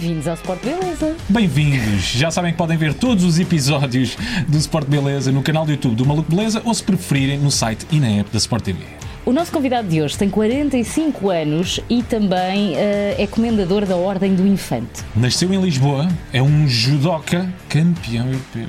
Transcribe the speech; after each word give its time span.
Bem-vindos 0.00 0.28
ao 0.28 0.34
Sport 0.34 0.64
Beleza. 0.64 1.14
Bem-vindos! 1.28 2.04
Já 2.12 2.30
sabem 2.30 2.52
que 2.52 2.56
podem 2.56 2.78
ver 2.78 2.94
todos 2.94 3.22
os 3.22 3.38
episódios 3.38 4.16
do 4.48 4.56
Sport 4.56 4.88
Beleza 4.88 5.30
no 5.30 5.42
canal 5.42 5.66
do 5.66 5.72
YouTube 5.72 5.94
do 5.94 6.06
Maluco 6.06 6.34
Beleza 6.34 6.62
ou, 6.64 6.72
se 6.72 6.82
preferirem, 6.82 7.38
no 7.38 7.50
site 7.50 7.86
e 7.92 8.00
na 8.00 8.08
app 8.08 8.30
da 8.30 8.38
Sport 8.38 8.64
TV. 8.64 8.78
O 9.26 9.32
nosso 9.34 9.52
convidado 9.52 9.88
de 9.88 10.00
hoje 10.00 10.16
tem 10.16 10.30
45 10.30 11.28
anos 11.28 11.80
e 11.90 12.02
também 12.02 12.76
eh, 12.76 13.14
é 13.18 13.26
comendador 13.26 13.84
da 13.84 13.94
Ordem 13.94 14.34
do 14.34 14.46
Infante. 14.46 15.04
Nasceu 15.14 15.52
em 15.52 15.60
Lisboa, 15.60 16.08
é 16.32 16.42
um 16.42 16.66
judoca 16.66 17.52
campeão 17.68 18.26
europeu. 18.26 18.68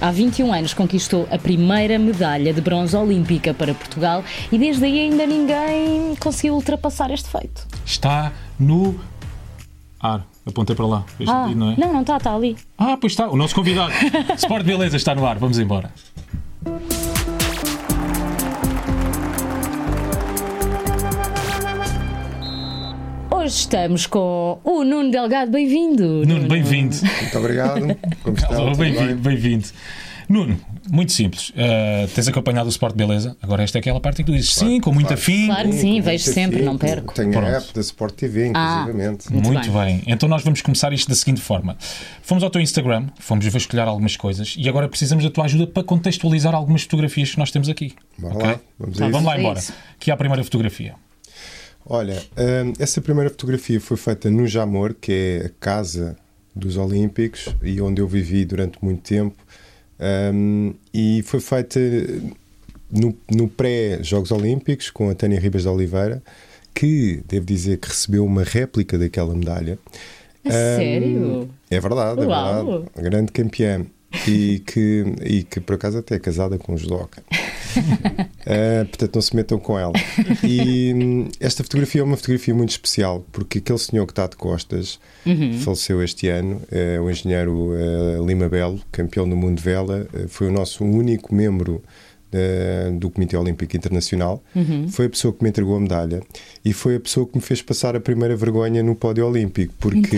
Há 0.00 0.10
21 0.10 0.52
anos 0.52 0.74
conquistou 0.74 1.28
a 1.30 1.38
primeira 1.38 1.96
medalha 1.96 2.52
de 2.52 2.60
bronze 2.60 2.96
olímpica 2.96 3.54
para 3.54 3.72
Portugal 3.72 4.24
e 4.50 4.58
desde 4.58 4.84
aí 4.84 4.98
ainda 4.98 5.24
ninguém 5.28 6.16
conseguiu 6.18 6.54
ultrapassar 6.54 7.12
este 7.12 7.28
feito. 7.28 7.68
Está 7.86 8.32
no 8.58 8.98
ar. 10.00 10.31
Apontei 10.44 10.74
para 10.74 10.86
lá. 10.86 11.04
Este 11.20 11.30
Ah, 11.30 11.46
não 11.54 11.70
é? 11.72 11.76
não, 11.78 11.92
não 11.92 12.00
está, 12.00 12.16
está 12.16 12.34
ali. 12.34 12.56
Ah, 12.76 12.96
pois 13.00 13.12
está. 13.12 13.28
O 13.28 13.36
nosso 13.36 13.54
convidado. 13.54 13.92
Sport 14.36 14.64
Beleza 14.64 14.96
está 14.96 15.14
no 15.14 15.24
ar. 15.26 15.38
Vamos 15.38 15.58
embora. 15.58 15.92
Hoje 23.30 23.54
estamos 23.56 24.06
com 24.06 24.60
o 24.62 24.84
Nuno 24.84 25.10
Delgado. 25.10 25.50
Bem-vindo. 25.50 26.22
Nuno, 26.26 26.46
bem-vindo. 26.48 26.94
Muito 27.20 27.38
obrigado. 27.38 27.80
Como 28.22 28.36
está? 28.36 28.48
Tudo 28.54 28.76
Bem-vindo, 28.76 29.06
bem? 29.06 29.16
bem-vindo. 29.16 29.66
Nuno, 30.32 30.58
muito 30.90 31.12
simples. 31.12 31.50
Uh, 31.50 32.08
tens 32.14 32.26
acompanhado 32.26 32.66
o 32.66 32.70
Sport 32.70 32.96
Beleza? 32.96 33.36
Agora 33.42 33.62
esta 33.62 33.76
é 33.76 33.80
aquela 33.80 34.00
parte 34.00 34.22
em 34.22 34.24
que 34.24 34.32
tu 34.32 34.34
dizes 34.34 34.54
sim, 34.54 34.80
com 34.80 34.90
muito 34.90 35.08
claro. 35.08 35.20
afim. 35.20 35.46
Claro 35.46 35.68
que 35.68 35.76
sim, 35.76 36.00
vejo 36.00 36.24
sempre, 36.32 36.56
afim. 36.56 36.64
não 36.64 36.78
perco. 36.78 37.12
Tenho 37.12 37.30
Pronto. 37.32 37.46
a 37.46 37.50
app 37.58 37.74
da 37.74 37.80
Sport 37.82 38.14
TV, 38.14 38.50
Ah. 38.54 38.80
inclusivamente. 38.86 39.30
Muito 39.32 39.46
Muito 39.46 39.70
bem. 39.72 40.02
Então 40.06 40.28
nós 40.28 40.42
vamos 40.42 40.62
começar 40.62 40.90
isto 40.92 41.08
da 41.08 41.14
seguinte 41.14 41.40
forma. 41.42 41.76
Fomos 42.22 42.42
ao 42.42 42.48
teu 42.48 42.62
Instagram, 42.62 43.08
fomos 43.20 43.44
vasculhar 43.46 43.86
algumas 43.86 44.16
coisas 44.16 44.54
e 44.56 44.66
agora 44.70 44.88
precisamos 44.88 45.22
da 45.22 45.30
tua 45.30 45.44
ajuda 45.44 45.66
para 45.66 45.82
contextualizar 45.84 46.54
algumas 46.54 46.82
fotografias 46.84 47.30
que 47.32 47.38
nós 47.38 47.50
temos 47.50 47.68
aqui. 47.68 47.92
Bora 48.16 48.34
Ok? 48.34 48.46
lá, 48.48 48.60
vamos 48.78 48.98
Tá, 48.98 49.08
vamos 49.08 49.26
lá 49.26 49.38
embora. 49.38 49.58
isso. 49.58 49.72
Aqui 50.00 50.10
é 50.10 50.14
a 50.14 50.16
primeira 50.16 50.42
fotografia. 50.42 50.94
Olha, 51.84 52.22
hum, 52.38 52.72
essa 52.78 53.00
primeira 53.02 53.28
fotografia 53.28 53.80
foi 53.80 53.96
feita 53.96 54.30
no 54.30 54.46
Jamor, 54.46 54.94
que 54.98 55.12
é 55.12 55.46
a 55.46 55.50
casa 55.60 56.16
dos 56.54 56.76
Olímpicos 56.76 57.48
e 57.62 57.80
onde 57.80 58.00
eu 58.00 58.06
vivi 58.06 58.44
durante 58.44 58.78
muito 58.82 59.02
tempo. 59.02 59.36
Hum, 60.02 60.74
e 60.92 61.22
foi 61.22 61.38
feita 61.38 61.78
no, 62.90 63.16
no 63.30 63.48
pré-Jogos 63.48 64.32
Olímpicos 64.32 64.90
com 64.90 65.08
a 65.08 65.14
Tânia 65.14 65.38
Ribas 65.38 65.62
de 65.62 65.68
Oliveira, 65.68 66.20
que 66.74 67.22
devo 67.28 67.46
dizer 67.46 67.78
que 67.78 67.88
recebeu 67.88 68.24
uma 68.24 68.42
réplica 68.42 68.98
daquela 68.98 69.34
medalha. 69.34 69.78
A 70.44 70.50
sério? 70.50 71.48
É 71.70 71.78
verdade, 71.78 72.20
é 72.20 72.26
Uau. 72.26 72.64
verdade. 72.64 72.90
Grande 72.96 73.32
campeã. 73.32 73.86
E 74.26 74.60
que, 74.60 75.04
e 75.22 75.42
que 75.42 75.60
por 75.60 75.74
acaso 75.74 75.98
até 75.98 76.16
é 76.16 76.18
casada 76.18 76.58
com 76.58 76.74
um 76.74 76.78
judoca. 76.78 77.22
Ah, 78.44 78.84
portanto, 78.84 79.14
não 79.14 79.22
se 79.22 79.36
metam 79.36 79.58
com 79.58 79.78
ela. 79.78 79.92
E 80.42 80.92
hum, 80.92 81.28
esta 81.38 81.62
fotografia 81.62 82.00
é 82.00 82.04
uma 82.04 82.16
fotografia 82.16 82.52
muito 82.52 82.70
especial, 82.70 83.24
porque 83.30 83.58
aquele 83.58 83.78
senhor 83.78 84.04
que 84.04 84.12
está 84.12 84.26
de 84.26 84.36
costas 84.36 84.98
faleceu 85.62 86.02
este 86.02 86.28
ano, 86.28 86.60
é 86.70 87.00
o 87.00 87.08
engenheiro 87.08 87.70
eh, 87.74 88.18
Lima 88.26 88.48
Belo, 88.48 88.80
campeão 88.90 89.28
do 89.28 89.36
mundo 89.36 89.58
de 89.58 89.62
vela, 89.62 90.08
eh, 90.12 90.26
foi 90.28 90.48
o 90.48 90.52
nosso 90.52 90.84
único 90.84 91.32
membro 91.32 91.82
eh, 92.32 92.90
do 92.94 93.10
Comitê 93.10 93.36
Olímpico 93.36 93.76
Internacional. 93.76 94.42
Foi 94.88 95.06
a 95.06 95.10
pessoa 95.10 95.32
que 95.32 95.42
me 95.42 95.50
entregou 95.50 95.76
a 95.76 95.80
medalha 95.80 96.22
e 96.64 96.72
foi 96.72 96.96
a 96.96 97.00
pessoa 97.00 97.26
que 97.26 97.36
me 97.36 97.42
fez 97.42 97.60
passar 97.62 97.94
a 97.94 98.00
primeira 98.00 98.34
vergonha 98.36 98.82
no 98.82 98.94
pódio 98.94 99.26
olímpico, 99.26 99.74
porque, 99.78 100.16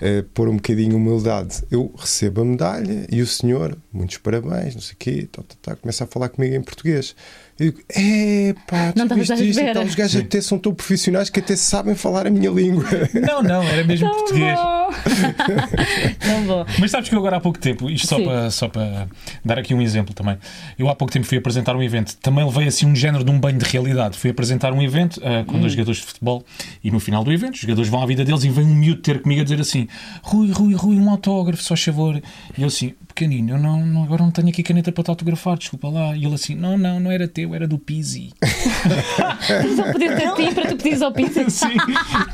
eh, 0.00 0.24
por 0.34 0.48
um 0.48 0.56
bocadinho 0.56 0.90
de 0.90 0.96
humildade, 0.96 1.62
eu 1.70 1.92
recebo 1.96 2.42
a 2.42 2.44
medalha 2.44 3.06
e 3.10 3.20
o 3.22 3.26
senhor, 3.26 3.76
muitos 3.92 4.18
parabéns, 4.18 4.74
não 4.74 4.82
sei 4.82 4.94
o 4.94 4.96
quê, 4.98 5.28
tá, 5.30 5.42
tá, 5.42 5.54
tá, 5.62 5.76
começa 5.76 6.04
a 6.04 6.06
falar 6.06 6.28
comigo 6.28 6.54
em 6.54 6.62
português. 6.62 7.14
Eu 7.60 7.66
digo, 7.72 7.80
é 7.94 8.54
pá, 8.66 8.92
Não 8.96 9.04
à 9.04 9.34
isto? 9.36 9.60
Então, 9.60 9.84
os 9.84 9.94
gajos 9.94 10.22
até 10.22 10.40
são 10.40 10.58
tão 10.58 10.72
profissionais 10.74 11.28
que 11.28 11.40
até 11.40 11.54
sabem 11.54 11.94
falar 11.94 12.26
a 12.26 12.30
minha 12.30 12.50
língua. 12.50 12.84
Não, 13.14 13.42
não, 13.42 13.62
era 13.62 13.84
mesmo 13.84 14.08
Tão 14.08 14.16
português. 14.18 14.58
bom. 14.58 14.90
Tão 16.20 16.44
bom. 16.46 16.64
Mas 16.78 16.90
sabes 16.90 17.08
que 17.08 17.14
eu 17.14 17.18
agora 17.18 17.36
há 17.36 17.40
pouco 17.40 17.58
tempo, 17.58 17.90
isto 17.90 18.06
só 18.08 18.16
Sim. 18.16 18.24
para, 18.24 18.50
só 18.50 18.68
para 18.68 19.06
dar 19.44 19.58
aqui 19.58 19.74
um 19.74 19.82
exemplo 19.82 20.14
também, 20.14 20.38
eu 20.78 20.88
há 20.88 20.94
pouco 20.94 21.12
tempo 21.12 21.26
fui 21.26 21.36
apresentar 21.38 21.76
um 21.76 21.82
evento, 21.82 22.16
também 22.16 22.44
levei 22.44 22.66
assim 22.66 22.86
um 22.86 22.96
género 22.96 23.22
de 23.24 23.30
um 23.30 23.38
banho 23.38 23.58
de 23.58 23.64
realidade. 23.66 24.16
Fui 24.18 24.30
apresentar 24.30 24.72
um 24.72 24.82
evento 24.82 25.20
ah, 25.24 25.44
com 25.44 25.56
Hum. 25.56 25.60
dois 25.60 25.72
jogadores 25.72 26.00
de 26.00 26.06
futebol 26.06 26.44
e 26.82 26.90
no 26.90 26.98
final 26.98 27.22
do 27.22 27.30
evento 27.32 27.54
os 27.54 27.60
jogadores 27.60 27.90
vão 27.90 28.02
à 28.02 28.06
vida 28.06 28.24
deles 28.24 28.42
e 28.44 28.48
vem 28.48 28.64
um 28.64 28.74
miúdo 28.74 29.02
ter 29.02 29.20
comigo 29.20 29.42
a 29.42 29.44
dizer 29.44 29.60
assim: 29.60 29.86
Rui, 30.22 30.50
Rui, 30.50 30.74
Rui, 30.74 30.96
um 30.96 31.10
autógrafo, 31.10 31.62
só 31.62 31.76
favor. 31.76 32.20
E 32.56 32.62
eu 32.62 32.68
assim, 32.68 32.94
pequenino, 33.08 33.50
eu 33.54 33.58
não, 33.58 33.84
não- 33.84 34.04
agora 34.04 34.22
não 34.22 34.30
tenho 34.30 34.48
aqui 34.48 34.62
caneta 34.62 34.90
para 34.92 35.04
te 35.04 35.10
autografar, 35.10 35.58
desculpa 35.58 35.88
lá. 35.90 36.16
E 36.16 36.24
ele 36.24 36.34
assim: 36.34 36.54
Não, 36.54 36.78
não, 36.78 36.98
não 37.00 37.10
era 37.10 37.28
teu, 37.28 37.49
era 37.54 37.66
do 37.66 37.78
Pizzi. 37.78 38.32
Só 39.76 39.92
poder 39.92 40.16
ter 40.16 40.34
ti 40.34 40.54
para 40.54 40.68
tu 40.68 40.76
pedires 40.76 41.02
ao 41.02 41.12
pizza. 41.12 41.48
Sim, 41.50 41.76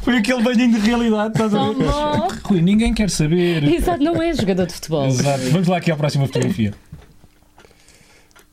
foi 0.03 0.19
aquele 0.19 0.43
banho 0.43 0.71
de 0.71 0.79
realidade, 0.79 1.33
estás 1.33 1.55
a 1.55 1.73
ver? 1.73 2.41
Rui, 2.43 2.63
ninguém 2.63 2.95
quer 2.95 3.11
saber. 3.11 3.65
Exato, 3.65 4.03
não 4.03 4.23
é 4.23 4.33
jogador 4.35 4.67
de 4.67 4.75
futebol. 4.75 5.07
Exato. 5.07 5.51
Vamos 5.51 5.69
lá 5.69 5.79
aqui 5.79 5.91
à 5.91 5.97
próxima 5.97 6.27
fotografia. 6.27 6.75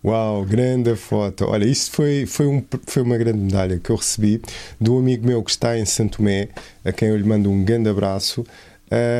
Uau, 0.05 0.43
grande 0.43 0.93
foto. 0.97 1.45
Olha, 1.45 1.63
isto 1.63 1.95
foi, 1.95 2.25
foi, 2.25 2.45
um, 2.45 2.61
foi 2.85 3.01
uma 3.01 3.17
grande 3.17 3.39
medalha 3.39 3.79
que 3.79 3.89
eu 3.89 3.95
recebi 3.95 4.41
de 4.79 4.89
um 4.89 4.99
amigo 4.99 5.25
meu 5.25 5.41
que 5.41 5.51
está 5.51 5.77
em 5.77 5.85
Santo 5.85 6.17
Tomé, 6.17 6.49
a 6.83 6.91
quem 6.91 7.07
eu 7.07 7.15
lhe 7.15 7.23
mando 7.23 7.49
um 7.49 7.63
grande 7.63 7.87
abraço. 7.89 8.43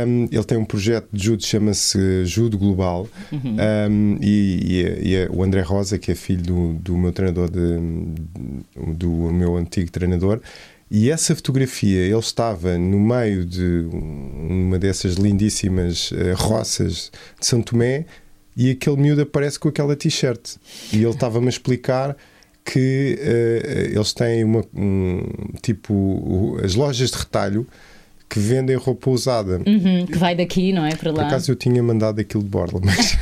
Um, 0.07 0.27
ele 0.31 0.43
tem 0.43 0.57
um 0.57 0.65
projeto 0.65 1.07
de 1.11 1.23
judo, 1.25 1.43
chama-se 1.43 2.25
Judo 2.25 2.57
Global. 2.57 3.07
Um, 3.31 4.17
e 4.21 4.59
e- 5.03 5.13
e 5.13 5.27
o 5.31 5.41
André 5.43 5.61
Rosa, 5.61 5.97
que 5.97 6.11
é 6.11 6.15
filho 6.15 6.43
do, 6.43 6.73
do 6.73 6.97
meu 6.97 7.11
treinador, 7.11 7.49
de- 7.49 8.93
do 8.93 9.09
meu 9.31 9.55
antigo 9.57 9.89
treinador. 9.89 10.39
E 10.91 11.09
essa 11.09 11.35
fotografia, 11.35 12.01
ele 12.01 12.19
estava 12.19 12.77
no 12.77 12.99
meio 12.99 13.45
de 13.45 13.87
uma 13.91 14.77
dessas 14.77 15.15
lindíssimas 15.15 16.11
eh, 16.15 16.33
roças 16.35 17.11
de 17.39 17.45
São 17.47 17.61
Tomé 17.63 18.05
e 18.55 18.69
aquele 18.69 18.97
miúdo 18.97 19.21
aparece 19.23 19.57
com 19.57 19.69
aquela 19.69 19.95
t-shirt. 19.95 20.57
E 20.91 20.97
ele 20.97 21.09
estava-me 21.09 21.47
a 21.47 21.49
explicar 21.49 22.15
que 22.63 23.17
eh, 23.19 23.89
eles 23.95 24.13
têm 24.13 24.43
uma, 24.43 24.63
um, 24.75 25.21
tipo 25.63 26.59
as 26.63 26.75
lojas 26.75 27.09
de 27.09 27.17
retalho 27.17 27.65
que 28.33 28.39
vendem 28.39 28.75
roupa 28.75 29.11
usada. 29.11 29.61
Uhum, 29.67 30.07
que 30.07 30.17
vai 30.17 30.35
daqui, 30.35 30.73
não 30.73 30.83
é? 30.83 30.95
Para 30.95 31.13
Por 31.13 31.19
lá. 31.21 31.27
acaso 31.27 31.51
eu 31.51 31.55
tinha 31.55 31.83
mandado 31.83 32.19
aquilo 32.19 32.41
de 32.41 32.49
borla, 32.49 32.81
mas, 32.83 33.15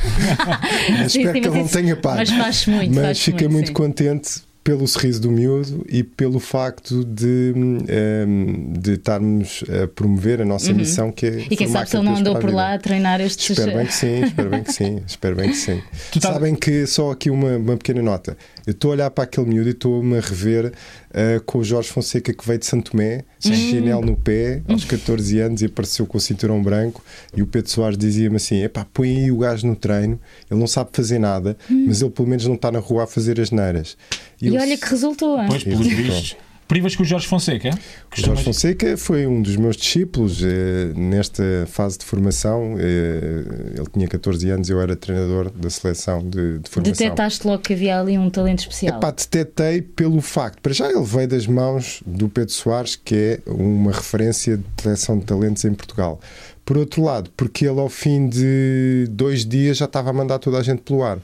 mas 0.90 1.12
Sim, 1.12 1.18
espero 1.20 1.34
sim, 1.34 1.40
que 1.42 1.48
ele 1.48 1.58
não 1.58 1.68
tenha 1.68 1.96
pago. 1.96 2.16
Mas 2.16 2.30
faz 2.30 2.66
muito, 2.66 2.94
Mas 2.94 3.04
faz 3.04 3.20
fiquei 3.20 3.46
muito, 3.46 3.66
muito 3.66 3.72
contente 3.74 4.40
pelo 4.64 4.86
sorriso 4.86 5.20
do 5.20 5.28
miúdo 5.30 5.84
e 5.88 6.04
pelo 6.04 6.38
facto 6.38 7.04
de, 7.04 7.52
hum, 7.56 8.72
de 8.78 8.92
estarmos 8.92 9.64
a 9.68 9.88
promover 9.88 10.40
a 10.40 10.44
nossa 10.44 10.72
missão 10.72 11.10
que 11.10 11.26
é 11.26 11.30
Uhum. 11.30 11.46
E 11.50 11.56
quem 11.56 11.66
sabe 11.68 11.90
se 11.90 11.96
ele 11.96 12.04
não 12.04 12.14
andou 12.16 12.38
por 12.38 12.52
lá 12.54 12.74
a 12.74 12.78
treinar 12.78 13.20
estes. 13.20 13.50
Espero 13.58 13.76
bem 13.76 13.86
que 13.86 13.94
sim, 13.94 14.22
espero 14.24 14.50
bem 14.50 14.62
que 14.62 14.72
sim, 14.72 15.02
espero 15.06 15.34
bem 15.36 15.50
que 15.50 15.56
sim. 15.56 15.82
Tu 16.12 16.20
tá- 16.20 16.32
Sabem 16.32 16.54
que 16.54 16.86
só 16.86 17.10
aqui 17.10 17.28
uma, 17.28 17.56
uma 17.56 17.76
pequena 17.76 18.00
nota. 18.02 18.36
Eu 18.64 18.70
estou 18.70 18.92
a 18.92 18.94
olhar 18.94 19.10
para 19.10 19.24
aquele 19.24 19.48
miúdo 19.48 19.68
e 19.68 19.72
estou-me 19.72 20.16
a 20.16 20.20
rever 20.20 20.72
ah, 21.14 21.40
com 21.44 21.58
o 21.58 21.64
Jorge 21.64 21.88
Fonseca 21.90 22.32
que 22.32 22.46
veio 22.46 22.58
de 22.58 22.66
Santo 22.66 22.90
Tomé, 22.92 23.24
chinelo 23.38 24.00
no 24.04 24.16
pé, 24.16 24.62
aos 24.68 24.84
14 24.84 25.38
anos 25.40 25.62
e 25.62 25.66
apareceu 25.66 26.06
com 26.06 26.18
o 26.18 26.20
cinturão 26.20 26.62
branco. 26.62 27.02
E 27.36 27.42
o 27.42 27.46
Pedro 27.46 27.70
Soares 27.70 27.98
dizia-me 27.98 28.36
assim: 28.36 28.62
epá, 28.62 28.86
põe 28.92 29.16
aí 29.16 29.30
o 29.32 29.38
gajo 29.38 29.66
no 29.66 29.76
treino, 29.76 30.18
ele 30.50 30.60
não 30.60 30.66
sabe 30.66 30.90
fazer 30.92 31.18
nada, 31.18 31.56
mas 31.68 32.00
ele 32.02 32.10
pelo 32.10 32.28
menos 32.28 32.46
não 32.46 32.54
está 32.54 32.70
na 32.72 32.78
rua 32.78 33.04
a 33.04 33.06
fazer 33.06 33.40
as 33.40 33.50
neiras. 33.50 33.96
E 34.40 34.48
eu- 34.48 34.54
olha 34.54 34.76
que 34.76 34.86
resultou. 34.88 35.38
hein? 35.40 35.46
Pois, 35.48 35.64
pelos 35.64 35.86
Resultou. 35.86 36.04
vistos. 36.14 36.36
Privas 36.72 36.96
com 36.96 37.02
o 37.02 37.06
Jorge 37.06 37.26
Fonseca? 37.26 37.68
é? 37.68 37.72
O 37.72 38.18
Jorge 38.18 38.44
Fonseca 38.44 38.96
foi 38.96 39.26
um 39.26 39.42
dos 39.42 39.56
meus 39.56 39.76
discípulos 39.76 40.42
eh, 40.42 40.90
nesta 40.96 41.66
fase 41.66 41.98
de 41.98 42.06
formação. 42.06 42.76
Eh, 42.78 43.74
ele 43.76 43.86
tinha 43.92 44.08
14 44.08 44.48
anos, 44.48 44.70
eu 44.70 44.80
era 44.80 44.96
treinador 44.96 45.50
da 45.50 45.68
seleção 45.68 46.20
de, 46.20 46.60
de 46.60 46.70
formação. 46.70 46.92
Detectaste 46.94 47.46
logo 47.46 47.62
que 47.62 47.74
havia 47.74 48.00
ali 48.00 48.16
um 48.16 48.30
talento 48.30 48.60
especial. 48.60 48.96
Epá, 48.96 49.10
detetei 49.10 49.82
pelo 49.82 50.22
facto, 50.22 50.62
para 50.62 50.72
já 50.72 50.90
ele 50.90 51.04
veio 51.04 51.28
das 51.28 51.46
mãos 51.46 52.02
do 52.06 52.26
Pedro 52.30 52.54
Soares, 52.54 52.96
que 52.96 53.14
é 53.14 53.50
uma 53.50 53.92
referência 53.92 54.56
de 54.56 54.64
seleção 54.82 55.18
de 55.18 55.26
talentos 55.26 55.62
em 55.66 55.74
Portugal. 55.74 56.20
Por 56.64 56.78
outro 56.78 57.02
lado, 57.02 57.30
porque 57.36 57.66
ele 57.66 57.80
ao 57.80 57.88
fim 57.88 58.28
de 58.28 59.06
dois 59.10 59.44
dias 59.44 59.78
já 59.78 59.86
estava 59.86 60.10
a 60.10 60.12
mandar 60.12 60.38
toda 60.38 60.58
a 60.58 60.62
gente 60.62 60.82
pelo 60.82 61.02
ar. 61.02 61.18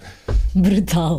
Brutal. 0.55 1.19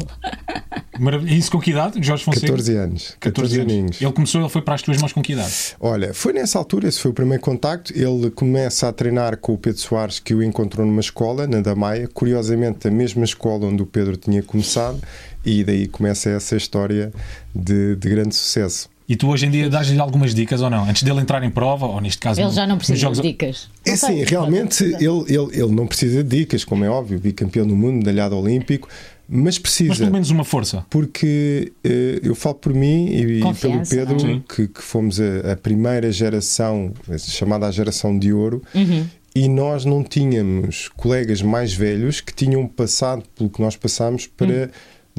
Maravilha. 0.99 1.33
E 1.33 1.37
isso 1.37 1.49
com 1.51 1.59
que 1.59 1.71
idade, 1.71 2.03
Jorge 2.03 2.25
Fonseca? 2.25 2.47
14 2.47 2.75
anos. 2.75 3.17
14 3.19 3.61
aninhos. 3.61 4.01
Ele 4.01 4.11
começou, 4.11 4.41
ele 4.41 4.49
foi 4.49 4.61
para 4.61 4.75
as 4.75 4.81
tuas 4.81 4.97
mãos 4.97 5.13
com 5.13 5.21
que 5.21 5.31
idade? 5.31 5.75
Olha, 5.79 6.13
foi 6.13 6.33
nessa 6.33 6.59
altura, 6.59 6.89
esse 6.89 6.99
foi 6.99 7.11
o 7.11 7.13
primeiro 7.13 7.41
contacto. 7.41 7.93
Ele 7.97 8.29
começa 8.31 8.89
a 8.89 8.91
treinar 8.91 9.37
com 9.37 9.53
o 9.53 9.57
Pedro 9.57 9.79
Soares, 9.79 10.19
que 10.19 10.33
o 10.33 10.43
encontrou 10.43 10.85
numa 10.85 10.99
escola, 10.99 11.47
na 11.47 11.61
Damaia, 11.61 12.07
curiosamente 12.07 12.87
a 12.87 12.91
mesma 12.91 13.23
escola 13.23 13.67
onde 13.67 13.81
o 13.81 13.85
Pedro 13.85 14.17
tinha 14.17 14.43
começado, 14.43 15.01
e 15.45 15.63
daí 15.63 15.87
começa 15.87 16.29
essa 16.29 16.57
história 16.57 17.13
de, 17.55 17.95
de 17.95 18.09
grande 18.09 18.35
sucesso. 18.35 18.89
E 19.09 19.15
tu 19.15 19.27
hoje 19.27 19.47
em 19.47 19.49
dia 19.49 19.67
dás-lhe 19.69 19.99
algumas 19.99 20.35
dicas 20.35 20.61
ou 20.61 20.69
não? 20.69 20.87
Antes 20.87 21.01
dele 21.01 21.19
entrar 21.19 21.43
em 21.43 21.49
prova, 21.49 21.87
ou 21.87 21.99
neste 21.99 22.19
caso. 22.19 22.39
Ele 22.39 22.47
no- 22.47 22.53
já 22.53 22.67
não 22.67 22.77
precisa 22.77 22.99
jogos... 22.99 23.19
de 23.19 23.27
dicas. 23.27 23.67
É 23.83 23.95
sim, 23.95 24.23
realmente 24.23 24.83
ele, 24.83 25.23
ele, 25.27 25.49
ele 25.51 25.71
não 25.71 25.87
precisa 25.87 26.23
de 26.23 26.37
dicas, 26.37 26.63
como 26.63 26.85
é 26.85 26.89
óbvio, 26.89 27.19
bicampeão 27.19 27.65
do 27.65 27.75
mundo, 27.75 27.95
medalhado 27.97 28.37
olímpico, 28.37 28.87
mas 29.27 29.43
Mas 29.43 29.57
precisa. 29.59 29.95
pelo 29.95 30.11
menos 30.11 30.29
uma 30.29 30.43
força. 30.43 30.85
Porque 30.91 31.71
eh, 31.83 32.19
eu 32.23 32.35
falo 32.35 32.55
por 32.55 32.73
mim 32.73 33.07
e, 33.07 33.15
e 33.21 33.25
pelo 33.39 33.43
Confiança, 33.45 33.95
Pedro, 33.95 34.29
é? 34.31 34.41
Que, 34.55 34.67
que 34.67 34.81
fomos 34.81 35.19
a, 35.19 35.53
a 35.53 35.55
primeira 35.55 36.11
geração, 36.11 36.93
chamada 37.17 37.65
a 37.67 37.71
geração 37.71 38.17
de 38.17 38.31
ouro, 38.31 38.61
Uhum. 38.75 39.05
e 39.35 39.47
nós 39.47 39.85
não 39.85 40.03
tínhamos 40.03 40.87
colegas 40.95 41.41
mais 41.41 41.73
velhos 41.73 42.21
que 42.21 42.33
tinham 42.33 42.67
passado 42.67 43.23
pelo 43.35 43.49
que 43.49 43.59
nós 43.61 43.75
passámos 43.75 44.27
para. 44.27 44.69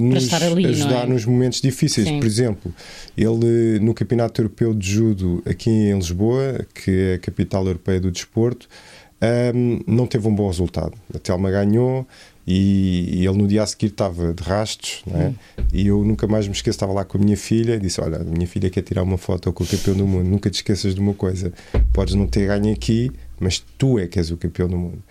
Nos 0.01 0.33
ali, 0.33 0.67
ajudar 0.67 1.05
é? 1.05 1.07
nos 1.07 1.25
momentos 1.25 1.61
difíceis. 1.61 2.07
Sim. 2.07 2.19
Por 2.19 2.27
exemplo, 2.27 2.75
ele 3.17 3.79
no 3.81 3.95
Campeonato 3.95 4.41
Europeu 4.41 4.75
de 4.75 4.89
Judo 4.89 5.43
aqui 5.47 5.71
em 5.71 5.95
Lisboa, 5.95 6.67
que 6.75 6.91
é 6.91 7.15
a 7.15 7.19
capital 7.19 7.67
europeia 7.67 8.01
do 8.01 8.11
desporto, 8.11 8.69
ahm, 9.21 9.81
não 9.87 10.07
teve 10.07 10.27
um 10.27 10.35
bom 10.35 10.47
resultado. 10.47 10.95
A 11.15 11.19
Telma 11.19 11.51
ganhou 11.51 12.07
e, 12.47 13.21
e 13.21 13.27
ele 13.27 13.37
no 13.37 13.47
dia 13.47 13.63
a 13.63 13.67
seguir 13.67 13.87
estava 13.87 14.33
de 14.33 14.43
rastos, 14.43 15.03
não 15.07 15.21
é? 15.21 15.33
e 15.73 15.87
eu 15.87 16.03
nunca 16.05 16.27
mais 16.27 16.49
me 16.49 16.53
esqueço, 16.53 16.77
estava 16.77 16.93
lá 16.93 17.05
com 17.05 17.19
a 17.19 17.21
minha 17.21 17.37
filha 17.37 17.75
e 17.75 17.79
disse: 17.79 18.01
Olha, 18.01 18.19
a 18.19 18.25
minha 18.25 18.47
filha 18.47 18.69
quer 18.71 18.83
tirar 18.83 19.03
uma 19.03 19.19
foto 19.19 19.53
com 19.53 19.63
o 19.63 19.67
campeão 19.67 19.97
do 19.97 20.07
mundo, 20.07 20.29
nunca 20.29 20.51
te 20.51 20.55
esqueças 20.55 20.95
de 20.95 21.01
uma 21.01 21.15
coisa, 21.15 21.53
podes 21.93 22.15
não 22.15 22.27
ter 22.27 22.47
ganho 22.47 22.73
aqui, 22.73 23.11
mas 23.39 23.63
tu 23.79 23.99
é 23.99 24.07
que 24.07 24.19
és 24.19 24.31
o 24.31 24.37
campeão 24.37 24.69
do 24.69 24.77
mundo. 24.77 25.03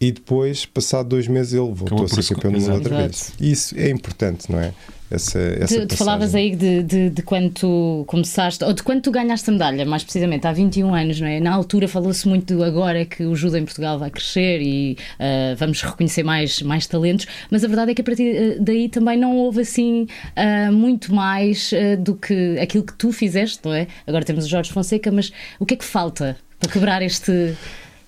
E 0.00 0.12
depois, 0.12 0.64
passado 0.64 1.08
dois 1.08 1.26
meses, 1.26 1.52
ele 1.52 1.72
voltou 1.72 2.04
a 2.04 2.08
ser 2.08 2.34
campeão 2.34 2.52
do 2.52 2.60
mundo 2.60 2.74
outra 2.74 2.96
vez. 2.98 3.32
E 3.40 3.50
isso 3.50 3.76
é 3.76 3.90
importante, 3.90 4.50
não 4.50 4.60
é? 4.60 4.72
Essa, 5.10 5.38
essa 5.38 5.80
Tu, 5.80 5.86
tu 5.86 5.96
falavas 5.96 6.34
aí 6.34 6.54
de, 6.54 6.82
de, 6.82 7.10
de 7.10 7.22
quando 7.22 7.50
tu 7.50 8.04
começaste, 8.06 8.62
ou 8.62 8.72
de 8.72 8.82
quando 8.82 9.00
tu 9.00 9.10
ganhaste 9.10 9.48
a 9.48 9.52
medalha, 9.52 9.86
mais 9.86 10.04
precisamente, 10.04 10.46
há 10.46 10.52
21 10.52 10.94
anos, 10.94 11.20
não 11.20 11.26
é? 11.26 11.40
Na 11.40 11.52
altura 11.54 11.88
falou-se 11.88 12.28
muito 12.28 12.56
do 12.56 12.62
agora 12.62 13.04
que 13.06 13.24
o 13.24 13.34
judo 13.34 13.56
em 13.56 13.64
Portugal 13.64 13.98
vai 13.98 14.10
crescer 14.10 14.60
e 14.60 14.98
ah, 15.18 15.54
vamos 15.56 15.80
reconhecer 15.80 16.22
mais, 16.22 16.60
mais 16.60 16.86
talentos, 16.86 17.26
mas 17.50 17.64
a 17.64 17.68
verdade 17.68 17.92
é 17.92 17.94
que 17.94 18.02
a 18.02 18.04
partir 18.04 18.36
ah, 18.36 18.56
daí 18.60 18.88
também 18.88 19.16
não 19.16 19.36
houve 19.36 19.62
assim 19.62 20.06
ah, 20.36 20.70
muito 20.70 21.14
mais 21.14 21.72
ah, 21.72 21.96
do 21.96 22.14
que 22.14 22.58
aquilo 22.60 22.84
que 22.84 22.92
tu 22.92 23.10
fizeste, 23.10 23.60
não 23.64 23.72
é? 23.72 23.86
Agora 24.06 24.24
temos 24.24 24.44
o 24.44 24.48
Jorge 24.48 24.70
Fonseca, 24.70 25.10
mas 25.10 25.32
o 25.58 25.64
que 25.64 25.74
é 25.74 25.76
que 25.76 25.84
falta 25.84 26.36
para 26.60 26.70
quebrar 26.70 27.02
este, 27.02 27.54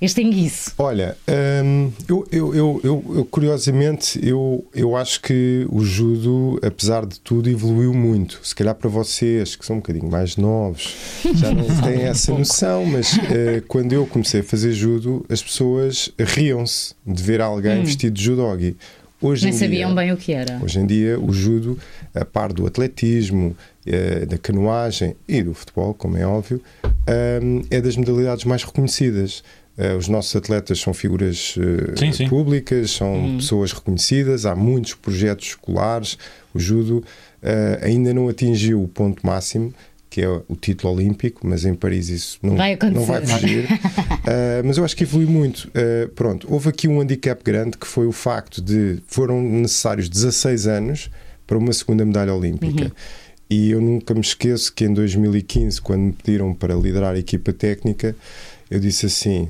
este 0.01 0.23
enguiço? 0.23 0.73
Olha, 0.79 1.17
hum, 1.65 1.91
eu, 2.09 2.27
eu, 2.33 2.55
eu, 2.55 2.81
eu- 2.85 3.25
curiosamente 3.31 4.19
eu, 4.27 4.65
eu 4.75 4.97
acho 4.97 5.21
que 5.21 5.67
o 5.71 5.85
judo, 5.85 6.59
apesar 6.63 7.05
de 7.07 7.21
tudo, 7.21 7.49
evoluiu 7.51 7.93
muito. 7.93 8.41
Se 8.43 8.55
calhar 8.55 8.75
para 8.75 8.89
vocês 8.89 9.55
que 9.57 9.65
são 9.67 9.77
um 9.77 9.79
bocadinho 9.81 10.11
mais 10.11 10.37
novos 10.37 10.95
já 11.35 11.53
não 11.53 11.65
têm 11.83 12.03
essa 12.03 12.33
noção, 12.33 12.85
mas 12.87 13.19
eh, 13.31 13.63
quando 13.69 13.93
eu 13.93 14.07
comecei 14.07 14.41
a 14.41 14.45
fazer 14.45 14.73
judo, 14.73 15.25
as 15.29 15.43
pessoas 15.43 16.11
riam-se 16.19 16.95
de 17.07 17.23
ver 17.23 17.41
alguém 17.41 17.83
vestido 17.85 18.15
de 18.15 18.23
judogi. 18.25 18.77
Hoje 19.23 19.45
Nem 19.45 19.55
em 19.55 19.59
sabiam 19.59 19.91
dia, 19.95 20.03
bem 20.03 20.13
o 20.13 20.17
que 20.17 20.33
era. 20.33 20.59
Hoje 20.63 20.79
em 20.81 20.87
dia, 20.87 21.21
o 21.21 21.31
judo, 21.31 21.79
a 22.15 22.25
par 22.25 22.55
do 22.55 22.67
atletismo, 22.67 23.55
eh, 23.85 24.25
da 24.25 24.39
canoagem 24.39 25.15
e 25.29 25.43
do 25.43 25.53
futebol, 25.53 25.93
como 25.93 26.17
é 26.17 26.27
óbvio, 26.27 26.63
hum, 27.43 27.63
é 27.71 27.83
das 27.83 27.97
modalidades 27.97 28.47
mais 28.47 28.63
reconhecidas. 28.65 29.43
Eh, 29.83 29.95
Os 29.97 30.09
nossos 30.09 30.37
atletas 30.37 30.79
são 30.79 30.93
figuras 30.93 31.55
eh, 31.59 31.97
Sim, 31.99 32.13
sim. 32.13 32.29
públicas, 32.29 32.91
são 32.91 33.37
pessoas 33.39 33.73
reconhecidas, 33.73 34.45
há 34.45 34.55
muitos 34.55 34.93
projetos 34.95 35.47
escolares. 35.49 36.19
O 36.53 36.59
judo 36.59 37.03
eh, 37.43 37.81
ainda 37.83 38.13
não 38.13 38.29
atingiu 38.29 38.83
o 38.83 38.87
ponto 38.89 39.25
máximo, 39.27 39.73
que 40.11 40.21
é 40.21 40.29
o 40.29 40.57
título 40.61 40.93
olímpico, 40.93 41.47
mas 41.47 41.65
em 41.65 41.73
Paris 41.75 42.09
isso 42.11 42.39
não 42.43 42.57
Vai 42.57 42.73
acontecer. 42.75 42.99
não 42.99 43.07
vai 43.07 43.25
fugir. 43.25 43.65
Uh, 43.65 44.67
mas 44.67 44.77
eu 44.77 44.85
acho 44.85 44.97
que 44.97 45.05
evoluiu 45.05 45.31
muito. 45.31 45.69
Uh, 45.69 46.09
pronto, 46.17 46.49
houve 46.53 46.69
aqui 46.69 46.89
um 46.89 47.01
handicap 47.01 47.41
grande 47.45 47.79
que 47.79 47.87
foi 47.87 48.07
o 48.09 48.13
facto 48.13 48.61
de 48.61 48.99
foram 49.07 49.41
necessários 49.41 50.09
16 50.09 50.67
anos 50.67 51.11
para 51.47 51.57
uma 51.57 51.73
segunda 51.73 52.05
medalha 52.05 52.35
olímpica. 52.35 52.85
Uhum. 52.87 52.91
E 53.49 53.71
eu 53.71 53.81
nunca 53.81 54.13
me 54.13 54.21
esqueço 54.21 54.73
que 54.75 54.85
em 54.85 54.93
2015, 54.93 55.81
quando 55.81 56.01
me 56.01 56.13
pediram 56.13 56.53
para 56.55 56.75
liderar 56.75 57.15
a 57.15 57.19
equipa 57.19 57.53
técnica, 57.53 58.17
eu 58.69 58.81
disse 58.81 59.07
assim: 59.07 59.49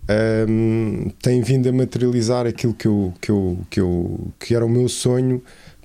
ehm, 0.08 1.08
tem 1.22 1.40
vindo 1.42 1.68
a 1.68 1.72
materializar 1.72 2.46
aquilo 2.46 2.74
que, 2.74 2.86
eu, 2.86 3.12
que, 3.20 3.30
eu, 3.30 3.58
que, 3.70 3.80
eu, 3.80 4.28
que 4.38 4.54
era 4.54 4.64
o 4.64 4.68
meu 4.68 4.88
sonho 4.88 5.42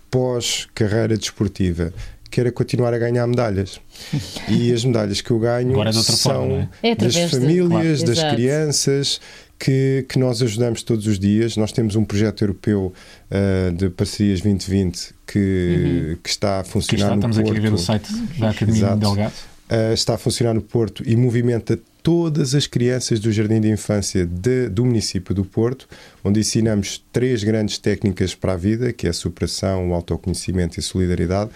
pós-carreira 0.09 1.17
desportiva, 1.17 1.93
que 2.29 2.39
era 2.39 2.51
continuar 2.51 2.93
a 2.93 2.97
ganhar 2.97 3.25
medalhas. 3.27 3.79
E 4.49 4.71
as 4.71 4.85
medalhas 4.85 5.19
que 5.21 5.31
eu 5.31 5.39
ganho 5.39 5.81
é 5.83 5.91
são 5.91 6.37
forma, 6.37 6.69
é? 6.81 6.91
É 6.91 6.95
das 6.95 7.15
famílias, 7.29 7.67
Claro. 7.67 8.05
das 8.05 8.17
Exato. 8.17 8.35
crianças 8.35 9.19
que, 9.59 10.05
que 10.07 10.19
nós 10.19 10.41
ajudamos 10.41 10.83
todos 10.83 11.07
os 11.07 11.17
dias. 11.19 11.57
Nós 11.57 11.71
temos 11.71 11.95
um 11.95 12.05
projeto 12.05 12.43
europeu 12.43 12.93
uh, 13.31 13.71
de 13.73 13.89
parcerias 13.89 14.41
2020 14.41 15.13
que, 15.25 16.17
que 16.23 16.29
está 16.29 16.59
a 16.59 16.63
funcionar 16.63 17.15
está, 17.15 17.15
no 17.15 17.31
estamos 17.31 17.37
aqui 17.39 17.49
a 17.57 17.61
ver 17.61 17.67
o 17.67 17.71
Porto. 17.71 17.83
site 17.85 18.13
da 18.39 18.49
Academia 18.49 18.79
Exato. 18.79 18.97
Delgado. 18.99 19.33
Uh, 19.69 19.93
está 19.93 20.13
a 20.13 20.17
funcionar 20.17 20.53
no 20.53 20.61
Porto 20.61 21.03
e 21.05 21.15
movimenta 21.15 21.77
todas 22.01 22.55
as 22.55 22.65
crianças 22.65 23.19
do 23.19 23.29
Jardim 23.33 23.59
de 23.59 23.69
Infância 23.69 24.25
de- 24.25 24.69
do 24.69 24.85
município 24.85 25.35
do 25.35 25.43
Porto, 25.43 25.89
onde 26.23 26.39
ensinamos 26.39 27.03
três 27.11 27.43
grandes 27.43 27.77
técnicas 27.77 28.33
para 28.33 28.53
a 28.53 28.55
vida, 28.55 28.93
que 28.93 29.07
é 29.07 29.09
a 29.09 29.13
superação, 29.13 29.89
o 29.89 29.93
autoconhecimento 29.93 30.77
e 30.77 30.79
a 30.79 30.83
solidariedade. 30.83 31.51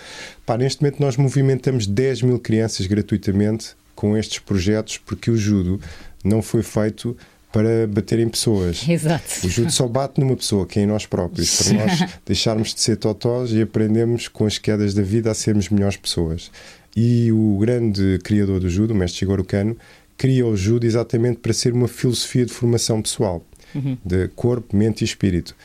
Pá, 0.45 0.57
neste 0.57 0.81
momento 0.81 1.00
nós 1.00 1.15
movimentamos 1.15 1.88
10 1.88 2.24
mil 2.24 2.38
crianças 2.38 2.86
gratuitamente 2.86 3.69
com 3.95 4.18
estes 4.18 4.40
projetos, 4.40 4.97
porque 4.97 5.31
o 5.31 5.37
judo 5.37 5.80
não 6.21 6.42
foi 6.42 6.64
feito 6.64 7.16
para 7.51 7.87
bater 7.87 8.19
em 8.19 8.29
pessoas. 8.29 8.87
Exato. 8.87 9.45
O 9.45 9.49
judo 9.49 9.71
só 9.71 9.87
bate 9.87 10.19
numa 10.19 10.35
pessoa, 10.35 10.65
que 10.65 10.79
é 10.79 10.83
em 10.83 10.85
nós 10.85 11.05
próprios, 11.05 11.61
para 11.61 11.85
nós 11.85 12.11
deixarmos 12.25 12.73
de 12.73 12.79
ser 12.81 12.97
totós 12.97 13.51
e 13.51 13.61
aprendemos 13.61 14.27
com 14.27 14.45
as 14.45 14.57
quedas 14.57 14.93
da 14.93 15.01
vida 15.01 15.29
a 15.29 15.33
sermos 15.33 15.69
melhores 15.69 15.97
pessoas. 15.97 16.49
E 16.95 17.31
o 17.31 17.57
grande 17.59 18.19
criador 18.23 18.59
do 18.59 18.69
judo, 18.69 18.93
o 18.93 18.95
mestre 18.95 19.19
Shigeru 19.19 19.43
Kano, 19.43 19.77
cria 20.17 20.45
o 20.45 20.55
judo 20.55 20.85
exatamente 20.85 21.39
para 21.39 21.53
ser 21.53 21.73
uma 21.73 21.87
filosofia 21.87 22.45
de 22.45 22.53
formação 22.53 23.01
pessoal, 23.01 23.43
de 24.05 24.27
corpo, 24.29 24.75
mente 24.75 25.01
e 25.01 25.05
espírito. 25.05 25.55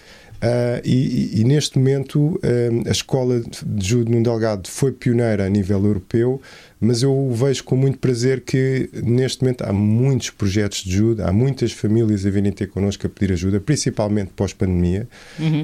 Ah, 0.46 0.80
e, 0.84 1.40
e- 1.40 1.44
neste 1.44 1.76
momento 1.76 2.38
ah, 2.42 2.88
a 2.88 2.92
escola 2.92 3.40
de 3.40 3.88
judo 3.88 4.12
no 4.12 4.22
Delgado 4.22 4.68
foi 4.68 4.92
pioneira 4.92 5.44
a 5.44 5.48
nível 5.48 5.84
europeu, 5.84 6.40
mas 6.80 7.02
eu 7.02 7.30
vejo 7.32 7.64
com 7.64 7.74
muito 7.74 7.98
prazer 7.98 8.42
que 8.42 8.88
neste 9.02 9.42
momento 9.42 9.62
há 9.62 9.72
muitos 9.72 10.30
projetos 10.30 10.84
de 10.84 10.92
judo, 10.94 11.24
há 11.24 11.32
muitas 11.32 11.72
famílias 11.72 12.24
a 12.24 12.30
virem 12.30 12.52
ter 12.52 12.68
connosco 12.68 13.06
a 13.06 13.10
pedir 13.10 13.32
ajuda, 13.32 13.58
principalmente 13.58 14.30
pós-pandemia, 14.36 15.08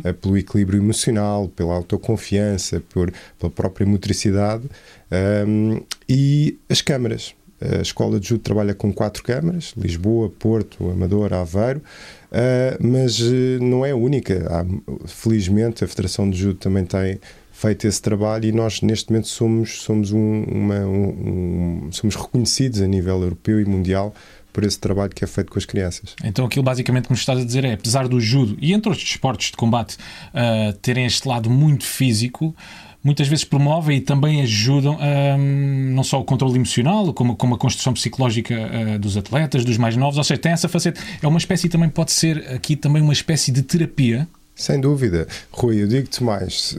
ah, 0.04 0.12
pelo 0.14 0.36
equilíbrio 0.36 0.80
emocional, 0.82 1.48
pela 1.48 1.74
autoconfiança, 1.74 2.82
por, 2.88 3.12
pela 3.38 3.52
própria 3.52 3.86
motricidade 3.86 4.64
ah, 5.12 5.80
e 6.08 6.58
as 6.68 6.82
câmaras. 6.82 7.34
A 7.78 7.82
Escola 7.82 8.18
de 8.18 8.28
Judo 8.28 8.40
trabalha 8.40 8.74
com 8.74 8.92
quatro 8.92 9.22
câmaras: 9.22 9.72
Lisboa, 9.76 10.30
Porto, 10.30 10.90
Amador, 10.90 11.32
Aveiro, 11.32 11.80
uh, 11.80 12.86
mas 12.86 13.20
uh, 13.20 13.58
não 13.60 13.84
é 13.84 13.92
a 13.92 13.96
única. 13.96 14.46
Há, 14.50 14.64
felizmente, 15.06 15.84
a 15.84 15.88
Federação 15.88 16.28
de 16.28 16.38
Judo 16.38 16.54
também 16.58 16.84
tem 16.84 17.20
feito 17.52 17.86
esse 17.86 18.02
trabalho 18.02 18.46
e 18.46 18.52
nós, 18.52 18.80
neste 18.80 19.10
momento, 19.10 19.28
somos, 19.28 19.82
somos, 19.82 20.10
um, 20.10 20.42
uma, 20.44 20.80
um, 20.80 21.88
somos 21.92 22.16
reconhecidos 22.16 22.80
a 22.80 22.86
nível 22.86 23.22
europeu 23.22 23.60
e 23.60 23.64
mundial 23.64 24.12
por 24.52 24.64
esse 24.64 24.78
trabalho 24.78 25.10
que 25.14 25.24
é 25.24 25.26
feito 25.26 25.50
com 25.50 25.58
as 25.58 25.64
crianças. 25.64 26.14
Então 26.22 26.44
aquilo 26.44 26.62
basicamente 26.62 27.04
que 27.04 27.10
nos 27.10 27.20
estás 27.20 27.40
a 27.40 27.44
dizer 27.44 27.64
é, 27.64 27.72
apesar 27.72 28.06
do 28.06 28.20
judo 28.20 28.56
e 28.60 28.72
entre 28.72 28.90
outros 28.90 29.08
esportes 29.08 29.50
de 29.50 29.56
combate 29.56 29.96
ah, 30.34 30.74
terem 30.82 31.06
este 31.06 31.26
lado 31.26 31.48
muito 31.48 31.84
físico, 31.84 32.54
muitas 33.02 33.28
vezes 33.28 33.44
promovem 33.44 33.98
e 33.98 34.00
também 34.00 34.42
ajudam 34.42 34.98
ah, 35.00 35.36
não 35.36 36.02
só 36.02 36.20
o 36.20 36.24
controle 36.24 36.56
emocional, 36.56 37.12
como, 37.12 37.36
como 37.36 37.54
a 37.54 37.58
construção 37.58 37.92
psicológica 37.92 38.54
ah, 38.54 38.98
dos 38.98 39.16
atletas, 39.16 39.64
dos 39.64 39.76
mais 39.76 39.96
novos, 39.96 40.18
ou 40.18 40.24
seja, 40.24 40.40
tem 40.40 40.52
essa 40.52 40.68
faceta. 40.68 41.00
É 41.20 41.26
uma 41.26 41.38
espécie 41.38 41.68
também, 41.68 41.88
pode 41.88 42.12
ser 42.12 42.48
aqui 42.50 42.76
também 42.76 43.02
uma 43.02 43.12
espécie 43.12 43.50
de 43.50 43.62
terapia. 43.62 44.28
Sem 44.54 44.80
dúvida. 44.80 45.26
Rui, 45.50 45.82
eu 45.82 45.88
digo-te 45.88 46.22
mais: 46.22 46.76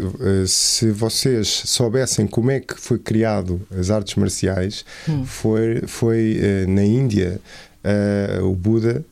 se, 0.48 0.88
eh, 0.88 0.92
vocês 0.92 1.64
soubessem 1.66 2.28
como 2.28 2.52
é 2.52 2.60
que 2.60 2.80
foi 2.80 3.00
criado 3.00 3.62
as 3.78 3.90
artes 3.90 4.16
marciais, 4.16 4.86
hum. 5.10 5.26
foi, 5.26 5.82
foi 5.88 6.40
uh, 6.40 6.72
na 6.72 6.84
Índia 6.84 7.42
uh, 7.84 8.46
o 8.46 8.56
Buda. 8.56 9.04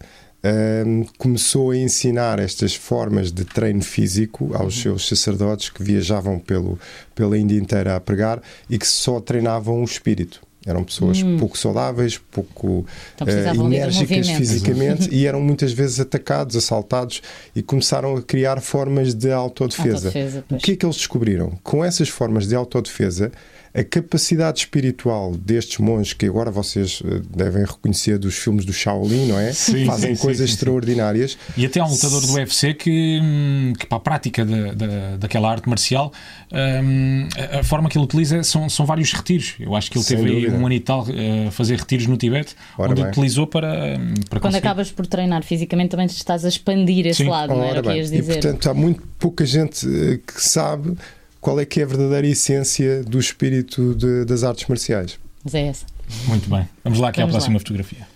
Uh, 0.44 1.08
começou 1.20 1.70
a 1.70 1.78
ensinar 1.78 2.40
estas 2.40 2.74
formas 2.74 3.32
de 3.32 3.46
treino 3.46 3.84
físico 3.84 4.52
aos 4.56 4.76
uhum. 4.76 4.82
seus 4.82 5.08
sacerdotes 5.08 5.70
que 5.70 5.84
viajavam 5.84 6.40
pelo, 6.40 6.80
pela 7.14 7.38
Índia 7.38 7.60
inteira 7.60 7.96
a 7.96 8.00
pregar 8.00 8.42
e 8.68 8.80
que 8.80 8.88
só 8.88 9.20
treinavam 9.20 9.82
o 9.82 9.84
espírito. 9.84 10.42
Eram 10.66 10.84
pessoas 10.84 11.22
hum. 11.24 11.38
pouco 11.38 11.58
saudáveis, 11.58 12.20
pouco 12.20 12.86
então, 13.16 13.28
uh, 13.28 13.66
enérgicas 13.66 14.30
fisicamente 14.30 15.10
e 15.14 15.26
eram 15.26 15.42
muitas 15.42 15.74
vezes 15.74 16.00
atacados, 16.00 16.56
assaltados 16.56 17.22
e 17.56 17.64
começaram 17.64 18.16
a 18.16 18.22
criar 18.22 18.62
formas 18.62 19.16
de 19.16 19.32
autodefesa. 19.32 20.10
autodefesa 20.10 20.46
o 20.52 20.58
que 20.58 20.74
é 20.74 20.76
que 20.76 20.86
eles 20.86 20.98
descobriram? 20.98 21.58
Com 21.64 21.84
essas 21.84 22.10
formas 22.10 22.48
de 22.48 22.54
autodefesa, 22.54 23.32
a 23.74 23.84
capacidade 23.84 24.60
espiritual 24.60 25.34
destes 25.34 25.78
monges, 25.78 26.12
que 26.14 26.26
agora 26.26 26.52
vocês 26.52 27.02
eh, 27.06 27.22
devem 27.36 27.64
reconhecer 27.64 28.18
dos 28.18 28.36
filmes 28.36 28.66
do 28.66 28.74
Shaolin, 28.74 29.28
não 29.28 29.40
é? 29.40 29.54
Sim, 29.54 29.86
Fazem 29.86 30.14
sim, 30.14 30.22
coisas 30.22 30.50
sim, 30.50 30.56
extraordinárias. 30.56 31.38
E 31.56 31.66
até 31.66 31.80
há 31.80 31.86
um 31.86 31.90
lutador 31.90 32.20
do 32.26 32.34
UFC 32.34 32.74
que, 32.74 33.20
hum, 33.24 33.74
que 33.80 33.86
para 33.86 33.98
a 33.98 34.02
prática 34.02 34.44
de, 34.46 34.76
de, 34.76 35.18
daquela 35.20 35.50
arte 35.50 35.70
marcial, 35.70 36.12
um, 36.52 37.30
a 37.60 37.64
forma 37.64 37.90
que 37.90 37.98
ele 37.98 38.04
utiliza 38.04 38.44
são, 38.44 38.68
são 38.68 38.86
vários 38.86 39.14
retiros. 39.14 39.56
Eu 39.58 39.74
acho 39.74 39.90
que 39.90 39.98
ele 39.98 40.04
Sem 40.04 40.18
teve 40.18 40.30
dúvida. 40.30 40.52
aí 40.54 40.60
um 40.60 40.66
ano 40.66 40.76
e 40.76 40.80
tal 40.82 41.06
eh, 41.10 41.48
a 41.48 41.52
fazer 41.52 41.78
retiros 41.80 42.08
no 42.08 42.18
Tibete, 42.18 42.56
Ora 42.78 42.92
onde 42.92 43.02
bem. 43.02 43.10
utilizou 43.10 43.48
para, 43.48 43.98
hum, 43.98 44.14
para 44.30 44.40
Quando 44.42 44.52
conseguir. 44.54 44.68
acabas 44.68 44.92
por 44.92 45.08
treinar 45.08 45.44
fisicamente, 45.44 45.92
também 45.92 46.08
estás 46.08 46.44
a 46.44 46.50
expandir 46.50 47.08
esse 47.08 47.24
lado, 47.24 47.54
não 47.54 47.64
é? 47.64 47.70
Ora 47.70 47.82
bem. 47.82 48.02
E 48.02 48.22
portanto 48.22 48.70
há 48.70 48.74
muito 48.74 49.02
pouca 49.18 49.46
gente 49.46 49.88
eh, 49.88 50.20
que 50.26 50.44
sabe 50.44 50.98
qual 51.42 51.60
é 51.60 51.66
que 51.66 51.82
é 51.82 51.84
a 51.84 51.88
verdadeira 51.88 52.28
essência 52.28 53.04
do 53.04 53.20
espírito 53.20 53.96
de, 53.96 54.24
das 54.26 54.44
artes 54.44 54.68
marciais. 54.68 55.20
Mas 55.44 55.56
é 55.56 55.68
essa. 55.68 55.86
Muito 56.28 56.48
bem. 56.48 56.70
Vamos 56.84 57.00
lá 57.00 57.10
aqui 57.10 57.20
Vamos 57.20 57.34
à 57.34 57.38
próxima 57.38 57.56
lá. 57.56 57.60
fotografia. 57.60 58.08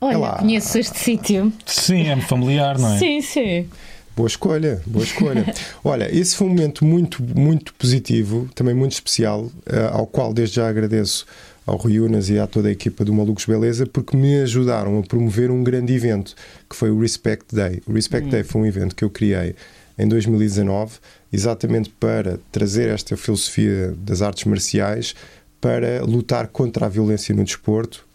Olha, 0.00 0.18
Olá. 0.18 0.38
conheço 0.38 0.78
este 0.78 0.98
sítio. 0.98 1.52
Sim, 1.66 2.08
é 2.08 2.16
familiar, 2.20 2.78
não 2.78 2.94
é? 2.94 2.98
Sim, 2.98 3.20
sim. 3.22 3.68
Boa 4.16 4.26
escolha, 4.26 4.82
boa 4.86 5.04
escolha. 5.04 5.46
Olha, 5.82 6.14
esse 6.14 6.36
foi 6.36 6.46
um 6.46 6.50
momento 6.50 6.84
muito, 6.84 7.22
muito 7.22 7.72
positivo, 7.74 8.48
também 8.54 8.74
muito 8.74 8.92
especial, 8.92 9.44
uh, 9.44 9.52
ao 9.92 10.06
qual 10.06 10.32
desde 10.34 10.56
já 10.56 10.68
agradeço 10.68 11.24
ao 11.66 11.76
Rui 11.76 12.00
Unas 12.00 12.28
e 12.28 12.38
a 12.38 12.46
toda 12.46 12.68
a 12.68 12.72
equipa 12.72 13.04
do 13.04 13.14
Malucos 13.14 13.46
Beleza, 13.46 13.86
porque 13.86 14.16
me 14.16 14.40
ajudaram 14.40 14.98
a 14.98 15.02
promover 15.02 15.50
um 15.50 15.62
grande 15.62 15.94
evento, 15.94 16.34
que 16.68 16.74
foi 16.74 16.90
o 16.90 17.00
Respect 17.00 17.54
Day. 17.54 17.82
O 17.86 17.92
Respect 17.92 18.26
hum. 18.26 18.30
Day 18.30 18.42
foi 18.42 18.62
um 18.62 18.66
evento 18.66 18.96
que 18.96 19.04
eu 19.04 19.10
criei 19.10 19.54
em 20.00 20.08
2019, 20.08 20.98
exatamente 21.32 21.90
para 21.90 22.38
trazer 22.50 22.88
esta 22.88 23.16
filosofia 23.16 23.94
das 23.98 24.22
artes 24.22 24.44
marciais 24.44 25.14
para 25.60 26.02
lutar 26.02 26.48
contra 26.48 26.86
a 26.86 26.88
violência 26.88 27.34
no 27.34 27.44
desporto, 27.44 28.08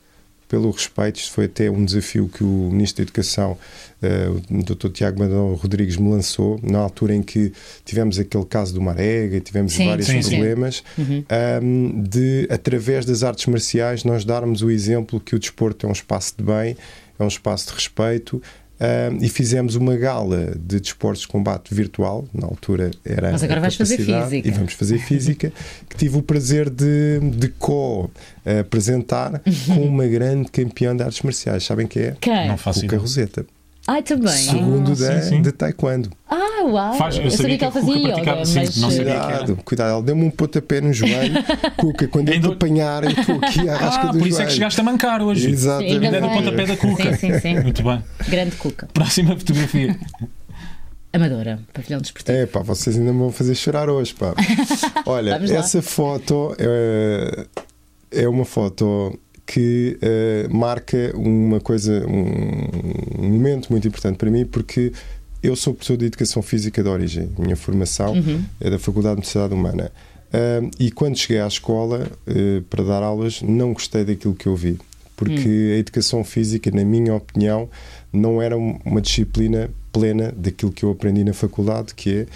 pelo 0.47 0.69
respeito. 0.71 1.19
Isto 1.19 1.31
foi 1.31 1.45
até 1.45 1.69
um 1.69 1.83
desafio 1.83 2.27
que 2.27 2.43
o 2.43 2.69
Ministro 2.71 2.97
da 2.97 3.03
Educação, 3.03 3.57
uh, 4.01 4.57
o 4.59 4.63
Dr. 4.63 4.89
Tiago 4.89 5.19
Madão 5.19 5.53
Rodrigues, 5.53 5.97
me 5.97 6.09
lançou, 6.09 6.59
na 6.63 6.79
altura 6.79 7.15
em 7.15 7.21
que 7.21 7.51
tivemos 7.83 8.19
aquele 8.19 8.45
caso 8.45 8.73
do 8.73 8.81
Marega, 8.81 9.39
tivemos 9.39 9.73
sim, 9.73 9.87
vários 9.87 10.07
sim, 10.07 10.21
problemas, 10.21 10.83
sim. 10.95 11.01
Uhum. 11.01 11.25
Um, 11.63 12.03
de, 12.03 12.47
através 12.49 13.05
das 13.05 13.23
artes 13.23 13.45
marciais, 13.47 14.03
nós 14.03 14.23
darmos 14.23 14.61
o 14.61 14.69
exemplo 14.69 15.19
que 15.19 15.35
o 15.35 15.39
desporto 15.39 15.85
é 15.85 15.89
um 15.89 15.93
espaço 15.93 16.33
de 16.37 16.43
bem, 16.43 16.77
é 17.17 17.23
um 17.23 17.27
espaço 17.27 17.67
de 17.67 17.73
respeito, 17.73 18.41
Uh, 18.75 19.23
e 19.23 19.29
fizemos 19.29 19.75
uma 19.75 19.95
gala 19.95 20.53
de 20.55 20.81
desportos 20.81 21.21
de 21.21 21.27
combate 21.29 21.73
virtual, 21.73 22.25
na 22.33 22.45
altura 22.45 22.91
era. 23.05 23.31
Mas 23.31 23.41
agora 23.41 23.61
vais 23.61 23.75
fazer 23.75 23.97
física. 23.97 24.47
E 24.47 24.51
vamos 24.51 24.73
fazer 24.73 24.97
física, 24.99 25.53
que 25.89 25.95
tive 25.95 26.17
o 26.17 26.21
prazer 26.21 26.69
de, 26.69 27.19
de 27.21 27.47
co-apresentar 27.49 29.41
com 29.67 29.81
uma 29.81 30.05
grande 30.07 30.51
campeã 30.51 30.95
de 30.95 31.03
artes 31.03 31.21
marciais. 31.21 31.63
Sabem 31.63 31.87
quem 31.87 32.03
é? 32.03 32.17
Quem? 32.19 32.47
Não 32.49 32.57
faço 32.57 32.81
Cuca 32.81 32.97
Roseta. 32.97 33.45
Ai, 33.87 34.01
também. 34.01 34.33
Segundo 34.33 34.93
ah, 34.93 34.95
da, 34.95 35.21
sim, 35.21 35.29
sim. 35.29 35.41
de 35.41 35.51
Taekwondo. 35.51 36.09
Ah, 36.27 36.63
uau! 36.63 36.93
Faz, 36.95 37.17
eu, 37.17 37.23
eu 37.23 37.31
sabia, 37.31 37.57
que 37.57 37.63
ela 37.63 37.73
fazia 37.73 37.95
yoga, 37.95 38.35
mas... 38.35 38.49
Sim, 38.49 38.81
não 38.81 38.89
cuidado, 38.89 39.59
cuidado, 39.63 39.89
ela 39.91 40.01
deu-me 40.01 40.23
um 40.23 40.31
pontapé 40.31 40.81
no 40.81 40.91
joelho. 40.91 41.35
Cuca, 41.77 42.07
quando 42.07 42.29
eu 42.29 42.41
te 42.41 42.47
apanhar, 42.47 43.03
eu 43.03 43.11
estou 43.11 43.35
aqui 43.35 43.69
à 43.69 43.77
rasca 43.77 44.09
ah, 44.09 44.11
do 44.11 44.17
por 44.17 44.27
isso 44.27 44.41
é 44.41 44.45
que 44.45 44.53
chegaste 44.53 44.81
a 44.81 44.83
mancar 44.83 45.21
hoje. 45.21 45.49
Exatamente. 45.49 46.05
Ainda 46.05 46.21
do 46.21 46.29
pontapé 46.29 46.65
da 46.65 46.77
Cuca. 46.77 47.15
Sim, 47.15 47.33
sim, 47.33 47.39
sim. 47.39 47.59
Muito 47.59 47.83
bem. 47.83 48.03
Grande 48.27 48.55
Cuca. 48.55 48.87
Próxima 48.91 49.37
fotografia. 49.37 49.95
Amadora, 51.13 51.59
pavilhão 51.71 52.01
desportivo. 52.01 52.37
É 52.37 52.45
pá, 52.45 52.61
vocês 52.61 52.97
ainda 52.97 53.13
me 53.13 53.19
vão 53.19 53.31
fazer 53.31 53.53
chorar 53.53 53.89
hoje, 53.89 54.15
pá. 54.15 54.33
Olha, 55.05 55.39
essa 55.53 55.81
foto 55.81 56.55
é, 56.57 57.45
é 58.11 58.27
uma 58.27 58.45
foto 58.45 59.17
que 59.45 59.97
uh, 60.01 60.55
marca 60.55 61.11
uma 61.15 61.59
coisa, 61.59 62.05
um, 62.07 63.23
um, 63.23 63.29
momento 63.29 63.69
muito 63.69 63.87
importante 63.87 64.17
para 64.17 64.31
mim, 64.31 64.45
porque 64.45 64.91
eu 65.43 65.55
sou 65.55 65.73
professor 65.73 65.97
de 65.97 66.05
Educação 66.05 66.41
Física 66.41 66.81
de 66.81 66.89
origem. 66.89 67.29
A 67.37 67.41
minha 67.41 67.55
formação 67.55 68.13
uhum. 68.13 68.43
é 68.59 68.69
da 68.69 68.79
Faculdade 68.79 69.15
de 69.15 69.19
Universidade 69.19 69.53
Humana. 69.53 69.91
Uh, 70.33 70.69
e 70.79 70.91
quando 70.91 71.17
cheguei 71.17 71.39
à 71.39 71.47
escola 71.47 72.09
uh, 72.27 72.61
para 72.63 72.83
dar 72.83 73.03
aulas, 73.03 73.41
não 73.43 73.73
gostei 73.73 74.03
daquilo 74.03 74.33
que 74.33 74.47
eu 74.47 74.55
vi. 74.55 74.79
Porque 75.15 75.47
uhum. 75.47 75.75
a 75.75 75.77
educação 75.77 76.23
física, 76.23 76.71
na 76.71 76.83
minha 76.83 77.13
opinião, 77.13 77.69
não 78.11 78.41
era 78.41 78.57
uma 78.57 78.99
disciplina 78.99 79.69
plena 79.91 80.33
daquilo 80.35 80.71
que 80.71 80.83
eu 80.83 80.91
aprendi 80.91 81.23
na 81.23 81.33
faculdade, 81.33 81.93
que 81.93 82.27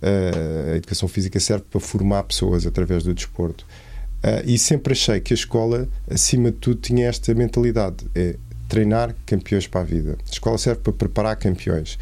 é 0.00 0.70
a 0.70 0.76
educação 0.76 1.08
física 1.08 1.40
serve 1.40 1.64
para 1.68 1.80
formar 1.80 2.22
pessoas 2.22 2.64
através 2.64 3.02
do 3.02 3.12
desporto. 3.12 3.66
Uh, 4.24 4.42
e 4.44 4.58
sempre 4.58 4.92
achei 4.92 5.20
que 5.20 5.32
a 5.32 5.36
escola, 5.36 5.88
acima 6.10 6.50
de 6.50 6.56
tudo, 6.56 6.80
tinha 6.80 7.06
esta 7.06 7.32
mentalidade: 7.34 8.04
é 8.14 8.36
treinar 8.68 9.14
campeões 9.24 9.66
para 9.66 9.80
a 9.80 9.84
vida. 9.84 10.18
A 10.26 10.32
escola 10.32 10.58
serve 10.58 10.80
para 10.80 10.92
preparar 10.92 11.36
campeões. 11.36 11.98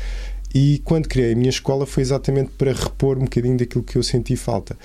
E 0.55 0.81
quando 0.85 1.09
criei 1.09 1.33
a 1.33 1.37
minha 1.37 1.51
escola 1.51 1.85
foi 1.85 2.03
exatamente 2.03 2.51
para 2.57 2.73
repor 2.73 3.19
um 3.19 3.25
bocadinho 3.25 3.59
daquilo 3.59 3.85
que 3.85 3.97
eu 3.97 4.03
senti 4.03 4.35
falta. 4.37 4.77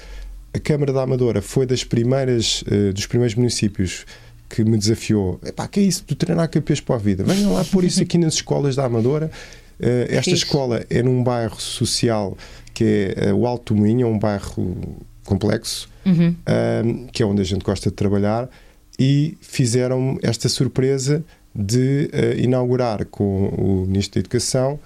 A 0.54 0.60
Câmara 0.60 0.92
da 0.92 1.02
Amadora 1.04 1.42
foi 1.42 1.66
das 1.66 1.84
primeiras, 1.84 2.62
uh, 2.64 2.92
dos 2.94 3.06
primeiros 3.06 3.36
municípios 3.36 4.06
que 4.50 4.66
me 4.66 4.78
desafiou. 4.78 5.40
Epá, 5.46 5.66
que 5.68 5.80
é 5.80 5.84
isso 5.84 6.04
de 6.06 6.14
treinar 6.14 6.50
campeões 6.50 6.82
para 6.82 6.96
a 6.96 7.00
vida? 7.00 7.24
Venham 7.24 7.54
lá 7.54 7.64
pôr 7.64 7.86
isso 7.86 8.04
aqui 8.04 8.18
nas 8.18 8.34
escolas 8.34 8.76
da 8.76 8.84
Amadora. 8.84 9.32
Uh, 9.80 10.06
esta 10.10 10.32
escola 10.32 10.86
é 10.90 11.02
num 11.02 11.24
bairro 11.24 11.60
social 11.60 12.38
que 12.74 13.14
é 13.16 13.34
o 13.34 13.46
Alto 13.46 13.76
Moinho, 13.76 14.08
é 14.08 14.10
um 14.10 14.18
bairro 14.18 14.98
complexo, 15.32 15.88
uhum. 16.06 16.36
um, 16.86 17.08
que 17.08 17.24
é 17.24 17.26
onde 17.26 17.42
a 17.42 17.46
gente 17.46 17.64
gosta 17.64 17.90
de 17.90 17.96
trabalhar, 17.96 18.50
e 19.00 19.38
fizeram 19.40 20.18
esta 20.22 20.50
surpresa 20.50 21.24
de 21.56 22.10
uh, 22.14 22.40
inaugurar 22.40 23.06
com 23.06 23.48
o 23.48 23.86
Ministro 23.88 24.16
da 24.16 24.20
Educação 24.20 24.78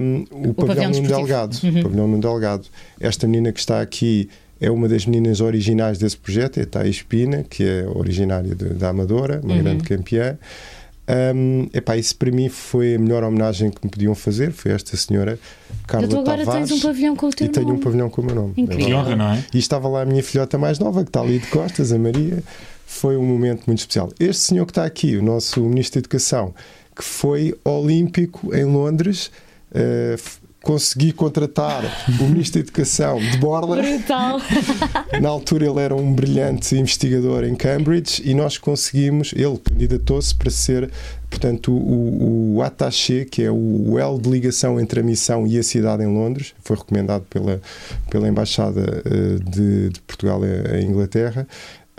um, 0.00 0.24
o, 0.32 0.50
o, 0.50 0.54
pavilhão 0.54 0.90
Nuno 0.90 1.06
Delgado. 1.08 1.56
Uhum. 1.62 1.82
Pavilhão 1.82 2.08
Nuno 2.08 2.20
Delgado. 2.20 2.66
Esta 2.98 3.28
menina 3.28 3.52
que 3.52 3.60
está 3.60 3.80
aqui 3.80 4.28
é 4.60 4.68
uma 4.68 4.88
das 4.88 5.06
meninas 5.06 5.40
originais 5.40 5.98
desse 5.98 6.16
projeto, 6.16 6.58
é 6.58 6.64
a 6.64 6.66
Thais 6.66 7.02
Pina, 7.02 7.44
que 7.48 7.64
é 7.64 7.86
originária 7.86 8.54
de, 8.54 8.70
da 8.74 8.88
Amadora, 8.88 9.40
uma 9.42 9.54
uhum. 9.54 9.62
grande 9.62 9.84
campeã. 9.84 10.36
Um, 11.08 11.68
epá, 11.74 11.96
isso 11.96 12.16
para 12.16 12.30
mim 12.30 12.48
foi 12.48 12.94
a 12.94 12.98
melhor 12.98 13.24
homenagem 13.24 13.70
que 13.70 13.84
me 13.84 13.90
podiam 13.90 14.14
fazer. 14.14 14.52
Foi 14.52 14.70
esta 14.70 14.96
senhora 14.96 15.38
Carla 15.86 16.06
tu 16.06 16.18
agora 16.18 16.44
Tavares. 16.44 16.68
tens 16.68 16.78
um 16.78 16.86
pavilhão 16.86 17.16
com 17.16 17.26
o 17.26 17.30
teu 17.30 17.46
e 17.46 17.48
nome. 17.48 17.64
tenho 17.64 17.76
um 17.76 17.80
pavilhão 17.80 18.10
com 18.10 18.22
o 18.22 18.24
meu 18.24 18.34
nome. 18.34 18.54
Incrível. 18.56 18.86
Que 18.86 18.94
honra, 18.94 19.16
não 19.16 19.32
é? 19.32 19.44
E 19.52 19.58
estava 19.58 19.88
lá 19.88 20.02
a 20.02 20.04
minha 20.04 20.22
filhota 20.22 20.56
mais 20.56 20.78
nova, 20.78 21.02
que 21.02 21.10
está 21.10 21.20
ali 21.20 21.38
de 21.38 21.46
costas, 21.48 21.92
a 21.92 21.98
Maria. 21.98 22.42
Foi 22.86 23.16
um 23.16 23.24
momento 23.24 23.64
muito 23.66 23.80
especial. 23.80 24.10
Este 24.20 24.42
senhor 24.42 24.64
que 24.66 24.72
está 24.72 24.84
aqui, 24.84 25.16
o 25.16 25.22
nosso 25.22 25.60
Ministro 25.62 26.00
da 26.00 26.04
Educação, 26.04 26.54
que 26.94 27.02
foi 27.02 27.54
olímpico 27.64 28.54
em 28.54 28.64
Londres, 28.64 29.30
uh, 29.72 30.41
consegui 30.62 31.12
contratar 31.12 31.82
o 32.20 32.24
Ministro 32.24 32.60
da 32.62 32.66
Educação 32.66 33.18
de 33.18 33.36
Borla. 33.38 33.82
Brutal! 33.82 34.40
Na 35.20 35.28
altura 35.28 35.66
ele 35.66 35.80
era 35.80 35.94
um 35.94 36.14
brilhante 36.14 36.76
investigador 36.76 37.44
em 37.44 37.54
Cambridge 37.54 38.22
e 38.24 38.32
nós 38.32 38.56
conseguimos, 38.56 39.32
ele 39.36 39.58
candidatou-se 39.58 40.34
para 40.34 40.50
ser, 40.50 40.90
portanto, 41.28 41.72
o, 41.72 42.56
o 42.56 42.62
attaché, 42.62 43.24
que 43.24 43.42
é 43.42 43.50
o 43.50 43.98
elo 43.98 44.20
de 44.20 44.30
ligação 44.30 44.80
entre 44.80 45.00
a 45.00 45.02
missão 45.02 45.46
e 45.46 45.58
a 45.58 45.62
cidade 45.62 46.04
em 46.04 46.06
Londres, 46.06 46.54
foi 46.62 46.76
recomendado 46.76 47.24
pela, 47.28 47.60
pela 48.08 48.28
Embaixada 48.28 49.02
uh, 49.04 49.50
de, 49.50 49.90
de, 49.90 50.00
Portugal 50.02 50.40
em 50.44 50.86
Inglaterra. 50.86 51.46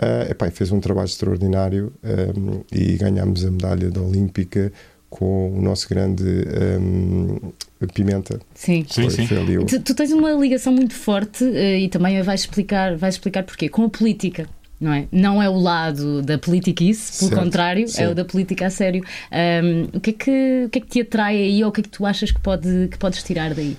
Uh, 0.00 0.30
epá, 0.30 0.50
fez 0.50 0.72
um 0.72 0.80
trabalho 0.80 1.06
extraordinário 1.06 1.92
um, 2.02 2.54
eh, 2.54 2.62
e 2.72 2.96
ganhámos 2.96 3.44
a 3.44 3.50
medalha 3.50 3.90
da 3.90 4.00
Olímpica 4.00 4.72
com 5.14 5.56
o 5.56 5.62
nosso 5.62 5.88
grande 5.88 6.24
um, 6.24 7.52
Pimenta. 7.92 8.40
Sim, 8.54 8.84
sim, 8.88 9.10
sim. 9.10 9.26
Tu, 9.66 9.80
tu, 9.80 9.94
tens 9.94 10.12
uma 10.12 10.32
ligação 10.32 10.72
muito 10.72 10.94
forte 10.94 11.44
uh, 11.44 11.76
e 11.78 11.88
também 11.88 12.20
vais 12.22 12.40
explicar, 12.40 12.96
vais 12.96 13.14
explicar 13.14 13.42
porquê, 13.42 13.68
com 13.68 13.84
a 13.84 13.88
política. 13.88 14.46
não 14.80 14.92
é? 14.92 15.06
Não 15.10 15.42
é 15.42 15.48
o 15.48 15.58
lado 15.58 16.22
da 16.22 16.38
política 16.38 16.84
isso, 16.84 17.18
pelo 17.18 17.30
Certo, 17.30 17.44
contrário, 17.44 17.88
sim. 17.88 18.02
é 18.02 18.08
o 18.08 18.14
da 18.14 18.24
política 18.24 18.66
a 18.66 18.70
sério. 18.70 19.04
Um, 19.62 19.96
o, 19.96 20.00
que 20.00 20.10
é 20.10 20.12
que, 20.12 20.62
o 20.66 20.70
que 20.70 20.78
é 20.78 20.80
que 20.80 20.88
te 20.88 21.00
atrai 21.00 21.36
aí 21.36 21.62
ou 21.62 21.70
o 21.70 21.72
que 21.72 21.80
é 21.80 21.84
que 21.84 21.90
tu 21.90 22.04
achas 22.04 22.30
que, 22.30 22.40
pode, 22.40 22.88
que 22.90 22.98
podes 22.98 23.22
tirar 23.22 23.54
daí? 23.54 23.76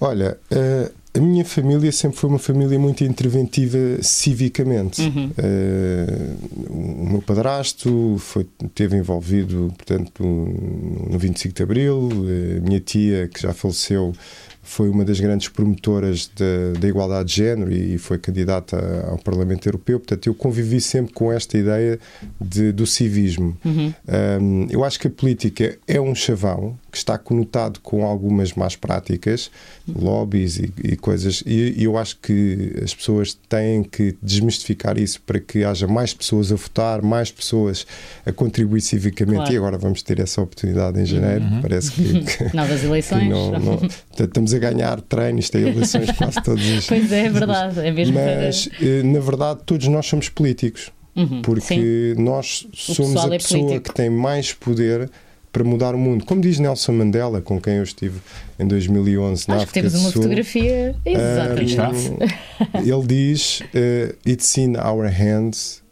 Olha, 0.00 0.38
eh, 0.50 0.90
a 1.18 1.20
minha 1.20 1.44
família 1.44 1.90
sempre 1.90 2.16
foi 2.16 2.30
uma 2.30 2.38
família 2.38 2.78
muito 2.78 3.02
interventiva 3.02 3.76
civicamente. 4.00 5.02
Uhum. 5.02 5.30
Eh, 5.36 6.34
o 6.70 7.06
meu 7.10 7.22
padrasto 7.22 8.16
foi, 8.18 8.46
teve 8.74 8.96
envolvido, 8.96 9.72
portanto, 9.76 10.22
no 10.22 11.18
25 11.18 11.54
de 11.54 11.62
Abril. 11.62 12.08
Eh, 12.28 12.58
A 12.58 12.60
minha 12.60 12.80
tia, 12.80 13.28
que 13.28 13.42
já 13.42 13.52
faleceu, 13.52 14.14
foi 14.62 14.88
uma 14.90 15.04
das 15.04 15.18
grandes 15.18 15.48
promotoras 15.48 16.30
da, 16.36 16.78
da 16.78 16.86
igualdade 16.86 17.30
de 17.30 17.36
género 17.36 17.72
e 17.72 17.96
foi 17.96 18.18
candidata 18.18 18.76
ao 19.08 19.18
Parlamento 19.18 19.66
Europeu. 19.66 19.98
Portanto, 19.98 20.26
eu 20.26 20.34
convivi 20.34 20.80
sempre 20.80 21.12
com 21.14 21.32
esta 21.32 21.56
ideia 21.56 21.98
de, 22.38 22.70
do 22.70 22.86
civismo. 22.86 23.56
Uhum. 23.64 23.92
Um, 24.40 24.66
eu 24.70 24.84
acho 24.84 25.00
que 25.00 25.08
a 25.08 25.10
política 25.10 25.78
é 25.88 25.98
um 25.98 26.14
chavão 26.14 26.78
que 26.90 26.96
está 26.96 27.18
conotado 27.18 27.80
com 27.80 28.04
algumas 28.04 28.52
más 28.54 28.74
práticas, 28.76 29.50
lobbies 29.86 30.56
e, 30.58 30.72
e 30.82 30.96
coisas, 30.96 31.42
e, 31.46 31.74
e 31.76 31.84
eu 31.84 31.98
acho 31.98 32.16
que 32.18 32.72
as 32.82 32.94
pessoas 32.94 33.34
têm 33.48 33.82
que 33.82 34.16
desmistificar 34.22 34.98
isso 34.98 35.20
para 35.22 35.38
que 35.38 35.64
haja 35.64 35.86
mais 35.86 36.14
pessoas 36.14 36.50
a 36.50 36.56
votar, 36.56 37.02
mais 37.02 37.30
pessoas 37.30 37.86
a 38.24 38.32
contribuir 38.32 38.80
civicamente. 38.80 39.36
Claro. 39.36 39.52
E 39.52 39.56
agora 39.56 39.78
vamos 39.78 40.02
ter 40.02 40.18
essa 40.20 40.40
oportunidade 40.40 41.00
em 41.00 41.04
janeiro. 41.06 41.44
Parece 41.60 41.92
que, 41.92 42.20
que- 42.24 42.56
Novas 42.56 42.80
que 42.80 42.86
eleições? 42.86 43.28
não, 43.28 43.52
não- 43.52 43.76
portanto, 43.78 44.20
estamos 44.20 44.54
a 44.54 44.58
ganhar 44.58 45.00
treino, 45.02 45.38
isto 45.38 45.56
é 45.56 45.60
eleições 45.60 46.10
quase 46.12 46.42
todos 46.42 46.64
os 46.66 46.86
Pois 46.88 47.12
é, 47.12 47.26
é 47.26 47.30
verdade. 47.30 47.80
É 47.80 47.90
mesmo 47.90 48.14
mas, 48.14 48.68
eh, 48.80 49.02
na 49.02 49.20
verdade, 49.20 49.60
todos 49.66 49.86
nós 49.88 50.06
somos 50.06 50.28
políticos. 50.28 50.90
Uhum, 51.16 51.26
sim. 51.28 51.42
Porque 51.42 52.14
nós 52.16 52.66
somos 52.72 53.16
a 53.16 53.26
é 53.34 53.38
pessoa 53.38 53.60
político. 53.66 53.88
que 53.90 53.94
tem 53.94 54.08
mais 54.08 54.52
poder 54.52 55.10
para 55.58 55.64
mudar 55.64 55.94
o 55.94 55.98
mundo. 55.98 56.24
Como 56.24 56.40
diz 56.40 56.60
Nelson 56.60 56.92
Mandela, 56.92 57.40
com 57.40 57.60
quem 57.60 57.74
eu 57.74 57.82
estive 57.82 58.20
em 58.58 58.66
2011 58.66 59.48
na 59.48 59.56
Acho 59.56 59.64
que 59.66 59.70
África 59.80 59.88
temos 59.88 59.92
do 59.92 59.98
uma 59.98 60.12
Sul. 60.12 60.22
fotografia. 60.22 60.96
Exatamente. 61.04 61.70
está. 61.72 61.90
ele 62.78 63.06
diz: 63.06 63.62
eh, 63.74 64.14
It's 64.24 64.56
in 64.56 64.76
our 64.76 65.10
hands 65.10 65.82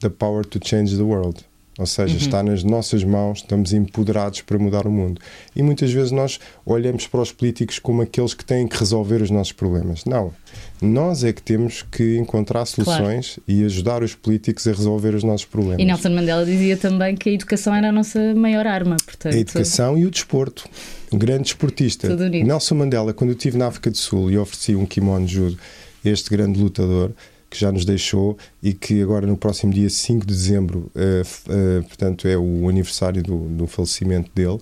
the 0.00 0.08
power 0.08 0.44
to 0.46 0.58
change 0.62 0.96
the 0.96 1.02
world. 1.02 1.44
Ou 1.76 1.86
seja, 1.86 2.12
Uhum. 2.12 2.18
está 2.20 2.42
nas 2.42 2.62
nossas 2.62 3.02
mãos, 3.02 3.38
estamos 3.38 3.72
empoderados 3.72 4.42
para 4.42 4.56
mudar 4.58 4.86
o 4.86 4.90
mundo. 4.92 5.20
E 5.56 5.62
muitas 5.62 5.92
vezes 5.92 6.12
nós 6.12 6.38
olhamos 6.64 7.06
para 7.08 7.20
os 7.20 7.32
políticos 7.32 7.80
como 7.80 8.00
aqueles 8.02 8.32
que 8.32 8.44
têm 8.44 8.68
que 8.68 8.76
resolver 8.78 9.20
os 9.20 9.28
nossos 9.30 9.52
problemas. 9.52 10.04
Não. 10.04 10.32
Nós 10.80 11.24
é 11.24 11.32
que 11.32 11.42
temos 11.42 11.82
que 11.82 12.16
encontrar 12.16 12.64
soluções 12.66 13.40
e 13.48 13.64
ajudar 13.64 14.02
os 14.04 14.14
políticos 14.14 14.66
a 14.68 14.70
resolver 14.72 15.14
os 15.16 15.24
nossos 15.24 15.46
problemas. 15.46 15.80
E 15.80 15.84
Nelson 15.84 16.10
Mandela 16.10 16.44
dizia 16.44 16.76
também 16.76 17.16
que 17.16 17.28
a 17.28 17.32
educação 17.32 17.74
era 17.74 17.88
a 17.88 17.92
nossa 17.92 18.34
maior 18.34 18.66
arma. 18.66 18.96
Portanto, 19.04 19.34
A 19.34 19.38
educação 19.38 19.98
e 19.98 20.06
o 20.06 20.10
desporto. 20.10 20.68
Um 21.12 21.18
grande 21.18 21.44
desportista. 21.44 22.08
Nelson 22.28 22.74
Mandela, 22.76 23.12
quando 23.12 23.30
eu 23.30 23.36
estive 23.36 23.56
na 23.58 23.66
África 23.66 23.90
do 23.90 23.96
Sul 23.96 24.30
e 24.30 24.38
ofereci 24.38 24.76
um 24.76 24.86
kimono 24.86 25.26
judo 25.26 25.58
a 26.04 26.08
este 26.08 26.30
grande 26.30 26.60
lutador 26.60 27.10
que 27.54 27.60
já 27.60 27.70
nos 27.72 27.84
deixou 27.84 28.36
e 28.62 28.72
que 28.74 29.00
agora 29.00 29.26
no 29.26 29.36
próximo 29.36 29.72
dia 29.72 29.88
5 29.88 30.26
de 30.26 30.34
dezembro, 30.34 30.90
eh, 30.94 31.20
f- 31.24 31.42
eh, 31.48 31.80
portanto, 31.82 32.26
é 32.28 32.36
o 32.36 32.68
aniversário 32.68 33.22
do, 33.22 33.38
do 33.48 33.66
falecimento 33.68 34.28
dele. 34.34 34.58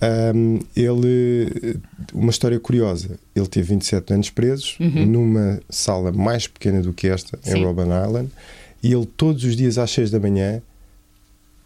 ahm, 0.00 0.58
ele, 0.74 1.78
uma 2.12 2.30
história 2.30 2.58
curiosa, 2.58 3.18
ele 3.36 3.46
teve 3.46 3.68
27 3.74 4.14
anos 4.14 4.30
presos 4.30 4.76
numa 4.80 5.60
sala 5.70 6.10
mais 6.10 6.46
pequena 6.48 6.80
do 6.82 6.92
que 6.92 7.06
esta, 7.06 7.38
Sim. 7.42 7.58
em 7.58 7.64
Robben 7.64 7.86
Island, 7.86 8.30
e 8.82 8.92
ele 8.92 9.06
todos 9.06 9.44
os 9.44 9.54
dias 9.54 9.78
às 9.78 9.90
6 9.92 10.10
da 10.10 10.18
manhã 10.18 10.60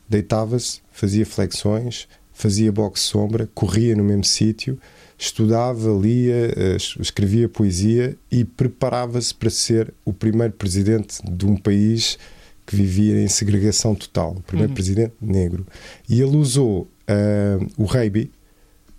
deitava-se, 0.09 0.81
fazia 0.93 1.25
flexões, 1.25 2.07
fazia 2.39 2.71
boxe 2.71 3.03
sombra, 3.03 3.49
corria 3.55 3.97
no 3.97 4.05
mesmo 4.05 4.23
sítio, 4.25 4.79
estudava, 5.19 5.91
lia, 5.91 6.53
eh, 6.55 6.77
es- 6.77 6.95
escrevia 7.01 7.49
poesia 7.49 8.15
e 8.31 8.45
preparava-se 8.45 9.35
para 9.35 9.49
ser 9.49 9.93
o 10.05 10.13
primeiro 10.13 10.53
presidente 10.53 11.19
de 11.27 11.47
um 11.47 11.57
país 11.57 12.19
que 12.67 12.77
vivia 12.77 13.23
em 13.23 13.29
segregação 13.29 13.95
total, 13.95 14.33
o 14.39 14.43
primeiro 14.43 14.73
presidente 14.75 15.15
negro. 15.21 15.67
E 16.09 16.21
ele 16.21 16.37
usou 16.37 16.87
ah, 17.09 17.59
o 17.79 17.85
rugby 17.85 18.31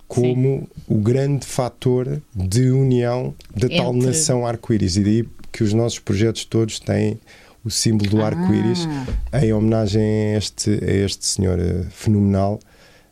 como 0.08 0.68
o 0.88 0.96
grande 0.96 1.46
fator 1.46 2.22
de 2.34 2.72
união 2.72 3.36
da 3.56 3.68
tal 3.68 3.94
Entre- 3.94 4.08
nação 4.08 4.48
arco-íris. 4.48 4.96
E 4.96 5.04
daí 5.04 5.30
que 5.52 5.64
os 5.64 5.74
nossos 5.74 6.00
projetos 6.00 6.46
todos 6.46 6.80
têm 6.80 7.20
o 7.64 7.70
símbolo 7.70 8.10
do 8.10 8.22
arco-íris 8.24 8.88
Ah. 9.32 9.46
em 9.46 9.52
homenagem 9.54 10.02
a 10.34 10.38
este, 10.38 10.72
a 10.82 10.92
este 11.06 11.26
senhor 11.26 11.60
eh, 11.60 11.84
fenomenal. 11.92 12.60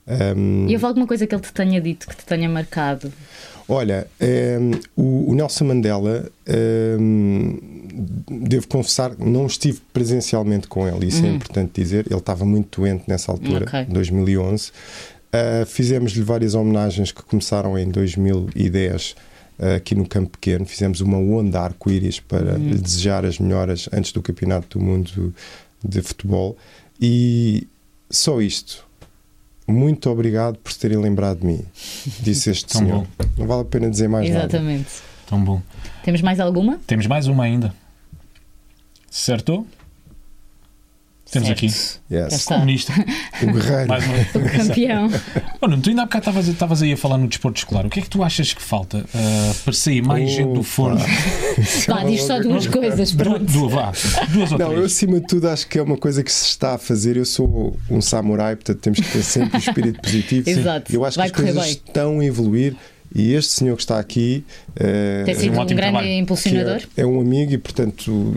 Um, 0.08 0.68
E 0.68 0.74
houve 0.74 0.86
alguma 0.86 1.08
coisa 1.08 1.26
que 1.26 1.34
ele 1.34 1.42
te 1.42 1.52
tenha 1.52 1.82
dito 1.82 2.08
que 2.08 2.16
te 2.16 2.26
tenha 2.26 2.48
marcado? 2.48 3.12
Olha, 3.68 4.06
um, 4.22 4.72
o, 4.96 5.32
o 5.32 5.36
Nelson 5.36 5.66
Mandela, 5.66 6.30
um, 7.00 7.58
devo 8.30 8.68
confessar, 8.68 9.18
não 9.18 9.48
estive 9.48 9.82
presencialmente 9.92 10.68
com 10.68 10.88
ele, 10.88 11.08
isso 11.08 11.26
é 11.26 11.30
importante 11.30 11.82
dizer. 11.82 12.06
Ele 12.08 12.20
estava 12.20 12.46
muito 12.46 12.82
doente 12.82 13.06
nessa 13.08 13.32
altura, 13.32 13.66
Ok. 13.66 13.86
2011. 13.86 14.70
Uh, 14.70 15.66
Fizemos-lhe 15.66 16.22
várias 16.22 16.54
homenagens 16.54 17.12
que 17.12 17.24
começaram 17.24 17.78
em 17.78 17.90
2010 17.90 19.16
uh, 19.58 19.76
aqui 19.78 19.96
no 19.96 20.08
Campo 20.08 20.30
Pequeno. 20.38 20.66
Fizemos 20.66 21.02
uma 21.02 21.18
onda 21.18 21.60
arco-íris 21.62 22.20
para 22.20 22.58
lhe 22.58 22.78
desejar 22.78 23.26
as 23.26 23.40
melhoras 23.40 23.90
antes 23.92 24.12
do 24.12 24.22
Campeonato 24.22 24.78
do 24.78 24.86
Mundo 24.86 25.34
de 25.84 26.02
Futebol. 26.04 26.56
E 27.02 27.68
só 28.12 28.40
isto. 28.40 28.85
Muito 29.68 30.10
obrigado 30.10 30.58
por 30.58 30.72
terem 30.74 30.98
lembrado 30.98 31.40
de 31.40 31.46
mim, 31.48 31.66
disse 32.22 32.52
este 32.52 32.66
Tão 32.72 32.82
senhor. 32.82 33.00
bom. 33.00 33.08
Não 33.38 33.48
vale 33.48 33.62
a 33.62 33.66
pena 33.66 33.90
dizer 33.90 34.08
mais 34.08 34.30
nada. 34.30 34.40
Exatamente. 34.46 34.90
Tão 35.28 35.44
bom. 35.44 35.62
Temos 36.04 36.22
mais 36.22 36.40
alguma? 36.40 36.80
Temos 36.86 37.08
mais 37.08 37.28
uma 37.28 37.44
ainda. 37.46 37.74
Certo? 39.10 39.66
Temos 41.32 41.48
Certo. 41.48 41.66
aqui. 41.66 41.74
Yes. 42.14 42.46
Comunista. 42.46 42.94
O 43.42 43.46
guerreiro. 43.52 43.88
Mais 43.88 44.06
uma. 44.06 44.16
Campeão. 44.64 45.10
Oh, 45.60 45.68
Nuno, 45.68 45.82
tu 45.82 45.90
ainda 45.90 46.04
há 46.04 46.06
bocado 46.06 46.40
estavas- 46.52 46.82
aí 46.84 46.94
a 46.94 46.98
falar 46.98 47.18
no 47.18 47.28
desporto 47.28 47.58
escolar. 47.58 47.86
O 47.86 47.90
que 47.90 48.00
é 48.00 48.04
que 48.04 48.10
tu 48.10 48.24
achas 48.24 48.54
que 48.54 48.62
falta 48.62 49.04
ah, 49.14 49.54
para 49.64 49.74
sair 49.74 50.04
mais 50.04 50.30
gente 50.30 50.54
do 50.54 50.62
forno? 50.62 51.00
Vá, 51.88 52.04
diz 52.04 52.22
só 52.24 52.40
duas 52.40 52.68
coisas. 52.68 53.12
Du- 53.12 53.24
Pronto. 53.24 53.44
Duas, 53.52 53.72
vá. 53.72 53.92
Duas 54.30 54.52
ou 54.52 54.58
Não, 54.60 54.68
eu 54.68 54.74
três. 54.78 54.92
acima 54.94 55.20
de 55.20 55.26
tudo 55.28 55.50
acho 55.50 55.68
que 55.68 55.80
é 55.80 55.82
uma 55.82 55.98
coisa 55.98 56.24
que 56.24 56.32
se 56.32 56.46
está 56.46 56.76
a 56.76 56.78
fazer. 56.78 57.18
Eu 57.18 57.26
sou 57.26 57.76
um 57.90 58.00
samurai, 58.02 58.56
portanto 58.56 58.78
temos 58.80 59.00
que 59.00 59.08
ter 59.12 59.24
sempre 59.24 59.58
o 59.58 59.60
espírito 59.60 60.02
positivo. 60.02 60.50
Exato. 60.50 60.94
Eu 60.94 61.04
acho 61.04 61.18
Vai 61.18 61.30
que 61.32 61.36
as 61.38 61.42
coisas 61.42 61.64
bem. 61.64 61.72
estão 61.72 62.20
a 62.20 62.26
evoluir 62.26 62.76
e 63.16 63.34
este 63.34 63.54
senhor 63.54 63.76
que 63.78 63.82
está 63.84 63.98
aqui 63.98 64.44
eh, 64.76 65.24
Tem 65.26 65.34
sido 65.36 65.54
um 65.54 65.56
um, 65.56 65.60
ótimo 65.62 65.78
grande 65.78 65.92
trabalho. 65.94 66.08
que 66.08 66.18
impulsionador. 66.18 66.82
é, 66.98 67.02
é 67.02 67.06
um 67.06 67.22
amigo 67.22 67.54
e, 67.54 67.58
portanto, 67.58 68.34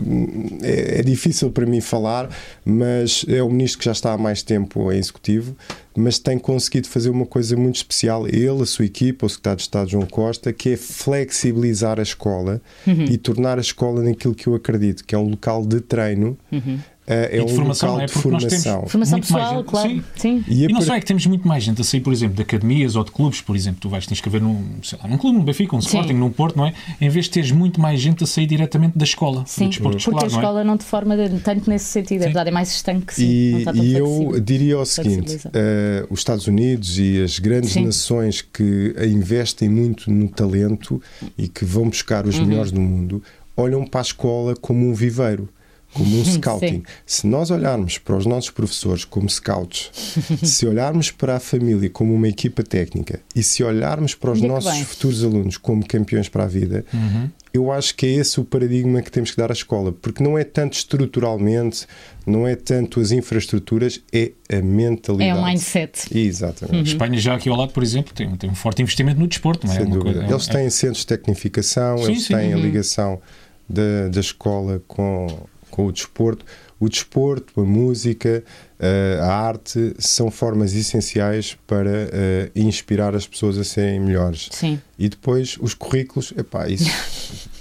é, 0.63 0.99
é 0.99 1.03
difícil 1.03 1.51
para 1.51 1.65
mim 1.65 1.81
falar, 1.81 2.29
mas 2.63 3.25
é 3.27 3.43
o 3.43 3.49
ministro 3.49 3.79
que 3.79 3.85
já 3.85 3.91
está 3.91 4.13
há 4.13 4.17
mais 4.17 4.41
tempo 4.41 4.91
em 4.91 4.97
executivo, 4.97 5.55
mas 5.97 6.17
tem 6.17 6.39
conseguido 6.39 6.87
fazer 6.87 7.09
uma 7.09 7.25
coisa 7.25 7.57
muito 7.57 7.75
especial. 7.75 8.25
Ele, 8.27 8.61
a 8.61 8.65
sua 8.65 8.85
equipa, 8.85 9.25
o 9.25 9.29
secretário 9.29 9.57
de 9.57 9.63
Estado 9.63 9.89
João 9.89 10.05
Costa, 10.05 10.53
que 10.53 10.69
é 10.69 10.77
flexibilizar 10.77 11.99
a 11.99 12.03
escola 12.03 12.61
Uhum. 12.87 13.05
e 13.05 13.17
tornar 13.17 13.57
a 13.57 13.61
escola 13.61 14.01
naquilo 14.01 14.33
que 14.33 14.47
eu 14.47 14.55
acredito, 14.55 15.03
que 15.05 15.13
é 15.13 15.17
um 15.17 15.29
local 15.29 15.65
de 15.65 15.81
treino. 15.81 16.37
Uhum. 16.51 16.79
Eh, 17.09 17.29
É 17.33 17.37
E 17.37 17.41
um 17.41 17.45
de 17.47 17.53
formação, 17.55 17.89
local 17.89 17.97
não 17.97 18.03
é? 18.03 18.05
de 18.05 18.13
Porque 18.13 18.29
nós 18.29 18.43
temos- 18.45 18.63
formação. 18.63 18.87
Formação 18.87 19.17
Muito 19.17 19.33
mais 19.33 19.45
pessoal, 19.45 19.63
claro. 19.65 19.89
sim. 19.89 20.03
Sim. 20.15 20.43
E, 20.47 20.63
E 20.63 20.67
não 20.67 20.75
par- 20.75 20.83
só 20.83 20.95
é 20.95 20.99
que 20.99 21.05
temos 21.07 21.25
muito 21.25 21.47
mais 21.47 21.63
gente 21.63 21.81
a 21.81 21.83
sair, 21.83 21.99
por 22.01 22.13
exemplo, 22.13 22.35
de 22.35 22.41
academias 22.43 22.95
ou 22.95 23.03
de 23.03 23.11
clubes, 23.11 23.41
por 23.41 23.55
exemplo, 23.55 23.79
tu 23.81 23.89
vais 23.89 24.05
te 24.05 24.13
inscrever 24.13 24.41
num, 24.41 24.63
sei 24.83 24.97
lá, 25.01 25.09
num 25.09 25.17
clube, 25.17 25.37
num 25.37 25.43
Benfica, 25.43 25.75
um. 25.75 25.79
Sporting, 25.79 26.13
num 26.13 26.29
Porto, 26.29 26.55
não 26.57 26.65
é? 26.67 26.73
Em 27.01 27.09
vez 27.09 27.25
de 27.25 27.31
teres 27.31 27.51
muito 27.51 27.81
mais 27.81 27.99
gente 27.99 28.23
a 28.23 28.27
sair 28.27 28.45
diretamente 28.45 28.97
da 28.97 29.03
escola, 29.03 29.43
Sim, 29.47 29.65
do 29.65 29.69
desporto 29.71 29.97
porque 29.97 29.97
a 29.97 29.99
escolar, 29.99 30.21
não 30.21 30.37
é? 30.37 30.39
escola 30.41 30.63
não 30.63 30.77
te 30.77 30.83
forma 30.85 31.17
de- 31.17 31.39
tanto 31.39 31.69
nesse 31.69 31.85
sentido. 31.85 32.19
É 32.21 32.23
Sim. 32.23 32.25
verdade, 32.27 32.49
é 32.49 32.51
mais 32.51 32.69
estanque, 32.71 33.13
sim. 33.15 33.25
E, 33.25 33.65
e 33.81 33.93
eu 33.97 34.39
diria 34.39 34.77
o 34.79 34.85
seguinte: 34.85 35.39
eh, 35.53 36.05
os 36.09 36.19
Estados 36.19 36.47
Unidos 36.47 36.97
e 36.99 37.21
as 37.23 37.39
grandes 37.39 37.71
Sim. 37.71 37.85
nações 37.85 38.41
que 38.41 38.93
investem 39.07 39.67
muito 39.69 40.11
no 40.11 40.27
talento 40.29 41.01
e 41.37 41.47
que 41.47 41.65
vão 41.65 41.89
buscar 41.89 42.23
Uhum. 42.23 42.29
os 42.29 42.39
melhores 42.39 42.71
do 42.71 42.79
mundo 42.81 43.21
olham 43.57 43.85
para 43.85 44.01
a 44.01 44.03
escola 44.03 44.53
como 44.55 44.87
um 44.87 44.93
viveiro. 44.93 45.49
Como 45.93 46.19
um 46.19 46.23
scouting. 46.25 46.83
Se 47.05 47.25
nós 47.25 47.49
olharmos 47.51 47.97
para 47.97 48.15
os 48.15 48.25
nossos 48.25 48.49
professores 48.51 49.03
como 49.05 49.27
scouts, 49.29 49.91
se 50.43 50.65
olharmos 50.67 51.09
para 51.11 51.35
a 51.37 51.39
família 51.39 51.89
como 51.89 52.13
uma 52.13 52.27
equipa 52.27 52.61
técnica 52.63 53.19
e 53.35 53.41
se 53.41 53.63
olharmos 53.63 54.13
para 54.15 54.31
os 54.31 54.37
é 54.37 54.41
que 54.41 54.47
nossos 54.47 54.69
vai? 54.71 54.83
futuros 54.83 55.23
alunos 55.23 55.57
como 55.57 55.85
campeões 55.85 56.29
para 56.29 56.43
a 56.43 56.47
vida, 56.47 56.85
Uhum. 56.93 57.29
eu 57.53 57.71
acho 57.71 57.95
que 57.95 58.05
é 58.05 58.09
esse 58.09 58.39
o 58.39 58.45
paradigma 58.45 59.01
que 59.01 59.11
temos 59.11 59.31
que 59.31 59.37
dar 59.37 59.49
à 59.49 59.53
escola, 59.53 59.91
porque 59.91 60.23
não 60.23 60.37
é 60.37 60.43
tanto 60.43 60.73
estruturalmente, 60.77 61.87
não 62.25 62.47
é 62.47 62.55
tanto 62.55 62.99
as 62.99 63.11
infraestruturas, 63.11 63.99
é 64.13 64.31
a 64.51 64.61
mentalidade. 64.61 65.29
É 65.31 65.35
um 65.35 65.43
mindset. 65.45 66.05
Exatamente. 66.15 66.89
Espanha, 66.91 67.17
já 67.19 67.33
aqui 67.35 67.49
ao 67.49 67.55
lado, 67.57 67.71
por 67.73 67.81
exemplo, 67.81 68.13
tem, 68.13 68.29
tem 68.35 68.49
um 68.49 68.55
forte 68.55 68.81
investimento 68.83 69.19
no 69.19 69.27
desporto, 69.27 69.65
não 69.65 69.73
é? 69.73 69.77
Sem 69.77 69.85
Uma 69.87 69.95
dúvida. 69.97 70.19
coisa- 70.19 70.27
é- 70.31 70.33
eles 70.35 70.47
é- 70.47 70.51
têm 70.51 70.69
centros 70.69 70.99
de 70.99 71.07
tecnificação, 71.07 71.97
Sim, 71.97 72.11
eles 72.11 72.23
sim. 72.25 72.35
têm 72.35 72.53
a 72.53 72.57
Uhum. 72.57 72.61
ligação 72.61 73.19
da, 73.67 74.07
da 74.09 74.19
escola 74.19 74.81
com, 74.87 75.27
com 75.69 75.85
o 75.85 75.91
desporto. 75.91 76.45
O 76.79 76.87
desporto, 76.87 77.59
a 77.59 77.63
música, 77.65 78.43
uh, 78.79 79.21
a 79.21 79.33
arte 79.33 79.93
são 79.99 80.31
formas 80.31 80.73
essenciais 80.73 81.57
para 81.67 81.89
uh, 81.89 82.51
inspirar 82.55 83.15
as 83.15 83.27
pessoas 83.27 83.57
a 83.57 83.63
serem 83.63 83.99
melhores. 83.99 84.49
Sim. 84.51 84.81
E 84.97 85.09
depois 85.09 85.57
os 85.59 85.73
currículos, 85.73 86.33
epá, 86.37 86.67
isso. 86.67 86.89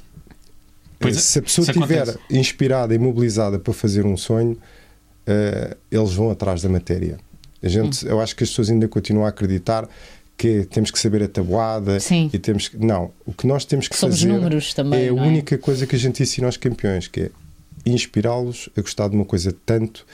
Pois 1.00 1.16
é, 1.16 1.20
se 1.20 1.38
a 1.38 1.42
pessoa 1.42 1.64
estiver 1.64 2.18
inspirada 2.28 2.92
e 2.92 2.98
mobilizada 2.98 3.56
para 3.56 3.72
fazer 3.72 4.04
um 4.04 4.16
sonho, 4.16 4.58
eles 5.92 6.12
vão 6.12 6.28
atrás 6.28 6.60
da 6.60 6.68
matéria. 6.68 7.20
A 7.62 7.68
gente, 7.68 8.04
Hum. 8.04 8.10
Eu 8.10 8.20
acho 8.20 8.34
que 8.34 8.42
as 8.42 8.50
pessoas 8.50 8.68
ainda 8.68 8.88
continuam 8.88 9.24
a 9.24 9.28
acreditar 9.28 9.88
que 10.38 10.64
temos 10.70 10.92
que 10.92 10.98
saber 10.98 11.24
a 11.24 11.28
tabuada 11.28 11.98
Sim. 11.98 12.30
e 12.32 12.38
temos 12.38 12.68
que. 12.68 12.78
Não, 12.78 13.10
o 13.26 13.32
que 13.32 13.46
nós 13.46 13.64
temos 13.64 13.88
que 13.88 13.96
Somos 13.96 14.20
fazer 14.20 14.32
números 14.32 14.72
também, 14.72 15.00
é 15.00 15.04
a 15.04 15.06
é? 15.08 15.12
única 15.12 15.58
coisa 15.58 15.84
que 15.84 15.96
a 15.96 15.98
gente 15.98 16.22
ensina 16.22 16.46
aos 16.46 16.56
campeões, 16.56 17.08
que 17.08 17.22
é 17.22 17.30
inspirá-los 17.86 18.68
a 18.76 18.80
gostar 18.80 19.08
de 19.08 19.16
uma 19.16 19.24
coisa 19.24 19.54
tanto 19.66 20.04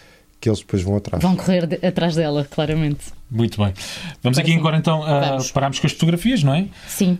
que 0.40 0.48
eles 0.48 0.58
depois 0.60 0.82
vão 0.82 0.96
atrás. 0.96 1.22
Vão 1.22 1.34
correr 1.36 1.66
de- 1.66 1.86
atrás 1.86 2.14
dela, 2.14 2.46
claramente. 2.50 3.06
Muito 3.30 3.62
bem. 3.62 3.72
Vamos 4.22 4.38
aqui 4.38 4.52
sim. 4.52 4.58
agora 4.58 4.76
então 4.76 5.02
a 5.02 5.20
Vamos. 5.30 5.50
pararmos 5.50 5.78
com 5.78 5.86
as 5.86 5.92
fotografias, 5.92 6.42
não 6.42 6.54
é? 6.54 6.66
Sim. 6.88 7.18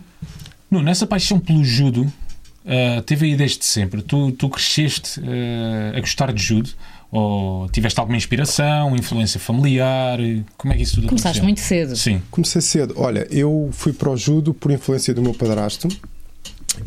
Nessa 0.69 1.07
paixão 1.07 1.39
pelo 1.39 1.63
judo, 1.63 2.11
ah, 2.65 3.01
teve 3.05 3.25
aí 3.27 3.35
desde 3.35 3.63
sempre. 3.65 4.01
Tu, 4.01 4.31
tu 4.33 4.49
cresceste 4.49 5.19
ah, 5.21 5.97
a 5.97 5.99
gostar 5.99 6.31
de 6.33 6.41
judo? 6.41 6.69
Ou 7.11 7.69
tiveste 7.69 7.97
alguma 7.99 8.17
inspiração, 8.17 8.93
influência 8.95 9.39
familiar? 9.39 10.19
Como 10.57 10.73
é 10.73 10.77
que 10.77 10.83
isso 10.83 10.95
tudo 10.95 11.07
Começaste 11.07 11.39
aconteceu? 11.39 11.43
muito 11.45 11.61
cedo. 11.61 11.95
Sim. 11.95 12.21
Comecei 12.29 12.61
cedo. 12.61 12.93
Olha, 12.97 13.25
eu 13.31 13.69
fui 13.71 13.93
para 13.93 14.09
o 14.09 14.17
judo 14.17 14.53
por 14.53 14.69
influência 14.71 15.13
do 15.13 15.21
meu 15.21 15.33
padrasto 15.33 15.87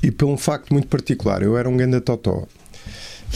e 0.03 0.11
por 0.11 0.27
um 0.27 0.37
facto 0.37 0.73
muito 0.73 0.87
particular. 0.89 1.43
Eu 1.43 1.57
era 1.57 1.69
um 1.69 1.77
ganda 1.77 2.01
totó. 2.01 2.47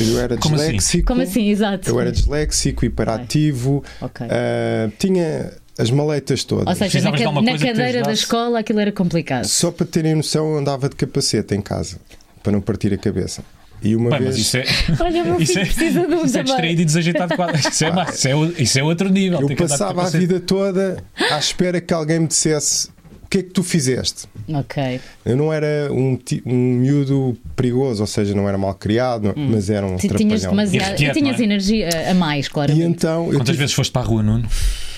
Eu 0.01 0.19
era 0.21 0.37
Como 0.39 0.55
assim? 0.57 0.65
disléxico. 0.73 1.07
Como 1.07 1.21
assim, 1.23 1.49
exato? 1.51 1.89
Eu 1.89 2.01
era 2.01 2.11
disléxico, 2.11 2.85
hiperativo, 2.85 3.85
Ok. 4.01 4.27
ah, 4.31 4.91
tinha 4.99 5.53
as 5.79 5.91
maletas 5.91 6.45
todas. 6.45 6.67
Ou 6.69 6.75
seja, 6.75 7.01
na, 7.11 7.13
ca- 7.17 7.33
na 7.43 7.59
cadeira 7.59 8.03
da 8.03 8.13
escola 8.13 8.59
aquilo 8.61 8.81
era 8.81 8.93
complicado. 8.93 9.45
Só 9.47 9.71
para 9.71 9.87
terem 9.87 10.15
noção, 10.15 10.53
eu 10.53 10.59
andava 10.59 10.89
de 10.89 10.97
capacete 10.97 11.55
em 11.55 11.61
casa 11.61 11.97
para 12.43 12.53
não 12.53 12.61
partir 12.61 12.93
a 12.93 12.99
cabeça. 12.99 13.43
E 13.85 13.97
uma 13.97 14.11
Bem, 14.11 14.21
vez. 14.21 14.31
mas 14.37 14.39
isso 14.39 14.57
é, 14.59 14.65
Olha, 15.01 15.25
meu 15.25 15.39
isso 15.43 15.53
filho 15.55 15.63
é, 15.63 15.67
precisa 15.67 16.07
de 16.07 16.15
um 16.15 16.25
isso 16.25 16.39
é 16.39 16.43
distraído 16.43 16.83
e 16.83 16.85
desajeitado. 16.85 17.35
Isso 17.69 17.85
é, 17.85 17.91
mais- 17.93 18.15
isso, 18.17 18.29
é, 18.29 18.35
o- 18.37 18.53
isso 18.63 18.79
é 18.79 18.83
outro 18.83 19.09
nível. 19.09 19.41
Eu 19.41 19.57
passava 19.57 20.07
a 20.07 20.11
vida 20.11 20.39
toda 20.41 21.03
à 21.31 21.39
espera 21.39 21.81
que 21.81 21.93
alguém 21.93 22.21
me 22.21 22.27
dissesse 22.29 22.89
o 23.25 23.29
que 23.29 23.39
é 23.39 23.43
que 23.43 23.51
tu 23.51 23.63
fizeste. 23.63 24.25
Ok. 24.55 25.01
Eu 25.25 25.37
não 25.37 25.53
era 25.53 25.89
um, 25.93 26.19
um 26.47 26.55
miúdo 26.77 27.37
perigoso, 27.57 28.03
ou 28.03 28.07
seja, 28.07 28.35
não 28.35 28.49
era 28.49 28.57
mal 28.59 28.75
criado, 28.75 29.33
não- 29.37 29.49
mas 29.49 29.71
era 29.71 29.87
um 29.87 29.97
Ti- 29.97 30.09
Tinhas 30.09 30.43
demasiado. 30.43 31.01
E 31.01 31.11
tinhas 31.13 31.41
é? 31.41 31.43
energia 31.45 31.89
a- 32.11 32.15
mais, 32.15 32.47
E 32.47 32.51
claramente. 32.51 32.85
então, 32.87 33.27
Quantas 33.27 33.47
tive- 33.47 33.59
vezes 33.59 33.75
foste 33.75 33.91
para 33.93 34.03
a 34.03 34.05
rua, 34.05 34.23
Nuno? 34.23 34.49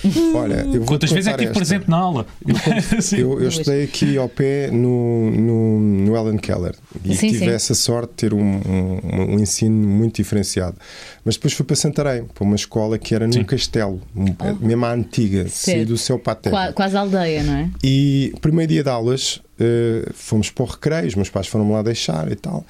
olha, 0.35 0.55
eu 0.67 0.81
vou 0.81 0.87
Quantas 0.87 1.11
vezes 1.11 1.27
é 1.27 1.31
que 1.35 1.45
estive 1.45 1.51
esta. 1.51 1.59
presente 1.75 1.91
na 1.91 1.97
aula? 1.97 2.27
Sim. 3.01 3.17
Eu, 3.19 3.41
eu 3.41 3.49
estudei 3.49 3.85
aqui 3.85 4.17
ao 4.19 4.29
pé 4.29 4.71
no, 4.71 5.31
no, 5.31 5.81
no 5.81 6.17
Ellen 6.17 6.37
Keller 6.39 6.75
e 7.05 7.15
Sim, 7.15 7.29
tive 7.29 7.45
sim. 7.47 7.51
essa 7.51 7.75
sorte 7.75 8.11
de 8.11 8.15
ter 8.17 8.35
um, 8.35 8.41
um, 8.43 9.35
um 9.35 9.39
ensino 9.39 9.75
muito 9.89 10.17
diferenciado. 10.17 10.77
Mas 11.25 11.37
depois 11.37 11.53
fui 11.55 11.65
para 11.65 11.77
Santarém, 11.77 12.25
para 12.25 12.45
uma 12.45 12.57
escola 12.57 12.99
que 12.99 13.15
era 13.15 13.27
num 13.27 13.33
Sim. 13.33 13.45
castelo, 13.45 14.01
um, 14.15 14.27
mesmo 14.67 14.85
à 14.85 14.93
antiga, 14.93 15.47
saí 15.49 15.85
do 15.85 15.97
céu 15.97 16.19
para 16.19 16.33
a 16.33 16.37
terra. 16.37 16.57
Qua- 16.67 16.73
Quase 16.73 16.97
aldeia, 16.97 17.43
não 17.43 17.55
é? 17.55 17.71
E 17.83 18.33
primeiro 18.41 18.73
dia 18.73 18.83
de 18.83 18.89
aulas, 18.91 19.41
eh, 19.59 20.09
fomos 20.15 20.51
para 20.51 20.65
o 20.65 20.67
recreio, 20.67 21.07
os 21.09 21.15
meus 21.15 21.31
pais 21.31 21.47
foram-me 21.47 21.73
lá 21.73 21.83
deixar 21.83 22.31
e 22.31 22.37
tal. 22.37 22.65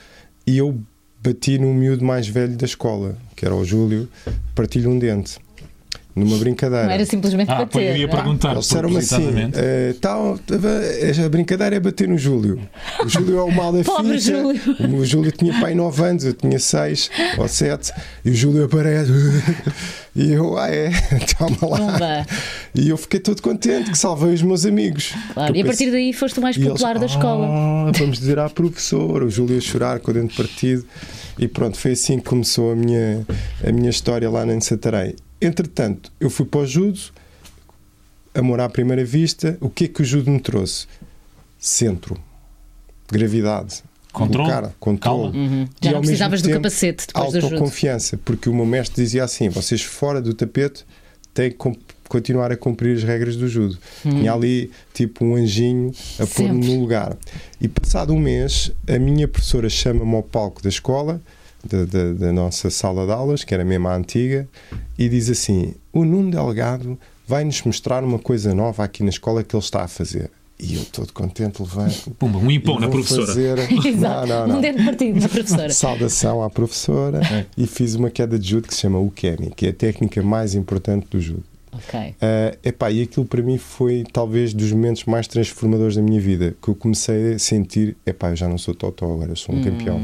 E 0.46 0.58
eu 0.58 0.78
bati 1.22 1.58
no 1.58 1.72
miúdo 1.72 2.04
mais 2.04 2.28
velho 2.28 2.54
da 2.56 2.66
escola, 2.66 3.16
que 3.34 3.44
era 3.46 3.54
o 3.54 3.64
Júlio, 3.64 4.08
parti-lhe 4.54 4.86
um 4.86 4.98
dente. 4.98 5.38
Numa 6.16 6.36
brincadeira. 6.38 6.84
Não 6.86 6.92
era 6.92 7.04
simplesmente 7.04 7.50
Ah, 7.50 7.66
pois 7.66 7.84
eu 7.84 7.90
bater. 7.90 7.98
ia 8.00 8.04
é? 8.04 8.08
perguntar. 8.08 8.52
Eles 8.52 8.66
disseram-me 8.66 8.98
assim: 8.98 9.50
eh, 9.54 9.94
tal, 10.00 10.38
a 11.24 11.28
brincadeira 11.28 11.74
é 11.74 11.80
bater 11.80 12.06
no 12.06 12.16
Júlio. 12.16 12.60
O 13.04 13.08
Júlio 13.08 13.38
é 13.38 13.42
o 13.42 13.50
mal 13.50 13.72
da 13.72 13.82
Pobre. 13.84 14.18
Júlio. 14.20 14.60
O 14.96 15.04
Júlio 15.04 15.32
tinha 15.32 15.58
pai 15.60 15.74
9 15.74 16.02
anos, 16.04 16.24
eu 16.24 16.32
tinha 16.32 16.58
6 16.58 17.10
ou 17.36 17.48
7, 17.48 17.92
e 18.24 18.30
o 18.30 18.34
Júlio 18.34 18.64
aparece. 18.64 19.10
E 20.16 20.30
eu, 20.30 20.56
ah, 20.56 20.70
é, 20.70 20.90
toma 21.36 21.56
lá. 21.76 21.76
Pumba. 21.92 22.26
E 22.72 22.88
eu 22.88 22.96
fiquei 22.96 23.18
todo 23.18 23.42
contente 23.42 23.90
que 23.90 23.98
salvei 23.98 24.32
os 24.32 24.42
meus 24.42 24.64
amigos. 24.64 25.12
Claro. 25.32 25.56
E 25.56 25.60
a 25.60 25.64
partir 25.64 25.90
daí 25.90 26.12
foste 26.12 26.38
o 26.38 26.40
mais 26.42 26.54
e 26.56 26.60
eles, 26.60 26.68
popular 26.74 27.00
da 27.00 27.06
escola. 27.06 27.48
"Ah, 27.48 27.90
vamos 27.98 28.20
dizer 28.20 28.38
à 28.38 28.48
professora, 28.48 29.24
o 29.24 29.28
Júlio 29.28 29.58
a 29.58 29.60
chorar 29.60 29.98
com 29.98 30.12
o 30.12 30.14
dente 30.14 30.36
partido. 30.36 30.84
E 31.36 31.48
pronto, 31.48 31.76
foi 31.76 31.90
assim 31.92 32.18
que 32.20 32.26
começou 32.26 32.70
a 32.70 32.76
minha, 32.76 33.26
a 33.66 33.72
minha 33.72 33.90
história 33.90 34.30
lá 34.30 34.46
em 34.46 34.60
Santarém. 34.60 35.16
Entretanto, 35.46 36.10
eu 36.20 36.30
fui 36.30 36.46
para 36.46 36.60
o 36.60 36.66
judo, 36.66 36.98
amor 38.34 38.60
à 38.60 38.68
primeira 38.68 39.04
vista. 39.04 39.56
O 39.60 39.68
que 39.68 39.84
é 39.84 39.88
que 39.88 40.02
o 40.02 40.04
judo 40.04 40.30
me 40.30 40.40
trouxe? 40.40 40.86
Centro, 41.58 42.18
gravidade, 43.10 43.82
Controle, 44.12 44.48
lugar, 44.48 44.72
controle. 44.78 45.32
calma. 45.32 45.36
Uhum. 45.36 45.68
Já 45.82 45.92
não 45.92 46.00
precisavas 46.00 46.40
mesmo 46.40 46.48
do 46.48 46.52
tempo, 46.52 46.62
capacete 46.62 47.06
depois 47.08 47.32
do 47.32 47.40
judo. 47.40 47.54
autoconfiança, 47.54 48.16
porque 48.24 48.48
o 48.48 48.54
meu 48.54 48.66
mestre 48.66 49.02
dizia 49.02 49.24
assim: 49.24 49.48
vocês 49.48 49.82
fora 49.82 50.20
do 50.22 50.32
tapete 50.34 50.84
têm 51.32 51.50
que 51.50 51.56
continuar 52.08 52.52
a 52.52 52.56
cumprir 52.56 52.96
as 52.96 53.02
regras 53.02 53.34
do 53.36 53.48
judo. 53.48 53.76
Tinha 54.02 54.32
ali 54.32 54.70
tipo 54.92 55.24
um 55.24 55.34
anjinho 55.34 55.90
a 56.20 56.26
pôr-me 56.26 56.50
Hum. 56.64 56.74
No 56.74 56.80
lugar. 56.80 57.16
E 57.60 57.66
passado 57.66 58.12
um 58.12 58.20
mês, 58.20 58.70
a 58.86 58.98
minha 58.98 59.26
professora 59.26 59.68
chama-me 59.68 60.14
ao 60.14 60.22
palco 60.22 60.62
da 60.62 60.68
escola, 60.68 61.20
da, 61.68 61.84
da- 61.84 62.12
da 62.12 62.32
nossa 62.32 62.70
sala 62.70 63.06
de 63.06 63.12
aulas, 63.12 63.44
que 63.44 63.54
era 63.54 63.64
mesmo 63.64 63.88
a 63.88 63.94
antiga, 63.96 64.48
e 64.98 65.08
diz 65.08 65.28
assim: 65.30 65.74
o 65.92 66.04
Nuno 66.04 66.30
Delgado 66.30 66.98
vai-nos 67.26 67.62
mostrar 67.62 68.04
uma 68.04 68.18
coisa 68.18 68.54
nova 68.54 68.84
aqui 68.84 69.02
na 69.02 69.10
escola 69.10 69.42
que 69.42 69.54
ele 69.56 69.62
está 69.62 69.82
a 69.84 69.88
fazer. 69.88 70.30
E 70.60 70.76
eu 70.76 70.84
todo 70.84 71.12
contente 71.12 71.60
levanto. 71.60 72.12
Pumba, 72.12 72.38
um 72.38 72.48
impão 72.50 72.76
e 72.76 72.80
na 72.82 72.88
professora. 72.88 73.26
Fazer... 73.26 73.58
Exato. 73.86 74.26
Não, 74.28 74.40
não, 74.40 74.46
não. 74.46 74.58
Um 74.58 74.60
dedo 74.60 74.84
partido 74.84 75.20
na 75.20 75.28
professora. 75.28 75.68
Saudação 75.74 76.42
à 76.44 76.48
professora 76.48 77.20
É. 77.26 77.44
e 77.58 77.66
fiz 77.66 77.96
uma 77.96 78.08
queda 78.08 78.38
de 78.38 78.48
judo 78.50 78.68
que 78.68 78.74
se 78.74 78.80
chama 78.82 78.98
Ukemi, 79.00 79.50
que 79.56 79.66
é 79.66 79.70
a 79.70 79.72
técnica 79.72 80.22
mais 80.22 80.54
importante 80.54 81.06
do 81.10 81.20
judo. 81.20 81.42
Ok. 81.76 82.00
Uh, 82.00 82.14
epá, 82.62 82.90
e 82.90 83.02
aquilo 83.02 83.26
para 83.26 83.42
mim 83.42 83.58
foi 83.58 84.04
talvez 84.12 84.54
dos 84.54 84.70
momentos 84.72 85.04
mais 85.04 85.26
transformadores 85.26 85.96
da 85.96 86.02
minha 86.02 86.20
vida, 86.20 86.54
que 86.62 86.68
eu 86.68 86.74
comecei 86.74 87.34
a 87.34 87.38
sentir, 87.38 87.96
epá, 88.06 88.30
eu 88.30 88.36
já 88.36 88.48
não 88.48 88.58
sou 88.58 88.74
totó, 88.74 89.06
agora 89.12 89.32
eu 89.32 89.36
sou 89.36 89.54
um 89.54 89.62
campeão. 89.62 90.00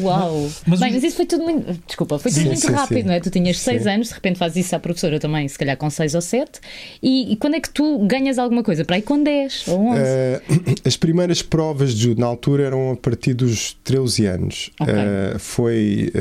Uau! 0.00 0.48
Mas 0.68 0.78
Bem, 0.78 0.92
mas 0.92 1.02
isso 1.02 1.16
foi 1.16 1.26
tudo 1.26 1.42
muito. 1.42 1.80
Desculpa, 1.84 2.16
foi 2.16 2.30
tudo 2.30 2.40
Sim, 2.42 2.46
muito 2.46 2.60
sim, 2.60 2.70
rápido, 2.70 2.98
sim. 2.98 3.02
não 3.08 3.12
é? 3.12 3.18
Tu 3.18 3.28
tinhas 3.28 3.58
6 3.58 3.82
Sim. 3.82 3.88
anos, 3.88 4.08
de 4.08 4.14
repente 4.14 4.38
fazes 4.38 4.64
isso 4.64 4.76
à 4.76 4.78
professora 4.78 5.18
também, 5.18 5.48
se 5.48 5.58
calhar 5.58 5.76
com 5.76 5.90
6 5.90 6.14
ou 6.14 6.20
7. 6.20 6.60
E, 7.02 7.32
e 7.32 7.36
quando 7.36 7.54
é 7.56 7.60
que 7.60 7.68
tu 7.70 7.98
ganhas 8.06 8.38
alguma 8.38 8.62
coisa? 8.62 8.84
Para 8.84 8.96
aí 8.96 9.02
com 9.02 9.20
10 9.20 9.64
ou 9.68 9.80
11? 9.88 10.00
Uh, 10.00 10.74
as 10.86 10.96
primeiras 10.96 11.42
provas 11.42 11.92
de 11.92 12.02
judo 12.04 12.20
na 12.20 12.26
altura 12.26 12.64
eram 12.66 12.92
a 12.92 12.96
partir 12.96 13.34
dos 13.34 13.76
13 13.82 14.26
anos. 14.26 14.70
Ok. 14.80 14.94
Uh, 14.94 15.38
foi, 15.40 16.12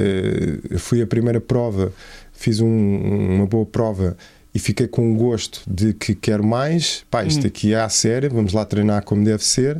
uh, 0.73 0.79
fui 0.79 1.01
a 1.03 1.05
primeira 1.07 1.39
prova, 1.39 1.93
fiz 2.31 2.59
um- 2.59 3.35
uma 3.35 3.45
boa 3.45 3.67
prova 3.67 4.17
e 4.55 4.59
fiquei 4.59 4.87
com 4.87 5.11
o 5.13 5.15
gosto 5.17 5.61
de 5.67 5.93
que 5.93 6.13
quero 6.13 6.43
mais. 6.45 7.03
Pá, 7.09 7.23
isto 7.23 7.47
aqui 7.47 7.73
é 7.73 7.79
a 7.81 7.89
sério, 7.89 8.29
vamos 8.31 8.53
lá 8.53 8.63
treinar 8.65 9.03
como 9.03 9.23
deve 9.23 9.43
ser. 9.43 9.79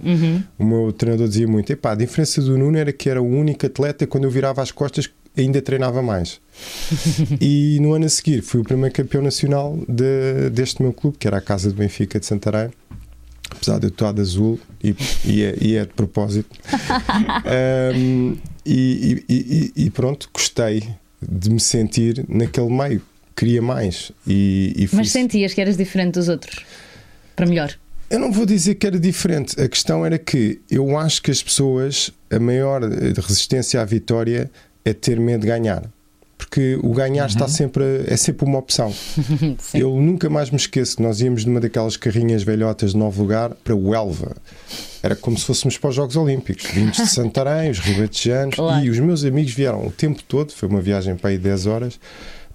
O 0.58 0.66
meu 0.66 0.92
treinador 0.92 1.28
dizia 1.28 1.48
muito: 1.48 1.72
epá, 1.72 1.92
a 1.92 1.96
diferença 1.96 2.42
do 2.42 2.58
Nuno 2.58 2.78
era 2.78 2.92
que 2.92 3.10
era 3.10 3.22
o 3.22 3.26
único 3.28 3.66
atleta 3.66 4.08
quando 4.08 4.24
eu 4.24 4.32
virava 4.32 4.62
as 4.62 4.72
costas 4.72 5.10
ainda 5.38 5.62
treinava 5.62 6.02
mais. 6.02 6.40
e 7.42 7.78
no 7.82 7.94
ano 7.94 8.06
a 8.06 8.10
seguir 8.10 8.42
fui 8.42 8.62
o 8.62 8.64
primeiro 8.64 8.94
campeão 8.94 9.22
nacional 9.24 9.78
de- 9.88 10.50
deste 10.52 10.82
meu 10.82 10.94
clube, 10.94 11.18
que 11.18 11.28
era 11.28 11.38
a 11.38 11.42
Casa 11.42 11.70
do 11.70 11.76
Benfica 11.76 12.20
de 12.20 12.26
Santarém 12.26 12.70
apesar 13.50 13.78
de 13.78 13.86
eu 13.86 13.90
estar 13.90 14.12
de 14.12 14.20
azul 14.22 14.60
e, 14.84 14.96
e, 15.24 15.44
é, 15.44 15.56
e 15.62 15.76
é 15.76 15.82
de 15.86 15.94
propósito. 15.94 16.50
Um, 17.96 18.36
e- 18.66 19.24
e- 19.30 19.72
e 19.76 19.90
pronto, 19.90 20.30
gostei 20.34 20.84
de 21.22 21.50
me 21.50 21.60
sentir 21.60 22.26
naquele 22.28 22.70
meio, 22.70 23.02
queria 23.36 23.62
mais. 23.62 24.12
E, 24.28 24.74
e 24.76 24.90
Mas 24.96 25.12
sentias 25.12 25.54
que 25.54 25.62
eras 25.62 25.78
diferente 25.78 26.14
dos 26.14 26.28
outros? 26.30 26.64
Para 27.36 27.46
melhor. 27.46 27.74
eu 28.10 28.20
não 28.20 28.32
vou 28.32 28.46
dizer 28.46 28.76
que 28.76 28.86
era 28.86 29.00
diferente, 29.00 29.60
a 29.60 29.68
questão 29.68 30.06
era 30.06 30.18
que 30.20 30.62
eu 30.70 30.98
acho 30.98 31.22
que 31.22 31.32
as 31.32 31.42
pessoas, 31.42 32.12
a 32.30 32.40
maior 32.40 32.84
eh, 32.84 33.14
resistência 33.16 33.82
à 33.82 33.86
vitória 33.86 34.52
é 34.86 34.94
ter 34.94 35.20
medo 35.20 35.42
de 35.42 35.48
ganhar. 35.48 35.84
Porque 36.38 36.78
o 36.84 36.90
ganhar 36.90 37.26
está 37.28 37.48
sempre, 37.48 37.84
a- 37.84 38.14
é 38.14 38.18
sempre 38.18 38.46
uma 38.46 38.60
opção. 38.60 38.94
Eu 39.74 39.96
nunca 40.02 40.30
mais 40.30 40.50
me 40.50 40.58
esqueço 40.58 40.98
que 40.98 41.02
nós 41.02 41.22
íamos 41.22 41.46
numa 41.46 41.60
daquelas 41.62 41.96
carrinhas 41.96 42.44
velhotas 42.44 42.92
de 42.92 42.98
novo 42.98 43.22
lugar 43.22 43.52
para 43.64 43.74
o 43.74 43.96
Elva. 43.96 44.36
Era 45.02 45.16
como 45.16 45.38
se 45.38 45.46
fôssemos 45.46 45.78
para 45.78 45.90
os 45.90 45.96
Jogos 45.96 46.16
Olímpicos. 46.18 46.66
Vindos 46.66 46.98
de 46.98 47.08
Santarém, 47.10 47.72
os 47.72 47.80
ribatejanos. 47.80 48.56
Claro. 48.56 48.86
E 48.86 48.90
os 48.90 49.00
meus 49.00 49.24
amigos 49.24 49.54
vieram 49.54 49.88
o 49.88 49.92
tempo 49.92 50.22
todo. 50.24 50.52
Foi 50.52 50.68
uma 50.68 50.82
viagem 50.82 51.16
para 51.16 51.30
aí 51.30 51.38
10 51.38 51.66
horas. 51.66 51.98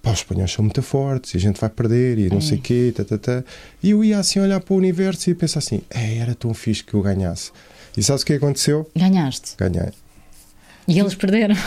Pá, 0.09 0.13
os 0.13 0.21
espanhóis 0.21 0.51
são 0.51 0.65
muito 0.65 0.81
fortes 0.81 1.35
e 1.35 1.37
a 1.37 1.41
gente 1.41 1.61
vai 1.61 1.69
perder 1.69 2.19
e 2.19 2.31
não 2.31 2.41
sei 2.41 2.57
o 2.57 2.61
quê. 2.63 2.95
Tá, 2.97 3.05
tá, 3.05 3.19
tá. 3.19 3.45
E 3.83 3.91
eu 3.91 4.03
ia 4.03 4.19
assim 4.19 4.41
olhar 4.41 4.59
para 4.59 4.73
o 4.73 4.77
universo 4.79 5.29
e 5.29 5.35
pensar 5.35 5.59
assim: 5.59 5.83
"É, 5.91 6.17
era 6.17 6.35
tão 6.35 6.55
fixe 6.55 6.83
que 6.83 6.95
eu 6.95 7.03
ganhasse. 7.03 7.53
E 7.95 8.03
sabes 8.03 8.23
o 8.23 8.27
que 8.27 8.33
aconteceu? 8.33 8.91
Ganhaste. 8.97 9.55
Ganhei. 9.59 9.91
E 10.87 10.99
eles 10.99 11.15
perderam. 11.15 11.55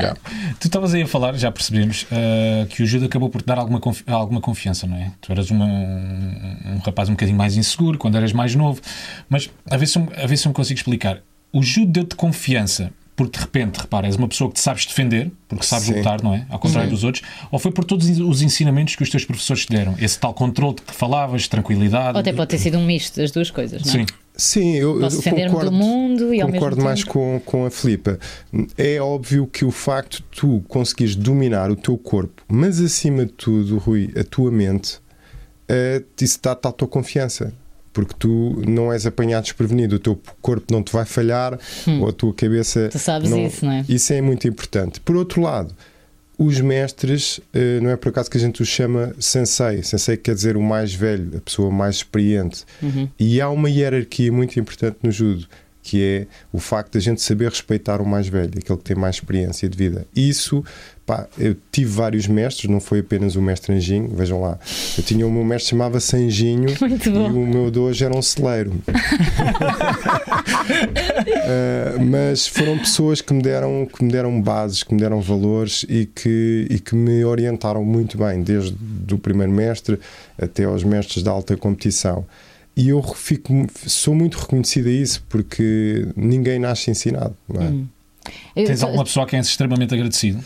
Yeah. 0.00 0.16
Tu 0.60 0.68
estavas 0.68 0.94
aí 0.94 1.02
a 1.02 1.08
falar, 1.08 1.36
já 1.36 1.50
percebemos, 1.50 2.04
uh, 2.04 2.64
que 2.68 2.84
o 2.84 2.86
judo 2.86 3.06
acabou 3.06 3.28
por 3.28 3.42
te 3.42 3.46
dar 3.46 3.58
alguma, 3.58 3.80
confi 3.80 4.04
alguma 4.06 4.40
confiança, 4.40 4.86
não 4.86 4.96
é? 4.96 5.10
Tu 5.20 5.32
eras 5.32 5.50
uma, 5.50 5.64
um, 5.64 6.74
um, 6.74 6.78
rapaz 6.86 7.08
um 7.08 7.14
bocadinho 7.14 7.36
mais 7.36 7.56
inseguro 7.56 7.98
quando 7.98 8.16
eras 8.16 8.32
mais 8.32 8.54
novo, 8.54 8.80
mas 9.28 9.50
a 9.68 9.76
ver 9.76 9.88
se, 9.88 9.98
a 9.98 10.24
ver 10.24 10.36
se 10.36 10.46
eu 10.46 10.50
me 10.50 10.54
consigo 10.54 10.78
explicar. 10.78 11.20
O 11.52 11.64
judo 11.64 11.90
deu-te 11.90 12.14
confiança 12.14 12.92
porque 13.18 13.36
de 13.36 13.44
repente, 13.44 13.78
repara, 13.80 14.06
és 14.06 14.14
uma 14.14 14.28
pessoa 14.28 14.48
que 14.48 14.54
te 14.54 14.60
sabes 14.60 14.86
defender, 14.86 15.28
porque 15.48 15.66
sabes 15.66 15.86
Sim. 15.88 15.94
lutar, 15.96 16.22
não 16.22 16.32
é? 16.32 16.46
Ao 16.48 16.56
contrário 16.60 16.88
Sim. 16.88 16.94
dos 16.94 17.02
outros, 17.02 17.24
ou 17.50 17.58
foi 17.58 17.72
por 17.72 17.84
todos 17.84 18.08
os 18.08 18.42
ensinamentos 18.42 18.94
que 18.94 19.02
os 19.02 19.10
teus 19.10 19.24
professores 19.24 19.66
te 19.66 19.72
deram? 19.72 19.96
Esse 19.98 20.20
tal 20.20 20.32
controle 20.32 20.76
de 20.76 20.82
que 20.82 20.94
falavas, 20.94 21.48
tranquilidade. 21.48 22.14
Ou 22.14 22.20
até 22.20 22.32
pode 22.32 22.48
ter 22.50 22.58
sido 22.58 22.78
um 22.78 22.86
misto 22.86 23.16
das 23.16 23.32
duas 23.32 23.50
coisas, 23.50 23.82
não 23.84 23.92
é? 23.92 23.96
Sim. 23.98 24.06
Sim, 24.40 24.76
eu, 24.76 25.00
Posso 25.00 25.28
eu 25.28 25.34
concordo, 25.34 25.70
do 25.70 25.76
mundo 25.76 26.32
e 26.32 26.40
concordo 26.40 26.80
mais 26.80 27.00
tempo- 27.00 27.12
com, 27.12 27.42
com 27.44 27.66
a 27.66 27.70
Filipa. 27.72 28.20
É 28.76 29.00
óbvio 29.00 29.48
que 29.48 29.64
o 29.64 29.72
facto 29.72 30.18
de 30.18 30.40
tu 30.40 30.62
conseguires 30.68 31.16
dominar 31.16 31.72
o 31.72 31.74
teu 31.74 31.98
corpo, 31.98 32.40
mas 32.46 32.80
acima 32.80 33.26
de 33.26 33.32
tudo, 33.32 33.78
Rui, 33.78 34.12
a 34.16 34.22
tua 34.22 34.52
mente, 34.52 35.00
eh, 35.68 36.04
isso 36.20 36.38
dá-te 36.40 36.68
a 36.68 36.70
tua 36.70 36.86
confiança. 36.86 37.52
Porque 37.92 38.14
tu 38.18 38.62
não 38.66 38.92
és 38.92 39.06
apanhado 39.06 39.44
desprevenido, 39.44 39.96
o 39.96 39.98
teu 39.98 40.20
corpo 40.40 40.72
não 40.72 40.82
te 40.82 40.92
vai 40.92 41.04
falhar 41.04 41.58
ou 42.00 42.08
a 42.08 42.12
tua 42.12 42.32
cabeça. 42.34 42.86
Hum. 42.86 42.88
Tu 42.90 42.98
sabes 42.98 43.30
não... 43.30 43.46
isso, 43.46 43.64
não 43.64 43.72
é? 43.72 43.84
Isso 43.88 44.12
é 44.12 44.20
muito 44.20 44.46
importante. 44.46 45.00
Por 45.00 45.16
outro 45.16 45.40
lado, 45.40 45.74
os 46.38 46.60
mestres, 46.60 47.40
eh, 47.52 47.80
não 47.80 47.90
é 47.90 47.96
por 47.96 48.10
acaso 48.10 48.30
que 48.30 48.38
a 48.38 48.40
gente 48.40 48.62
os 48.62 48.68
chama 48.68 49.12
sensei. 49.18 49.82
Sensei 49.82 50.16
quer 50.16 50.36
dizer 50.36 50.56
o 50.56 50.62
mais 50.62 50.94
velho, 50.94 51.36
a 51.36 51.40
pessoa 51.40 51.68
mais 51.70 51.96
experiente. 51.96 52.64
Uhum. 52.80 53.08
E 53.18 53.40
há 53.40 53.50
uma 53.50 53.68
hierarquia 53.68 54.30
muito 54.30 54.58
importante 54.60 54.98
no 55.02 55.10
judo, 55.10 55.48
que 55.88 56.02
é 56.02 56.26
o 56.52 56.58
facto 56.58 56.92
de 56.92 56.98
a 56.98 57.00
gente 57.00 57.22
saber 57.22 57.48
respeitar 57.48 58.02
o 58.02 58.06
mais 58.06 58.28
velho, 58.28 58.50
aquele 58.58 58.76
que 58.76 58.84
tem 58.84 58.94
mais 58.94 59.16
experiência 59.16 59.66
de 59.66 59.74
vida. 59.74 60.06
Isso, 60.14 60.62
pá, 61.06 61.26
eu 61.38 61.56
tive 61.72 61.90
vários 61.90 62.26
mestres, 62.26 62.70
não 62.70 62.78
foi 62.78 62.98
apenas 62.98 63.36
o 63.36 63.40
mestre 63.40 63.74
Anjinho, 63.74 64.06
vejam 64.14 64.38
lá. 64.38 64.58
Eu 64.98 65.02
tinha 65.02 65.26
o 65.26 65.32
meu 65.32 65.42
mestre 65.42 65.70
chamava 65.70 65.98
Sanjinho 65.98 66.76
Muito 66.78 67.08
e 67.08 67.10
o 67.10 67.46
meu 67.46 67.70
de 67.70 67.78
hoje 67.78 68.04
era 68.04 68.14
um 68.14 68.20
celeiro. 68.20 68.72
Uh, 71.46 72.04
mas 72.04 72.46
foram 72.46 72.78
pessoas 72.78 73.22
que 73.22 73.32
me 73.32 73.40
deram 73.42 73.86
que 73.86 74.04
me 74.04 74.12
deram 74.12 74.42
bases, 74.42 74.82
que 74.82 74.92
me 74.92 75.00
deram 75.00 75.22
valores 75.22 75.86
e 75.88 76.04
que 76.04 76.66
e 76.68 76.78
que 76.78 76.94
me 76.94 77.24
orientaram 77.24 77.82
muito 77.82 78.18
bem, 78.18 78.42
desde 78.42 78.76
o 79.10 79.18
primeiro 79.18 79.52
mestre 79.52 79.98
até 80.38 80.64
aos 80.64 80.84
mestres 80.84 81.22
da 81.22 81.30
alta 81.30 81.56
competição. 81.56 82.26
E 82.80 82.88
eu 82.90 83.02
fico, 83.02 83.66
sou 83.86 84.14
muito 84.14 84.38
reconhecido 84.38 84.86
a 84.88 84.92
isso 84.92 85.24
porque 85.28 86.06
ninguém 86.16 86.58
nasce 86.60 86.90
ensinado. 86.90 87.36
Não 87.48 87.60
é? 87.60 87.64
Hum. 87.66 87.86
Eu- 88.54 88.66
Tens 88.66 88.82
alguma 88.84 89.02
pessoa 89.04 89.26
a 89.26 89.28
quem 89.28 89.38
és 89.38 89.46
extremamente 89.48 89.92
agradecido? 89.92 90.42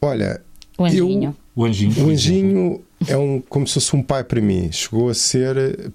Olha, 0.00 0.40
O 0.78 0.84
anjinho. 0.84 1.36
O 1.54 1.64
Anjinho. 1.64 2.06
o. 2.06 2.10
Anjinho 2.10 2.84
é 3.06 3.16
um, 3.16 3.40
como 3.48 3.66
se 3.66 3.74
fosse 3.74 3.94
um 3.94 4.02
pai 4.02 4.24
para 4.24 4.40
mim. 4.40 4.70
Chegou 4.72 5.08
a 5.10 5.14
ser 5.14 5.90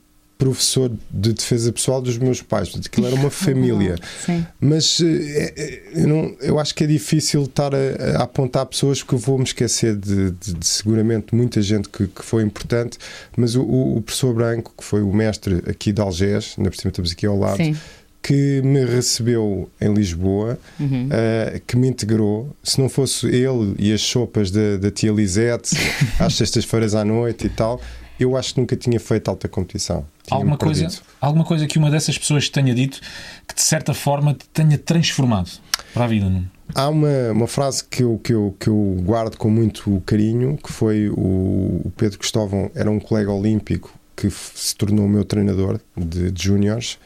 professor 0.46 0.92
de 1.12 1.34
defesa 1.34 1.72
pessoal 1.72 2.02
dos 2.02 2.18
meus 2.18 2.42
pais. 2.42 2.70
Portanto, 2.70 2.88
Aquilo 2.88 3.08
era 3.08 3.16
uma 3.16 3.30
família. 3.32 3.96
Sim. 4.26 4.46
Mas 4.60 5.00
eh, 5.00 5.54
eh, 5.56 5.82
eu, 5.96 6.08
não- 6.08 6.36
eu 6.42 6.60
acho 6.60 6.74
que 6.74 6.84
é 6.84 6.88
difícil 6.88 7.44
estar 7.44 7.72
a, 7.76 8.18
a 8.20 8.24
apontar 8.24 8.66
pessoas 8.66 9.02
porque 9.04 9.16
eu 9.16 9.20
vou 9.20 9.38
me 9.38 9.44
esquecer 9.44 9.96
de, 9.96 10.32
de- 10.32 10.54
de 10.56 10.66
seguramente 10.66 11.36
muita 11.36 11.62
gente 11.62 11.88
que, 11.90 12.08
que 12.08 12.24
foi 12.26 12.42
importante. 12.44 12.98
Mas 13.38 13.56
o, 13.56 13.62
o- 13.64 14.02
professor 14.02 14.34
Branco, 14.34 14.74
que 14.78 14.84
foi 14.84 15.02
o 15.02 15.14
mestre 15.14 15.62
aqui 15.68 15.92
de 15.92 16.02
Algés, 16.02 16.56
ainda 16.58 16.70
por 16.72 16.78
cima 16.78 16.90
estamos 16.90 17.12
aqui 17.12 17.26
ao 17.28 17.38
lado, 17.38 17.58
Sim. 17.58 17.76
que 18.24 18.62
me 18.64 18.84
recebeu 18.86 19.70
em 19.80 19.94
Lisboa, 19.94 20.58
Uhum. 20.80 21.08
eh, 21.12 21.62
que 21.68 21.76
me 21.78 21.88
integrou. 21.88 22.56
Se 22.64 22.80
não 22.82 22.90
fosse 22.90 23.28
ele 23.28 23.76
e 23.78 23.94
as 23.94 24.02
sopas 24.02 24.50
da, 24.52 24.78
da 24.78 24.90
tia 24.92 25.12
Lisete 25.12 25.76
às 26.20 26.36
sextas-feiras 26.36 26.96
à 26.96 27.06
noite 27.06 27.46
e 27.46 27.50
tal, 27.50 27.80
eu 28.24 28.38
acho 28.38 28.54
que 28.54 28.60
nunca 28.60 28.76
tinha 28.76 29.00
feito 29.00 29.30
alta 29.30 29.48
competição. 29.48 30.06
Alguma 30.30 30.58
coisa, 30.58 30.88
alguma 31.20 31.44
coisa 31.44 31.68
que 31.68 31.78
uma 31.78 31.90
dessas 31.90 32.18
pessoas 32.18 32.46
te 32.46 32.52
tenha 32.52 32.74
dito 32.74 33.00
que 33.48 33.56
de 33.56 33.62
certa 33.62 33.94
forma 33.94 34.34
te 34.34 34.48
tenha 34.50 34.78
transformado 34.78 35.50
para 35.94 36.06
a 36.06 36.08
vida, 36.08 36.30
não? 36.30 36.46
Há 36.74 36.88
uma, 36.88 37.32
uma 37.32 37.48
frase 37.48 37.84
que 37.84 38.04
eu, 38.04 38.18
que, 38.24 38.34
eu, 38.34 38.56
que 38.58 38.70
eu 38.70 38.98
guardo 39.02 39.36
com 39.36 39.50
muito 39.50 40.02
carinho, 40.06 40.58
que 40.58 40.72
foi 40.72 41.10
o, 41.10 41.82
o 41.84 41.92
Pedro 41.98 42.18
Cristóvão, 42.18 42.72
era 42.74 42.90
um 42.90 43.00
colega 43.00 43.32
olímpico 43.32 43.94
que 44.16 44.30
se 44.30 44.76
tornou 44.76 45.08
meu 45.08 45.26
treinador 45.26 45.80
de, 45.98 46.32
de 46.32 46.44
júniores 46.44 46.98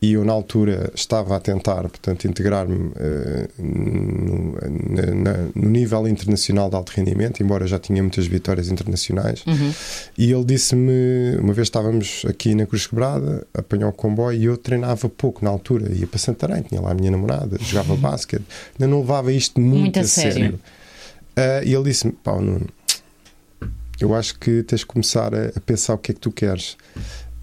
e 0.00 0.12
eu 0.12 0.24
na 0.26 0.32
altura 0.32 0.90
estava 0.94 1.34
a 1.36 1.40
tentar, 1.40 1.82
portanto, 1.82 2.26
integrar-me 2.26 2.92
eh, 2.96 3.48
no, 3.58 4.52
na- 5.14 5.48
no 5.54 5.70
nível 5.70 6.06
internacional 6.06 6.68
de 6.68 6.76
alto 6.76 6.90
rendimento, 6.94 7.42
embora 7.42 7.66
já 7.66 7.78
tinha 7.78 8.02
muitas 8.02 8.26
vitórias 8.26 8.68
internacionais. 8.68 9.42
Uhum. 9.46 9.72
E 10.18 10.30
ele 10.30 10.44
disse-me, 10.44 11.36
uma 11.40 11.52
vez 11.54 11.66
estávamos 11.68 12.24
aqui 12.28 12.54
na 12.54 12.66
Cruz 12.66 12.86
Quebrada, 12.86 13.46
apanhou 13.54 13.88
o 13.88 13.92
comboio 13.92 14.38
e 14.38 14.44
eu 14.44 14.56
treinava 14.58 15.08
pouco 15.08 15.42
na 15.44 15.50
altura, 15.50 15.90
ia 15.92 16.06
para 16.06 16.18
Santarém, 16.18 16.62
tinha 16.62 16.80
lá 16.80 16.90
a 16.90 16.94
minha 16.94 17.10
namorada, 17.10 17.56
jogava 17.60 17.96
basquete, 17.96 18.44
ainda 18.74 18.86
não 18.90 19.00
levava 19.00 19.32
isto 19.32 19.58
muito, 19.60 19.80
Muito 19.80 20.00
a 20.00 20.04
sério. 20.04 20.32
sério. 20.34 20.60
Ah, 21.34 21.62
e 21.64 21.72
ele 21.74 21.84
disse-me, 21.84 22.12
pá, 22.12 22.32
Nuno, 22.40 22.66
eu 23.98 24.14
acho 24.14 24.38
que 24.38 24.62
tens 24.62 24.80
de 24.80 24.86
começar 24.86 25.34
a, 25.34 25.46
a 25.56 25.60
pensar 25.60 25.94
o 25.94 25.98
que 25.98 26.12
é 26.12 26.14
que 26.14 26.20
tu 26.20 26.30
queres. 26.30 26.76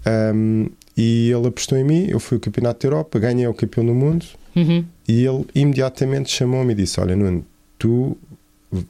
Ahm, 0.06 0.68
e 0.96 1.30
ele 1.30 1.48
apostou 1.48 1.76
em 1.76 1.84
mim, 1.84 2.06
eu 2.08 2.20
fui 2.20 2.36
o 2.36 2.40
campeonato 2.40 2.80
da 2.86 2.94
Europa, 2.94 3.18
ganhei 3.18 3.46
o 3.46 3.54
campeão 3.54 3.84
do 3.84 3.94
mundo 3.94 4.24
Uhum. 4.56 4.84
e 5.08 5.24
ele 5.26 5.44
imediatamente 5.54 6.30
chamou-me 6.30 6.72
e 6.72 6.76
disse: 6.76 7.00
Olha, 7.00 7.16
Nuno, 7.16 7.44
tu 7.78 8.16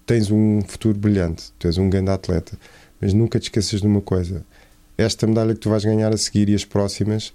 tens 0.05 0.31
um 0.31 0.61
futuro 0.63 0.99
brilhante, 0.99 1.45
tu 1.59 1.67
és 1.67 1.79
um 1.79 1.89
grande 1.89 2.11
atleta, 2.11 2.59
mas 3.01 3.15
nunca 3.15 3.39
te 3.41 3.45
esqueças 3.45 3.81
de 3.81 3.87
uma 3.87 4.01
coisa: 4.03 4.45
esta 4.99 5.27
medalha 5.27 5.55
que 5.55 5.61
tu 5.61 5.71
vais 5.71 5.85
ganhar 5.85 6.13
a 6.13 6.17
seguir 6.17 6.49
e 6.51 6.55
as 6.55 6.65
próximas, 6.65 7.33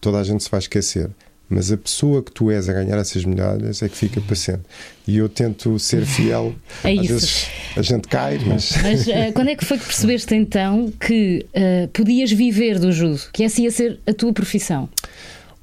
toda 0.00 0.18
a 0.18 0.24
gente 0.24 0.42
se 0.42 0.50
vai 0.50 0.58
esquecer. 0.58 1.08
Mas 1.48 1.70
a 1.70 1.76
pessoa 1.76 2.22
que 2.22 2.32
tu 2.32 2.50
és 2.50 2.68
a 2.68 2.72
ganhar 2.72 2.98
essas 2.98 3.24
medalhas 3.24 3.80
é 3.80 3.88
que 3.88 3.96
fica 3.96 4.20
sempre. 4.34 4.62
E 5.06 5.16
eu 5.16 5.28
tento 5.28 5.78
ser 5.78 6.04
fiel. 6.04 6.54
É 6.82 6.92
Às 6.92 7.04
isso. 7.04 7.12
vezes 7.12 7.46
a 7.76 7.82
gente 7.82 8.08
cai, 8.08 8.38
mas. 8.44 8.72
Mas 8.82 9.08
eh, 9.08 9.32
quando 9.32 9.48
é 9.48 9.56
que 9.56 9.64
foi 9.64 9.78
que 9.78 9.84
percebeste 9.84 10.34
então 10.34 10.92
que 11.00 11.46
eh, 11.52 11.88
podias 11.92 12.32
viver 12.32 12.78
do 12.78 12.90
judo? 12.90 13.20
Que 13.32 13.44
essa 13.44 13.60
ia 13.60 13.70
ser 13.70 14.00
a 14.06 14.12
tua 14.12 14.32
profissão? 14.32 14.88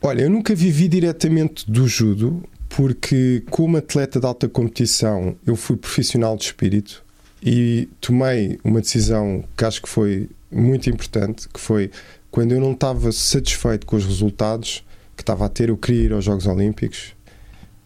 Olha, 0.02 0.22
eu 0.24 0.30
nunca 0.30 0.56
vivi 0.56 0.88
diretamente 0.88 1.70
do 1.70 1.88
judo, 1.88 2.44
porque 2.70 3.44
como 3.50 3.78
atleta 3.78 4.20
de 4.20 4.26
alta 4.26 4.50
competição 4.50 5.36
eu 5.46 5.56
fui 5.56 5.78
profissional 5.78 6.36
de 6.36 6.46
espírito 6.46 7.04
e 7.42 7.88
tomei 8.02 8.60
uma 8.64 8.82
decisão 8.82 9.44
que 9.56 9.66
acho 9.66 9.82
que 9.82 9.90
foi 9.90 10.30
muito 10.52 10.90
importante, 10.90 11.48
que 11.50 11.60
foi 11.60 11.92
quando 12.32 12.54
eu 12.54 12.60
não 12.60 12.72
estava 12.72 13.12
satisfeito 13.12 13.86
com 13.86 13.96
os 13.96 14.06
resultados 14.06 14.84
que 15.16 15.24
estava 15.24 15.46
a 15.46 15.50
ter, 15.50 15.70
eu 15.70 15.78
queria 15.78 16.04
ir 16.06 16.14
aos 16.14 16.24
Jogos 16.26 16.46
Olímpicos. 16.48 17.16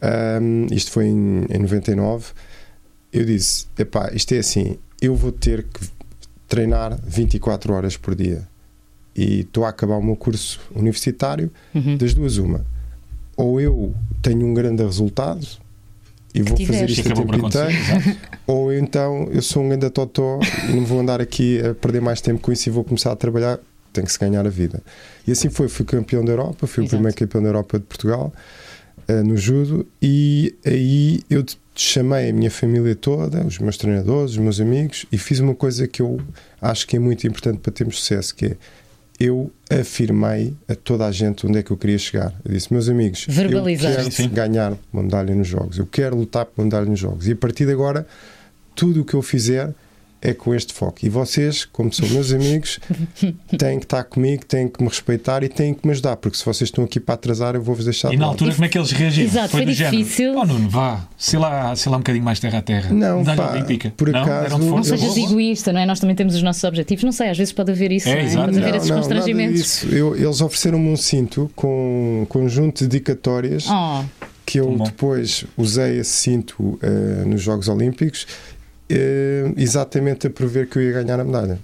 Ahm, 0.01 0.67
isto 0.71 0.91
foi 0.91 1.05
em, 1.07 1.45
em 1.49 1.59
99. 1.59 2.25
Eu 3.11 3.25
disse: 3.25 3.65
epá, 3.77 4.11
isto 4.13 4.33
é 4.33 4.39
assim, 4.39 4.77
eu 5.01 5.15
vou 5.15 5.31
ter 5.31 5.63
que 5.63 5.87
treinar 6.47 6.97
24 7.05 7.73
horas 7.73 7.97
por 7.97 8.15
dia. 8.15 8.47
E 9.15 9.41
estou 9.41 9.65
a 9.65 9.69
acabar 9.69 9.95
o 9.97 10.03
meu 10.03 10.15
curso 10.15 10.59
universitário 10.75 11.51
Uhum. 11.73 11.97
das 11.97 12.13
duas, 12.13 12.37
uma. 12.37 12.63
Ou 13.35 13.59
eu 13.59 13.93
tenho 14.21 14.45
um 14.45 14.53
grande 14.53 14.83
resultado 14.83 15.45
e 16.33 16.41
vou 16.41 16.57
fazer 16.65 16.89
isto 16.89 17.03
por 17.03 17.13
tempo 17.15 17.47
inteiro, 17.47 17.71
ou 18.45 18.71
então 18.73 19.27
eu 19.31 19.41
sou 19.41 19.63
um 19.63 19.69
grande 19.69 19.89
totó 19.89 20.39
e 20.69 20.73
não 20.73 20.85
vou 20.85 20.99
andar 20.99 21.19
aqui 21.19 21.59
a 21.65 21.73
perder 21.73 21.99
mais 22.01 22.21
tempo 22.21 22.39
com 22.39 22.51
isso 22.51 22.69
e 22.69 22.71
vou 22.71 22.83
começar 22.83 23.11
a 23.11 23.15
trabalhar. 23.15 23.59
Tem 23.97 24.05
que 24.05 24.11
se 24.11 24.19
ganhar 24.19 24.45
a 24.45 24.49
vida. 24.49 24.81
E 25.25 25.31
assim 25.31 25.49
foi. 25.49 25.67
Fui 25.67 25.83
campeão 25.85 26.23
da 26.23 26.31
Europa, 26.31 26.67
fui 26.67 26.83
Exato. 26.83 26.95
o 26.95 26.97
primeiro 26.97 27.17
campeão 27.17 27.41
da 27.41 27.49
Europa 27.49 27.79
de 27.79 27.85
Portugal 27.85 28.31
eh, 29.07 29.23
no 29.23 29.35
judo. 29.35 29.87
E 29.99 30.55
aí 30.63 31.21
eu 31.29 31.43
chamei 31.73 32.29
a 32.29 32.33
minha 32.33 32.51
família 32.51 32.95
toda, 32.95 33.43
os 33.45 33.57
meus 33.57 33.75
treinadores, 33.77 34.31
os 34.31 34.37
meus 34.37 34.59
amigos, 34.59 35.05
e 35.11 35.17
fiz 35.17 35.39
uma 35.39 35.55
coisa 35.55 35.87
que 35.87 36.01
eu 36.01 36.19
acho 36.61 36.85
que 36.85 36.95
é 36.95 36.99
muito 36.99 37.25
importante 37.25 37.57
para 37.57 37.71
termos 37.71 37.99
sucesso, 37.99 38.35
que 38.35 38.45
é 38.45 38.57
eu 39.19 39.51
afirmei 39.69 40.53
a 40.67 40.75
toda 40.75 41.07
a 41.07 41.11
gente 41.11 41.47
onde 41.47 41.57
é 41.57 41.63
que 41.63 41.71
eu 41.71 41.77
queria 41.77 41.97
chegar. 41.97 42.31
Eu 42.45 42.53
disse, 42.53 42.71
meus 42.71 42.87
amigos, 42.87 43.25
eu 43.27 43.33
quero 43.33 44.03
Sim, 44.11 44.11
sim. 44.11 44.29
ganhar 44.29 44.77
uma 44.93 45.01
medalha 45.01 45.33
nos 45.33 45.47
jogos. 45.47 45.79
Eu 45.79 45.87
quero 45.87 46.15
lutar 46.15 46.45
por 46.45 46.61
uma 46.61 46.65
medalha 46.65 46.85
nos 46.85 46.99
jogos. 46.99 47.27
E 47.27 47.31
a 47.31 47.35
partir 47.35 47.65
de 47.65 47.71
agora, 47.71 48.05
tudo 48.75 49.01
o 49.01 49.05
que 49.05 49.15
eu 49.15 49.23
fizer 49.23 49.73
é 50.21 50.33
com 50.33 50.53
este 50.53 50.73
foco. 50.73 50.97
E 51.03 51.09
vocês, 51.09 51.63
como 51.65 51.91
são 51.93 52.07
meus 52.09 52.31
amigos, 52.33 52.79
têm 53.57 53.77
que 53.79 53.85
estar 53.85 54.03
comigo, 54.03 54.45
têm 54.45 54.67
que 54.67 54.81
me 54.81 54.89
respeitar 54.89 55.43
e 55.43 55.49
têm 55.49 55.73
que 55.73 55.85
me 55.85 55.91
ajudar, 55.93 56.15
porque 56.17 56.37
se 56.37 56.43
vocês 56.45 56.67
estão 56.69 56.83
aqui 56.83 56.99
para 56.99 57.15
atrasar, 57.15 57.55
eu 57.55 57.61
vou-vos 57.61 57.85
deixar 57.85 58.09
E 58.09 58.11
de 58.11 58.17
na 58.17 58.25
lado. 58.25 58.33
altura, 58.33 58.53
como 58.53 58.65
é 58.65 58.69
que 58.69 58.77
eles 58.77 58.91
reagiram? 58.91 59.29
Exato, 59.29 59.49
foi 59.49 59.65
do 59.65 59.71
difícil. 59.73 60.33
Género, 60.33 60.39
oh 60.39 60.45
Nuno, 60.45 60.69
vá, 60.69 61.07
sei 61.17 61.39
lá, 61.39 61.75
sei 61.75 61.91
lá 61.91 61.97
um 61.97 62.01
bocadinho 62.01 62.25
mais 62.25 62.39
terra 62.39 62.59
a 62.59 62.61
terra. 62.61 62.89
Não, 62.93 63.23
pá, 63.23 63.51
olímpica. 63.53 63.93
por 63.95 64.09
não? 64.09 64.21
acaso, 64.21 64.57
Não? 64.57 64.77
Eu 64.77 64.83
sejas 64.83 65.15
vou- 65.15 65.25
egoísta, 65.25 65.71
não 65.71 65.79
é? 65.81 65.85
Nós 65.85 65.99
também 65.99 66.15
temos 66.15 66.35
os 66.35 66.41
nossos 66.43 66.63
objetivos. 66.63 67.03
Não 67.03 67.11
sei, 67.11 67.29
às 67.29 67.37
vezes 67.37 67.53
pode 67.53 67.71
haver 67.71 67.91
isso, 67.91 68.09
É, 68.09 68.13
não 68.15 68.19
é? 68.21 68.23
exato. 68.25 68.45
Pode 68.45 68.57
haver 68.59 68.69
Não, 68.71 68.77
esses 68.77 68.89
não, 68.89 68.95
nada 68.97 69.07
constrangimentos. 69.07 69.61
disso. 69.61 69.87
Eu- 69.89 70.15
eles 70.15 70.41
ofereceram-me 70.41 70.89
um 70.89 70.97
cinto 70.97 71.49
com 71.55 72.21
um 72.21 72.25
conjunto 72.25 72.79
de 72.79 72.87
dedicatórias 72.87 73.65
Oh, 73.69 74.03
que 74.45 74.59
eu 74.59 74.77
depois 74.83 75.45
usei 75.57 75.99
esse 75.99 76.11
cinto 76.11 76.79
eh, 76.81 77.23
nos 77.25 77.41
Jogos 77.41 77.67
Olímpicos 77.67 78.25
exatamente 79.57 80.27
a 80.27 80.29
prever 80.29 80.67
que 80.67 80.77
eu 80.77 80.83
ia 80.83 80.91
ganhar 80.93 81.19
a 81.19 81.23
medalha. 81.23 81.59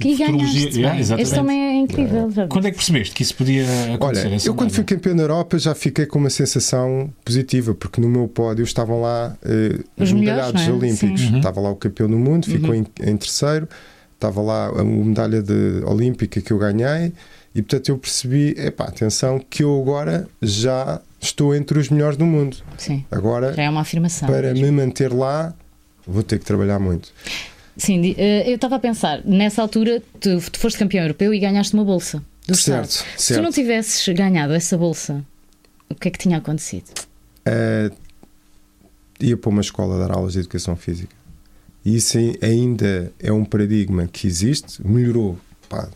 E 0.00 0.16
Futurologia, 0.16 0.70
ganhaste. 0.70 0.78
yeah. 0.80 1.22
Esse 1.22 1.34
também 1.34 1.60
é 1.60 1.74
incrível. 1.76 2.30
já 2.30 2.48
Quando 2.48 2.66
é 2.66 2.70
que 2.70 2.76
percebeste 2.76 3.14
que 3.14 3.22
isso 3.22 3.36
podia 3.36 3.64
acontecer? 3.94 4.26
Olha, 4.26 4.38
eu 4.44 4.54
quando 4.54 4.70
fui 4.72 4.82
campeão 4.82 5.14
da 5.14 5.22
Europa 5.22 5.58
já 5.58 5.74
fiquei 5.74 6.06
com 6.06 6.18
uma 6.18 6.30
sensação 6.30 7.12
positiva, 7.24 7.74
porque 7.74 8.00
no 8.00 8.08
meu 8.08 8.26
pódio 8.26 8.64
estavam 8.64 9.00
lá 9.00 9.36
eh, 9.44 9.78
Os 9.96 10.08
os 10.08 10.12
medalhados 10.12 10.62
é? 10.62 10.72
olímpicos. 10.72 11.22
Uhum. 11.30 11.36
Estava 11.36 11.60
lá 11.60 11.70
o 11.70 11.76
campeão 11.76 12.08
do 12.08 12.18
mundo, 12.18 12.46
ficou 12.46 12.74
em, 12.74 12.84
em 13.00 13.16
terceiro, 13.16 13.68
estava 14.14 14.40
lá 14.40 14.68
a 14.68 14.82
medalha 14.82 15.40
de, 15.42 15.82
olímpica 15.84 16.40
que 16.40 16.52
eu 16.52 16.58
ganhei, 16.58 17.12
e 17.54 17.60
portanto 17.62 17.90
eu 17.90 17.98
percebi, 17.98 18.54
epá, 18.58 18.84
atenção, 18.84 19.38
que 19.38 19.62
eu 19.62 19.78
agora 19.80 20.26
já 20.40 21.00
estou 21.20 21.54
entre 21.54 21.78
os 21.78 21.88
melhores 21.90 22.16
do 22.16 22.26
mundo. 22.26 22.56
Sim, 22.78 23.04
Agora, 23.10 23.52
já 23.52 23.62
é 23.62 23.70
uma 23.70 23.82
afirmação. 23.82 24.26
para 24.28 24.52
mesmo. 24.52 24.64
me 24.66 24.72
manter 24.72 25.12
lá, 25.12 25.54
vou 26.06 26.22
ter 26.22 26.38
que 26.38 26.44
trabalhar 26.44 26.78
muito. 26.78 27.12
Sim, 27.76 28.14
eh, 28.18 28.50
eu 28.50 28.56
estava 28.56 28.76
a 28.76 28.78
pensar, 28.78 29.22
nessa 29.24 29.62
altura 29.62 30.02
tu, 30.20 30.38
tu 30.50 30.58
foste 30.58 30.78
campeão 30.78 31.02
europeu 31.04 31.32
e 31.32 31.38
ganhaste 31.38 31.72
uma 31.74 31.84
bolsa 31.84 32.22
do 32.46 32.54
Certo, 32.54 32.90
Estado. 32.90 33.06
Se 33.10 33.16
tu 33.16 33.22
certo. 33.22 33.42
não 33.42 33.50
tivesses 33.50 34.14
ganhado 34.14 34.52
essa 34.52 34.76
bolsa, 34.76 35.24
o 35.88 35.94
que 35.94 36.08
é 36.08 36.10
que 36.10 36.18
tinha 36.18 36.36
acontecido? 36.38 36.84
Eh, 37.46 37.90
ia 39.20 39.36
para 39.36 39.48
uma 39.50 39.60
escola 39.62 39.98
dar 40.06 40.14
aulas 40.14 40.34
de 40.34 40.40
educação 40.40 40.76
física. 40.76 41.14
E 41.84 41.96
isso 41.96 42.18
ai- 42.18 42.36
ainda 42.42 43.12
é 43.18 43.32
um 43.32 43.44
paradigma 43.44 44.06
que 44.06 44.26
existe, 44.26 44.86
melhorou 44.86 45.38
pá, 45.68 45.88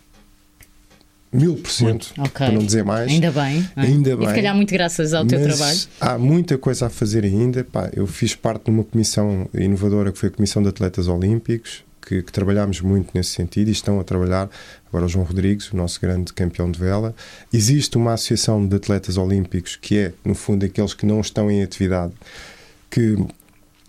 mil 1.33 1.57
por 1.57 1.71
cento, 1.71 2.15
para 2.33 2.53
não 2.53 2.65
dizer 2.65 2.85
mais. 2.85 3.11
Ainda 3.11 3.31
bem. 3.31 3.69
é? 3.77 3.81
Ainda 3.83 4.11
E 4.11 4.17
bem. 4.17 4.29
se 4.29 4.35
calhar 4.35 4.55
muito 4.55 4.73
graças 4.73 5.13
ao 5.13 5.27
teu 5.27 5.43
trabalho. 5.43 5.79
Há 6.01 6.17
muita 6.19 6.57
coisa 6.57 6.87
a 6.87 6.91
fazer 6.91 7.25
ainda. 7.25 7.65
Pá, 7.65 7.91
eu 7.95 8.07
fiz 8.07 8.35
parte 8.35 8.65
de 8.65 8.71
uma 8.71 8.85
comissão 8.85 9.49
inovadora 9.55 10.13
que 10.13 10.19
foi 10.19 10.29
a 10.29 10.33
Comissão 10.33 10.63
de 10.63 10.69
Atletas 10.69 11.09
Olímpicos, 11.09 11.85
que, 12.01 12.23
que 12.23 12.33
trabalhámos 12.33 12.81
muito 12.81 13.11
nesse 13.15 13.31
sentido 13.31 13.69
e 13.69 13.73
estão 13.73 13.99
a 14.01 14.05
trabalhar. 14.05 14.49
Agora, 14.89 15.05
o 15.05 15.09
João 15.09 15.25
Rodrigues, 15.27 15.71
o 15.73 15.77
nosso 15.77 16.01
grande 16.01 16.33
campeão 16.33 16.71
de 16.71 16.79
vela. 16.79 17.15
Existe 17.53 17.97
uma 17.97 18.15
associação 18.15 18.67
de 18.67 18.77
atletas 18.77 19.17
olímpicos 19.19 19.77
que 19.77 19.99
é, 19.99 20.13
no 20.25 20.35
fundo, 20.35 20.65
aqueles 20.65 20.95
que 20.95 21.05
não 21.05 21.21
estão 21.21 21.51
em 21.51 21.63
atividade, 21.63 22.13
que, 22.89 23.17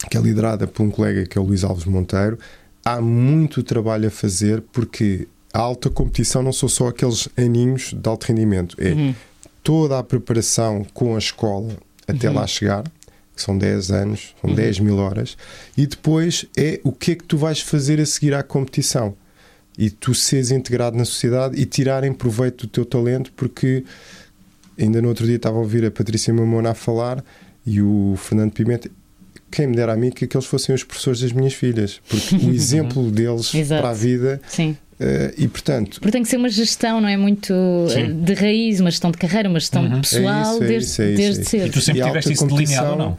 que 0.10 0.18
é 0.18 0.20
liderada 0.22 0.66
por 0.68 0.84
um 0.84 0.90
colega 0.90 1.26
que 1.26 1.38
é 1.38 1.42
o 1.42 1.44
Luís 1.46 1.64
Alves 1.64 1.86
Monteiro. 1.86 2.38
Há 2.84 3.00
muito 3.00 3.62
trabalho 3.64 4.08
a 4.08 4.12
fazer 4.12 4.62
porque 4.72 5.28
a 5.58 5.62
alta 5.62 5.90
competição 5.90 6.44
não 6.44 6.54
são 6.54 6.70
só 6.70 6.88
aqueles 6.90 7.28
aninhos 7.36 7.92
de 7.92 8.08
alto 8.08 8.26
rendimento, 8.26 8.76
é 8.80 8.92
Uhum. 8.92 9.16
toda 9.64 9.98
a 9.98 10.04
preparação 10.04 10.86
com 10.94 11.16
a 11.16 11.18
escola 11.18 11.76
até 12.08 12.30
lá 12.30 12.46
chegar, 12.46 12.84
que 13.36 13.42
são 13.42 13.58
10 13.58 13.90
anos, 13.92 14.36
são 14.40 14.54
10 14.54 14.80
mil 14.80 14.98
horas, 14.98 15.36
e 15.76 15.88
depois 15.88 16.46
é 16.56 16.80
o 16.84 16.92
que 16.92 17.12
é 17.12 17.16
que 17.16 17.24
tu 17.24 17.38
vais 17.38 17.60
fazer 17.60 18.00
a 18.00 18.06
seguir 18.06 18.34
à 18.36 18.44
competição. 18.44 19.16
E 19.78 19.90
tu 19.90 20.14
seres 20.14 20.52
integrado 20.52 20.96
na 20.96 21.06
sociedade 21.06 21.60
e 21.60 21.66
tirarem 21.66 22.14
proveito 22.14 22.66
do 22.66 22.72
teu 22.72 22.86
talento, 22.86 23.32
porque 23.36 23.84
ainda 24.80 25.02
no 25.02 25.08
outro 25.10 25.26
dia 25.26 25.36
estava 25.38 25.58
a 25.58 25.60
ouvir 25.60 25.84
a 25.86 25.92
Patrícia 25.92 26.34
Mamona 26.34 26.72
a 26.72 26.74
falar 26.76 27.24
e 27.66 27.82
o 27.82 28.16
Fernando 28.18 28.52
Pimenta. 28.54 28.90
Quem 29.52 29.68
me 29.68 29.76
dera 29.76 29.94
a 29.94 29.96
mim 29.98 30.10
que 30.12 30.26
aqueles 30.26 30.46
fossem 30.46 30.74
os 30.74 30.84
professores 30.84 31.20
das 31.22 31.32
minhas 31.32 31.54
filhas, 31.54 32.00
porque 32.08 32.36
o 32.36 32.50
exemplo 32.54 33.10
deles 33.12 33.52
para 33.68 33.90
a 33.90 33.94
vida, 33.94 34.40
Sim. 34.48 34.78
Eh, 35.00 35.34
e 35.38 35.48
portanto, 35.48 36.00
Porque 36.00 36.12
tem 36.12 36.24
que 36.24 36.30
ser 36.30 36.38
uma 36.38 36.50
gestão, 36.50 37.00
não 37.02 37.08
é 37.10 37.18
muito 37.18 37.54
eh, 37.90 37.94
Sim. 38.08 38.22
de 38.22 38.34
raiz, 38.34 38.80
uma 38.80 38.90
gestão 38.92 39.12
de 39.12 39.18
carreira, 39.18 39.48
uma 39.50 39.60
gestão 39.60 39.84
Uhum. 39.84 40.02
pessoal 40.02 40.28
É 40.28 40.42
isso, 40.56 40.64
é 40.64 40.68
desde, 40.68 40.90
isso, 40.90 41.02
é 41.02 41.06
isso, 41.10 41.18
desde 41.18 41.42
é 41.42 41.44
cedo. 41.44 41.68
E 41.68 41.70
tu 41.72 41.82
sempre 41.82 42.02
E 42.02 42.04
tiveste 42.06 42.30
alta 42.32 42.44
isso 42.46 42.48
delineado 42.48 42.90
ou 42.92 42.98
não? 42.98 43.18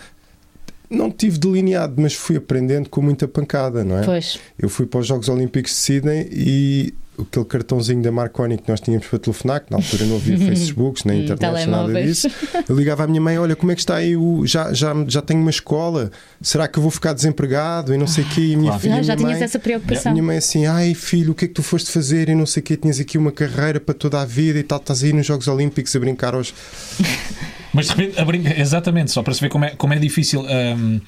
não 0.90 1.10
tive 1.10 1.38
delineado, 1.38 1.94
mas 2.00 2.14
fui 2.14 2.36
aprendendo 2.36 2.88
com 2.88 3.02
muita 3.02 3.28
pancada, 3.28 3.84
não 3.84 3.98
é? 3.98 4.04
Pois. 4.04 4.38
Eu 4.58 4.68
fui 4.70 4.86
para 4.86 5.00
os 5.00 5.06
Jogos 5.06 5.28
Olímpicos 5.28 5.70
de 5.72 5.76
Sydney 5.78 6.28
e 6.32 6.94
aquele 7.22 7.44
cartãozinho 7.44 8.02
da 8.02 8.12
Marconi 8.12 8.56
que 8.58 8.68
nós 8.68 8.80
tínhamos 8.80 9.06
para 9.06 9.18
telefonar, 9.18 9.60
que 9.64 9.70
na 9.70 9.78
altura 9.78 10.04
não 10.04 10.16
havia 10.16 10.38
Facebooks, 10.46 11.04
nem 11.04 11.20
Hum, 11.20 11.22
internet, 11.24 11.66
nada 11.68 12.02
disso. 12.02 12.28
Eu 12.68 12.76
ligava 12.76 13.04
à 13.04 13.06
minha 13.06 13.20
mãe: 13.20 13.38
Olha, 13.38 13.56
como 13.56 13.72
é 13.72 13.74
que 13.74 13.80
está 13.80 13.96
aí? 13.96 14.16
O, 14.16 14.46
já, 14.46 14.72
já, 14.72 14.94
já 15.06 15.20
tenho 15.22 15.40
uma 15.40 15.50
escola, 15.50 16.10
será 16.40 16.66
que 16.68 16.78
eu 16.78 16.82
vou 16.82 16.90
ficar 16.90 17.12
desempregado? 17.12 17.94
E 17.94 17.98
não 17.98 18.06
sei 18.06 18.24
o 18.24 18.28
quê. 18.28 18.40
E 18.40 18.54
a 18.54 18.58
minha 18.58 18.70
Claro. 18.70 18.80
filha, 18.82 18.94
Já, 18.96 19.02
já 19.02 19.14
minha 19.14 19.16
tinhas 19.26 19.38
mãe, 19.38 19.44
essa 19.44 19.58
preocupação. 19.58 20.12
minha 20.12 20.22
mãe 20.24 20.36
assim: 20.38 20.66
Ai 20.66 20.94
filho, 20.94 21.32
o 21.32 21.34
que 21.34 21.44
é 21.44 21.48
que 21.48 21.54
tu 21.54 21.62
foste 21.62 21.90
fazer? 21.90 22.28
E 22.28 22.34
não 22.34 22.46
sei 22.46 22.60
o 22.60 22.64
quê, 22.64 22.76
tinhas 22.76 22.98
aqui 23.00 23.18
uma 23.18 23.32
carreira 23.32 23.80
para 23.80 23.94
toda 23.94 24.20
a 24.20 24.24
vida 24.24 24.58
e 24.58 24.62
tal, 24.62 24.78
estás 24.78 25.02
aí 25.02 25.12
nos 25.12 25.26
Jogos 25.26 25.48
Olímpicos 25.48 25.94
a 25.96 25.98
brincar 26.00 26.34
aos. 26.34 26.54
Mas 27.72 27.86
de 27.88 27.94
repente, 27.94 28.24
brinca- 28.24 28.58
exatamente, 28.60 29.10
só 29.10 29.22
para 29.22 29.34
se 29.34 29.40
ver 29.40 29.50
como 29.50 29.64
é, 29.66 29.70
como 29.70 29.92
é 29.92 29.98
difícil 29.98 30.40
hum, 30.40 31.00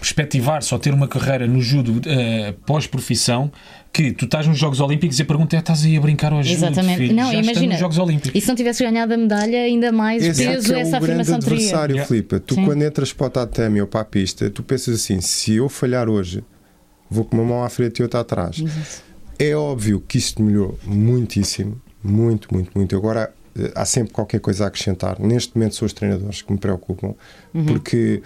perspectivar, 0.00 0.62
só 0.62 0.78
ter 0.78 0.92
uma 0.94 1.06
carreira 1.06 1.46
no 1.46 1.60
judo 1.60 1.98
uh, 1.98 2.52
pós-profissão, 2.64 3.52
que 3.96 4.12
tu 4.12 4.26
estás 4.26 4.46
nos 4.46 4.58
Jogos 4.58 4.78
Olímpicos 4.80 5.18
e 5.18 5.22
a 5.22 5.24
pergunta 5.24 5.56
é: 5.56 5.58
estás 5.58 5.82
aí 5.84 5.96
a 5.96 6.00
brincar 6.00 6.30
judo? 6.42 6.46
Exatamente. 6.52 6.98
filho? 6.98 7.14
Não, 7.14 7.32
imagina. 7.32 7.72
nos 7.72 7.80
Jogos 7.80 7.96
Olímpicos. 7.96 8.32
E 8.34 8.40
se 8.42 8.48
não 8.48 8.54
tivesses 8.54 8.82
ganhado 8.82 9.14
a 9.14 9.16
medalha, 9.16 9.58
ainda 9.60 9.90
mais 9.90 10.22
Esse 10.22 10.44
peso 10.46 10.74
é 10.74 10.80
essa 10.80 10.98
afirmação 10.98 11.40
teria. 11.40 11.56
adversário, 11.56 11.94
Yeah. 11.94 12.06
Filipe. 12.08 12.40
Tu, 12.40 12.54
Sim. 12.56 12.64
quando 12.66 12.82
entras 12.82 13.12
para 13.14 13.26
o 13.26 13.30
tatame 13.30 13.80
ou 13.80 13.86
para 13.86 14.00
a 14.02 14.04
pista, 14.04 14.50
tu 14.50 14.62
pensas 14.62 14.96
assim: 14.96 15.20
se 15.22 15.54
eu 15.54 15.68
falhar 15.70 16.10
hoje, 16.10 16.44
vou 17.08 17.24
com 17.24 17.36
uma 17.38 17.44
mão 17.44 17.64
à 17.64 17.70
frente 17.70 18.00
e 18.00 18.02
outra 18.02 18.20
atrás. 18.20 18.62
É 19.38 19.54
óbvio 19.56 20.02
que 20.06 20.18
isto 20.18 20.42
melhorou 20.42 20.78
muitíssimo, 20.84 21.80
muito, 22.04 22.48
muito, 22.52 22.70
muito. 22.74 22.94
Agora 22.96 23.32
eh, 23.58 23.72
há 23.74 23.84
sempre 23.86 24.12
qualquer 24.12 24.40
coisa 24.40 24.64
a 24.64 24.66
acrescentar. 24.66 25.18
Neste 25.20 25.56
momento 25.56 25.74
são 25.74 25.86
os 25.86 25.92
treinadores 25.94 26.42
que 26.42 26.52
me 26.52 26.58
preocupam, 26.58 27.14
porque. 27.66 28.22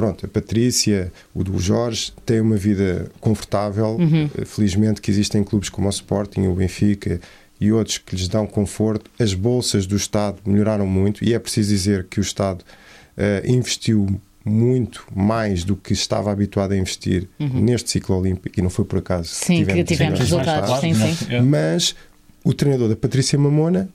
Pronto, 0.00 0.24
a 0.24 0.28
Patrícia, 0.28 1.12
o 1.34 1.44
do 1.44 1.58
Jorge, 1.58 2.10
têm 2.24 2.40
uma 2.40 2.56
vida 2.56 3.10
confortável. 3.20 3.98
Eh, 4.34 4.46
Felizmente 4.46 4.98
que 4.98 5.10
existem 5.10 5.44
clubes 5.44 5.68
como 5.68 5.88
o 5.88 5.90
Sporting, 5.90 6.46
o 6.46 6.54
Benfica 6.54 7.20
e 7.60 7.70
outros 7.70 7.98
que 7.98 8.16
lhes 8.16 8.26
dão 8.26 8.46
conforto. 8.46 9.10
As 9.18 9.34
bolsas 9.34 9.86
do 9.86 9.94
Estado 9.96 10.38
melhoraram 10.46 10.86
muito 10.86 11.22
e 11.22 11.34
é 11.34 11.38
preciso 11.38 11.68
dizer 11.68 12.06
que 12.08 12.18
o 12.18 12.22
Estado 12.22 12.64
eh, 13.14 13.42
investiu 13.44 14.06
muito 14.42 15.06
mais 15.14 15.64
do 15.64 15.76
que 15.76 15.92
estava 15.92 16.32
habituado 16.32 16.72
a 16.72 16.76
investir 16.78 17.28
neste 17.38 17.90
ciclo 17.90 18.16
olímpico 18.18 18.58
e 18.58 18.62
não 18.62 18.70
foi 18.70 18.86
por 18.86 19.00
acaso 19.00 19.28
Sim, 19.34 19.66
que 19.66 19.84
tivemos 19.84 20.18
melhores 20.18 20.18
resultados, 20.20 20.82
resultados. 20.82 21.18
sim, 21.18 21.26
sim. 21.26 21.34
É. 21.34 21.42
Mas 21.42 21.94
o 22.42 22.54
treinador 22.54 22.88
da 22.88 22.96
Patrícia 22.96 23.38
Mamona 23.38 23.86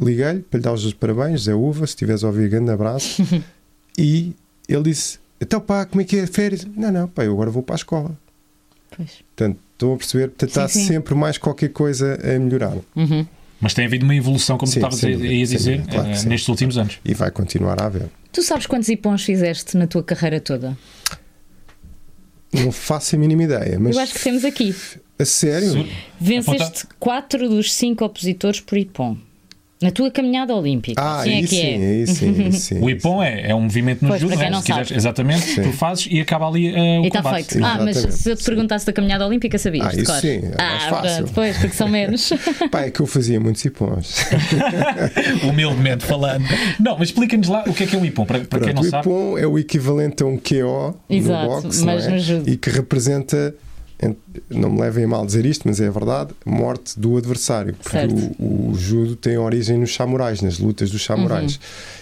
liguei-lhe 0.00 0.40
para 0.40 0.58
lhe 0.58 0.64
dar 0.64 0.72
os 0.72 0.92
parabéns, 0.94 1.42
Zé 1.42 1.54
Uva, 1.54 1.86
se 1.86 1.92
estiveres 1.92 2.24
a 2.24 2.26
ouvir, 2.26 2.48
grande 2.50 2.72
abraço. 2.72 3.22
e 3.96 4.34
ele 4.68 4.82
disse: 4.84 5.18
Então, 5.40 5.60
pá, 5.60 5.84
como 5.84 6.00
é 6.00 6.04
que 6.04 6.16
é 6.16 6.26
férias? 6.26 6.64
Não, 6.76 6.90
não, 6.92 7.08
pá, 7.08 7.24
eu 7.24 7.32
agora 7.32 7.50
vou 7.50 7.62
para 7.62 7.74
a 7.74 7.76
escola. 7.76 8.16
Pois. 8.96 9.10
Portanto, 9.36 9.58
estão 9.72 9.92
a 9.94 9.96
perceber, 9.96 10.28
portanto, 10.28 10.52
Sim, 10.52 10.60
há 10.60 10.68
sim. 10.68 10.86
sempre 10.86 11.14
mais 11.14 11.36
qualquer 11.38 11.68
coisa 11.70 12.18
a 12.22 12.38
melhorar. 12.38 12.76
Uhum. 12.94 13.26
Mas 13.60 13.72
tem 13.74 13.86
havido 13.86 14.04
uma 14.04 14.14
evolução, 14.14 14.56
como 14.58 14.70
Sim, 14.70 14.80
tu 14.80 14.86
estavas 14.86 15.04
a, 15.04 15.08
dizer, 15.46 15.76
dúvida, 15.78 15.92
claro 15.92 16.08
eh, 16.10 16.14
sim. 16.14 16.28
nestes 16.28 16.48
últimos 16.48 16.76
anos. 16.78 16.98
E 17.04 17.14
vai 17.14 17.30
continuar 17.30 17.80
a 17.80 17.86
haver. 17.86 18.08
Tu 18.32 18.42
sabes 18.42 18.66
quantos 18.66 18.88
ipons 18.90 19.22
fizeste 19.24 19.76
na 19.78 19.86
tua 19.86 20.02
carreira 20.02 20.40
toda? 20.40 20.76
Não 22.52 22.70
faço 22.72 23.16
a 23.16 23.18
mínima 23.18 23.44
ideia, 23.44 23.78
mas 23.78 23.96
Eu 23.96 24.02
acho 24.02 24.14
que 24.14 24.20
temos 24.22 24.44
aqui. 24.44 24.74
a 25.18 25.24
sério, 25.24 25.70
Sur- 25.72 25.86
Venceste 26.20 26.86
quatro 26.98 27.48
dos 27.48 27.72
cinco 27.74 28.04
opositores 28.04 28.60
por 28.60 28.78
ipom. 28.78 29.16
Na 29.82 29.90
tua 29.90 30.10
caminhada 30.10 30.54
olímpica. 30.54 30.98
ah, 31.02 31.20
assim 31.20 31.34
é 31.34 31.40
que 31.42 31.46
sim, 31.48 31.60
é. 31.66 31.76
aí 31.76 32.06
sim, 32.06 32.44
aí 32.44 32.52
sim. 32.52 32.78
O 32.82 32.88
IPOM 32.88 33.22
é, 33.22 33.50
é 33.50 33.54
um 33.54 33.60
movimento 33.60 34.00
no 34.02 34.08
Pois, 34.08 34.20
judo, 34.22 34.34
quem 34.38 34.48
não 34.50 34.60
se 34.60 34.66
quiseres, 34.66 34.90
exatamente, 34.90 35.42
Sim. 35.42 35.62
tu 35.64 35.72
fazes 35.72 36.08
e 36.10 36.18
acaba 36.18 36.48
ali 36.48 36.68
eh, 36.74 36.98
o 36.98 37.04
E 37.04 37.08
está 37.08 37.22
combate. 37.22 37.44
feito. 37.52 37.62
Ah, 37.64 37.78
mas 37.84 37.96
se 37.98 38.30
eu 38.30 38.36
te 38.36 38.42
perguntasse 38.44 38.86
da 38.86 38.92
caminhada 38.94 39.26
olímpica, 39.26 39.58
sabias? 39.58 39.86
Ah, 39.86 39.90
de 39.90 39.96
isso 40.00 40.10
cor? 40.12 40.20
sim, 40.22 40.28
é 40.58 40.62
mais 40.62 40.84
ah, 40.84 40.88
fácil. 40.88 41.16
pronto, 41.18 41.32
pois, 41.34 41.58
porque 41.58 41.76
são 41.76 41.88
menos. 41.88 42.30
Pá, 42.72 42.80
é 42.82 42.90
que 42.90 43.00
eu 43.00 43.06
fazia 43.06 43.38
muitos 43.38 43.62
ipons. 43.66 44.24
Humildemente 45.46 46.04
falando. 46.06 46.44
Não, 46.80 46.96
mas 46.98 47.08
explica-nos 47.08 47.48
lá 47.48 47.64
o 47.66 47.74
que 47.74 47.84
é 47.84 47.86
que 47.86 47.96
é 47.96 47.98
um 47.98 48.04
IPOM, 48.04 48.24
para, 48.24 48.40
para 48.40 48.60
quem 48.60 48.72
Pronto, 48.72 48.74
não 48.76 48.82
o 48.82 48.90
sabe. 48.90 49.06
IPOM 49.08 49.38
é 49.38 49.46
o 49.46 49.58
equivalente 49.58 50.22
a 50.22 50.26
um 50.26 50.38
QO 50.38 50.94
Exato, 51.08 51.44
no 51.56 51.62
boxe, 51.62 51.84
mas 51.84 52.04
não 52.06 52.12
é? 52.12 52.14
no 52.14 52.18
judo. 52.18 52.48
e 52.50 52.56
que 52.56 52.70
representa, 52.70 53.36
en- 53.36 53.65
não 54.50 54.70
me 54.70 54.80
levem 54.80 55.04
a 55.04 55.08
mal 55.08 55.24
dizer 55.24 55.46
isto, 55.46 55.66
mas 55.66 55.80
é 55.80 55.86
a 55.86 55.90
verdade, 55.90 56.30
morte 56.44 56.98
do 56.98 57.16
adversário. 57.16 57.74
Porque 57.82 57.96
o, 58.38 58.70
o 58.70 58.74
judo 58.74 59.16
tem 59.16 59.38
origem 59.38 59.78
nos 59.78 59.94
samurais, 59.94 60.42
nas 60.42 60.58
lutas 60.58 60.90
dos 60.90 61.02
samurais. 61.04 61.58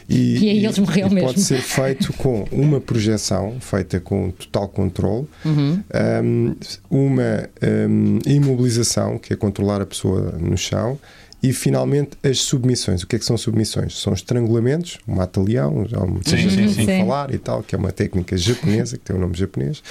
E, 0.08 0.38
E 0.44 0.50
aí 0.50 0.64
eles 0.64 0.78
morriam 0.78 1.08
e 1.08 1.14
mesmo. 1.14 1.28
Pode 1.28 1.40
ser 1.42 1.60
feito 1.62 2.12
com 2.14 2.44
uma 2.50 2.80
projeção, 2.80 3.56
feita 3.60 4.00
com 4.00 4.30
total 4.32 4.68
controle, 4.68 5.26
Uhum. 5.44 5.82
um, 6.22 6.56
uma 6.90 7.48
um, 7.88 8.18
imobilização, 8.26 9.18
que 9.18 9.32
é 9.32 9.36
controlar 9.36 9.80
a 9.80 9.86
pessoa 9.86 10.32
no 10.32 10.56
chão, 10.56 10.98
e 11.42 11.52
finalmente 11.52 12.12
as 12.22 12.38
submissões. 12.40 13.02
O 13.02 13.06
que 13.06 13.16
é 13.16 13.18
que 13.18 13.24
são 13.24 13.36
submissões? 13.36 14.00
São 14.00 14.14
estrangulamentos, 14.14 14.98
o 15.06 15.14
mata-leão, 15.14 15.84
já 15.86 16.00
muita 16.00 16.30
gente 16.36 16.86
falar 16.86 17.34
e 17.34 17.38
tal, 17.38 17.62
que 17.62 17.74
é 17.74 17.78
uma 17.78 17.92
técnica 17.92 18.34
japonesa, 18.36 18.96
que 18.96 19.04
tem 19.04 19.14
um 19.14 19.18
nome 19.20 19.36
japonês. 19.36 19.82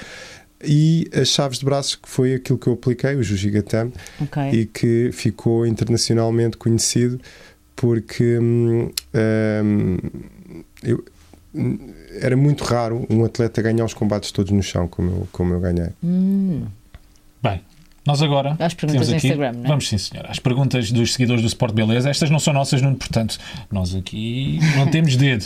E 0.66 1.10
as 1.14 1.28
chaves 1.30 1.60
de 1.60 1.66
braços, 1.66 1.96
que 1.96 2.08
foi 2.08 2.36
aquilo 2.36 2.58
que 2.58 2.68
eu 2.68 2.74
apliquei, 2.74 3.16
o 3.16 3.24
Jujigatame, 3.24 3.92
Ok. 4.22 4.42
e 4.52 4.66
que 4.66 5.10
ficou 5.12 5.66
internacionalmente 5.68 6.58
conhecido 6.58 7.20
porque 7.76 8.38
hum, 8.40 8.90
hum, 9.64 9.98
eu- 10.84 11.04
era 12.22 12.36
muito 12.38 12.64
raro 12.64 13.06
um 13.10 13.24
atleta 13.26 13.62
ganhar 13.62 13.86
os 13.86 13.94
combates 13.94 14.32
todos 14.32 14.52
no 14.52 14.64
chão, 14.64 14.88
como 14.88 15.10
eu, 15.12 15.28
como 15.32 15.54
eu 15.54 15.60
ganhei. 15.60 15.90
Bem, 17.42 17.62
nós 18.06 18.22
agora 18.22 18.56
Às 18.60 18.74
perguntas 18.74 19.08
temos 19.08 19.08
do 19.10 19.16
aqui, 19.16 19.28
Instagram, 19.28 19.52
não 19.54 19.66
é? 19.66 19.68
Vamos 19.68 19.88
sim, 19.88 19.98
senhor. 19.98 20.26
As 20.30 20.40
perguntas 20.40 20.92
dos 20.92 21.14
seguidores 21.14 21.42
do 21.42 21.48
Sport 21.48 21.74
Beleza. 21.74 22.10
Estas 22.10 22.30
não 22.30 22.40
são 22.40 22.54
nossas, 22.54 22.82
portanto, 22.82 23.38
nós 23.72 23.94
aqui 23.96 24.60
não 24.78 24.88
temos 24.90 25.16
dedo. 25.16 25.46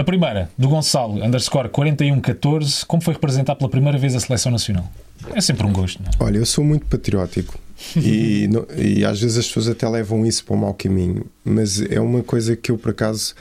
A 0.00 0.04
primeira, 0.04 0.48
do 0.56 0.66
Gonçalo, 0.66 1.22
underscore 1.22 1.68
4114, 1.68 2.86
como 2.86 3.02
foi 3.02 3.12
representar 3.12 3.54
pela 3.54 3.68
primeira 3.68 3.98
vez 3.98 4.14
a 4.16 4.20
seleção 4.20 4.50
nacional? 4.50 4.90
É 5.34 5.42
sempre 5.42 5.66
um 5.66 5.72
gosto, 5.74 6.02
não 6.02 6.08
é? 6.08 6.24
Olha, 6.24 6.38
eu 6.38 6.46
sou 6.46 6.64
muito 6.64 6.86
patriótico 6.86 7.58
e, 7.94 8.48
não- 8.50 8.64
e 8.78 9.04
às 9.04 9.20
vezes 9.20 9.36
as 9.36 9.46
pessoas 9.46 9.68
até 9.68 9.86
levam 9.86 10.24
isso 10.24 10.42
para 10.42 10.54
o 10.54 10.58
mau 10.58 10.72
caminho, 10.72 11.26
mas 11.44 11.82
é 11.82 12.00
uma 12.00 12.22
coisa 12.22 12.56
que 12.56 12.70
eu, 12.70 12.78
por 12.78 12.92
acaso, 12.92 13.34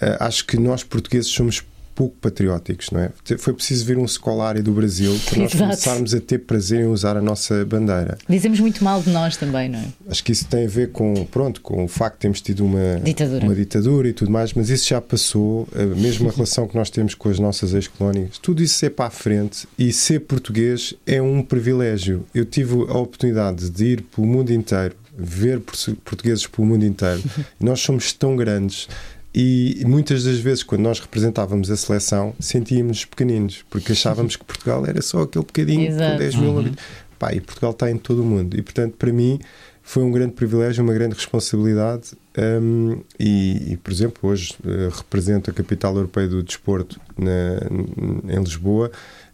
eh, 0.00 0.16
acho 0.18 0.46
que 0.46 0.56
nós 0.58 0.82
portugueses 0.82 1.28
somos 1.30 1.62
pouco 1.98 2.14
patrióticos, 2.20 2.92
não 2.92 3.00
é? 3.00 3.10
Foi 3.38 3.52
preciso 3.52 3.84
vir 3.84 3.98
um 3.98 4.04
escolário 4.04 4.62
do 4.62 4.70
Brasil 4.70 5.18
para 5.24 5.38
nós 5.38 5.52
Exato. 5.52 5.58
começarmos 5.64 6.14
a 6.14 6.20
ter 6.20 6.38
prazer 6.38 6.82
em 6.82 6.86
usar 6.86 7.16
a 7.16 7.20
nossa 7.20 7.64
bandeira. 7.64 8.16
Dizemos 8.28 8.60
muito 8.60 8.84
mal 8.84 9.02
de 9.02 9.10
nós 9.10 9.36
também, 9.36 9.68
não 9.68 9.80
é? 9.80 9.86
Acho 10.08 10.22
que 10.22 10.30
isso 10.30 10.46
tem 10.46 10.64
a 10.64 10.68
ver 10.68 10.92
com, 10.92 11.12
pronto, 11.24 11.60
com 11.60 11.84
o 11.84 11.88
facto 11.88 12.14
de 12.14 12.20
termos 12.20 12.40
tido 12.40 12.64
uma 12.64 13.00
Ditadura. 13.02 13.44
uma 13.44 13.54
ditadura 13.54 14.08
e 14.08 14.12
tudo 14.12 14.30
mais, 14.30 14.52
mas 14.54 14.70
isso 14.70 14.88
já 14.88 15.00
passou. 15.00 15.66
A 15.74 15.82
mesma 15.84 16.30
relação 16.30 16.68
que 16.68 16.76
nós 16.76 16.88
temos 16.88 17.16
com 17.16 17.28
as 17.30 17.40
nossas 17.40 17.74
ex-colónias, 17.74 18.38
tudo 18.38 18.62
isso 18.62 18.86
é 18.86 18.90
para 18.90 19.06
a 19.06 19.10
frente 19.10 19.66
e 19.76 19.92
ser 19.92 20.20
português 20.20 20.94
é 21.04 21.20
um 21.20 21.42
privilégio. 21.42 22.24
Eu 22.32 22.44
tive 22.44 22.74
a 22.74 22.96
oportunidade 22.96 23.68
de 23.70 23.84
ir 23.84 24.02
pelo 24.02 24.24
mundo 24.24 24.52
inteiro, 24.52 24.94
ver 25.18 25.58
portu- 25.58 25.96
portugueses 26.04 26.46
pelo 26.46 26.64
mundo 26.68 26.84
inteiro. 26.84 27.20
Nós 27.58 27.80
somos 27.80 28.12
tão 28.12 28.36
grandes. 28.36 28.86
E 29.34 29.82
muitas 29.86 30.24
das 30.24 30.38
vezes, 30.38 30.62
quando 30.62 30.82
nós 30.82 30.98
representávamos 31.00 31.70
a 31.70 31.76
seleção, 31.76 32.34
sentíamos 32.40 33.04
pequeninos, 33.04 33.64
porque 33.70 33.92
achávamos 33.92 34.36
que 34.36 34.44
Portugal 34.44 34.84
era 34.86 35.00
só 35.02 35.22
aquele 35.22 35.44
bocadinho 35.44 35.86
Exato. 35.88 36.12
com 36.12 36.18
10 36.18 36.34
mil 36.36 36.58
habitantes. 36.58 36.84
Pá, 37.18 37.34
e 37.34 37.40
Portugal 37.40 37.72
está 37.72 37.90
em 37.90 37.96
todo 37.98 38.22
o 38.22 38.24
mundo. 38.24 38.56
E, 38.56 38.62
portanto, 38.62 38.94
para 38.96 39.12
mim, 39.12 39.38
foi 39.82 40.02
um 40.02 40.10
grande 40.12 40.32
privilégio, 40.32 40.82
uma 40.82 40.94
grande 40.94 41.14
responsabilidade. 41.14 42.10
hum, 42.38 43.00
e, 43.18 43.72
e, 43.72 43.76
por 43.76 43.92
exemplo, 43.92 44.30
hoje 44.30 44.54
eh, 44.64 44.88
represento 44.96 45.50
a 45.50 45.52
capital 45.52 45.96
europeia 45.96 46.28
do 46.28 46.40
desporto 46.42 47.00
na- 47.18 48.32
em 48.32 48.38
Lisboa 48.38 48.92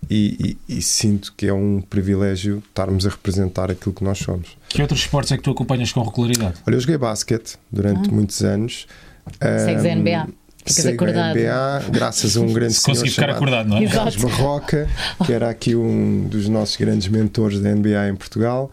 e, 0.09 0.57
e- 0.69 0.79
e 0.79 0.83
sinto 0.83 1.35
que 1.37 1.47
é 1.47 1.53
um 1.53 1.83
privilégio 1.83 2.63
estarmos 2.67 3.05
a 3.07 3.11
representar 3.11 3.71
aquilo 3.71 3.95
que 3.95 4.03
nós 4.03 4.17
somos. 4.19 4.57
Que 4.71 4.81
outros 4.81 5.01
esportes 5.01 5.33
é 5.33 5.37
que 5.37 5.43
tu 5.43 5.51
acompanhas 5.51 5.93
com 5.93 6.03
regularidade? 6.03 6.55
Olha, 6.67 6.77
eu 6.77 6.81
joguei 6.81 6.97
basquete 6.97 7.59
durante 7.71 8.11
muitos 8.11 8.43
anos. 8.43 8.87
Segues 9.65 9.85
a 9.85 9.95
NBA. 9.95 10.29
Ficas 10.67 10.87
a 10.87 10.91
acordado. 10.91 11.39
NBA, 11.39 11.91
graças 11.91 12.37
a 12.37 12.41
um 12.41 12.53
grande 12.53 12.73
Se 12.73 12.81
senhor 12.81 12.97
conseguir 12.97 13.11
ficar 13.11 13.23
chamado 13.27 13.37
acordado, 13.37 13.69
não 13.69 13.77
é? 13.79 13.87
Carlos 13.87 14.17
Barroca, 14.17 14.89
que 15.27 15.33
era 15.33 15.51
aqui 15.51 15.75
um 15.75 16.27
dos 16.27 16.49
nossos 16.49 16.77
grandes 16.77 17.09
mentores 17.09 17.61
da 17.61 17.75
NBA 17.75 18.09
em 18.09 18.17
Portugal. 18.17 18.71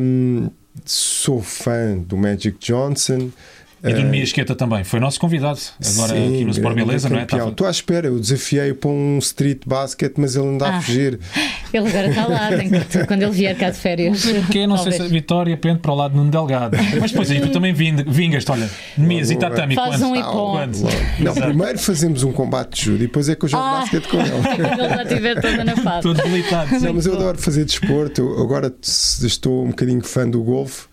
Hum, 0.00 0.50
sou 0.84 1.40
fã 1.40 1.96
do 1.96 2.16
Magic 2.16 2.58
Johnson. 2.58 3.30
E 3.84 3.92
do 3.92 4.00
Nemias 4.02 4.28
Esqueta 4.30 4.54
também. 4.54 4.82
Foi 4.84 4.98
nosso 4.98 5.20
convidado. 5.20 5.60
Agora 5.94 6.14
sim, 6.16 6.34
aqui 6.34 6.44
no 6.44 6.50
Sport 6.50 6.74
Beleza, 6.74 7.08
não 7.08 7.18
é? 7.18 7.22
Estava- 7.22 7.50
Estou 7.50 7.66
à 7.66 7.70
espera, 7.70 8.06
eu 8.08 8.18
desafiei 8.18 8.72
para 8.74 8.90
um 8.90 9.18
street 9.18 9.60
basket, 9.66 10.12
mas 10.16 10.34
ele 10.34 10.46
anda 10.48 10.66
Ah. 10.66 10.76
a 10.78 10.80
fugir. 10.82 11.20
Ele 11.74 11.88
agora 11.88 12.08
está 12.08 12.26
lá, 12.26 12.48
tem 12.56 12.70
que- 12.70 13.06
quando 13.06 13.22
ele 13.22 13.32
vier 13.32 13.54
cá 13.58 13.68
de 13.68 13.76
férias. 13.76 14.24
Porque 14.24 14.66
não 14.66 14.78
sei 14.78 14.92
se 14.92 14.96
a 14.96 14.98
talvez. 15.00 15.12
vitória 15.12 15.56
pende 15.58 15.80
para 15.80 15.92
o 15.92 15.94
lado 15.94 16.12
de 16.12 16.16
Nuno 16.16 16.30
Delgado. 16.30 16.76
Mas 17.00 17.10
depois 17.10 17.30
aí 17.30 17.40
tu 17.40 17.50
também 17.50 17.72
ving- 17.74 18.04
vingas-te, 18.06 18.50
olha, 18.50 18.70
Nemias 18.96 19.30
e 19.30 19.36
Tatami. 19.36 19.74
Faz 19.74 19.96
quando? 20.00 20.12
um. 20.16 20.22
Quando? 20.22 20.78
Não, 21.18 21.34
primeiro 21.34 21.78
fazemos 21.78 22.22
um 22.22 22.32
combate 22.32 22.76
de 22.78 22.84
judo 22.86 23.02
e 23.04 23.06
depois 23.08 23.28
é 23.28 23.34
que 23.34 23.44
eu 23.44 23.48
jogo 23.48 23.62
Ah. 23.62 23.80
basquete 23.80 24.06
com 24.08 24.20
ele. 24.20 24.30
Quando 24.56 24.80
ele 24.80 24.88
já 24.88 25.02
estiver 25.02 25.40
toda 25.40 25.64
na 25.64 25.76
fase. 25.76 26.02
Todo 26.02 26.16
debilitado. 26.22 26.80
Não, 26.80 26.94
mas 26.94 27.04
eu 27.06 27.14
adoro 27.14 27.36
fazer 27.38 27.64
desporto. 27.64 28.20
Eu 28.22 28.42
agora 28.42 28.72
estou 28.82 29.64
um 29.64 29.68
bocadinho 29.68 30.02
fã 30.02 30.26
do 30.26 30.42
golfe, 30.42 30.86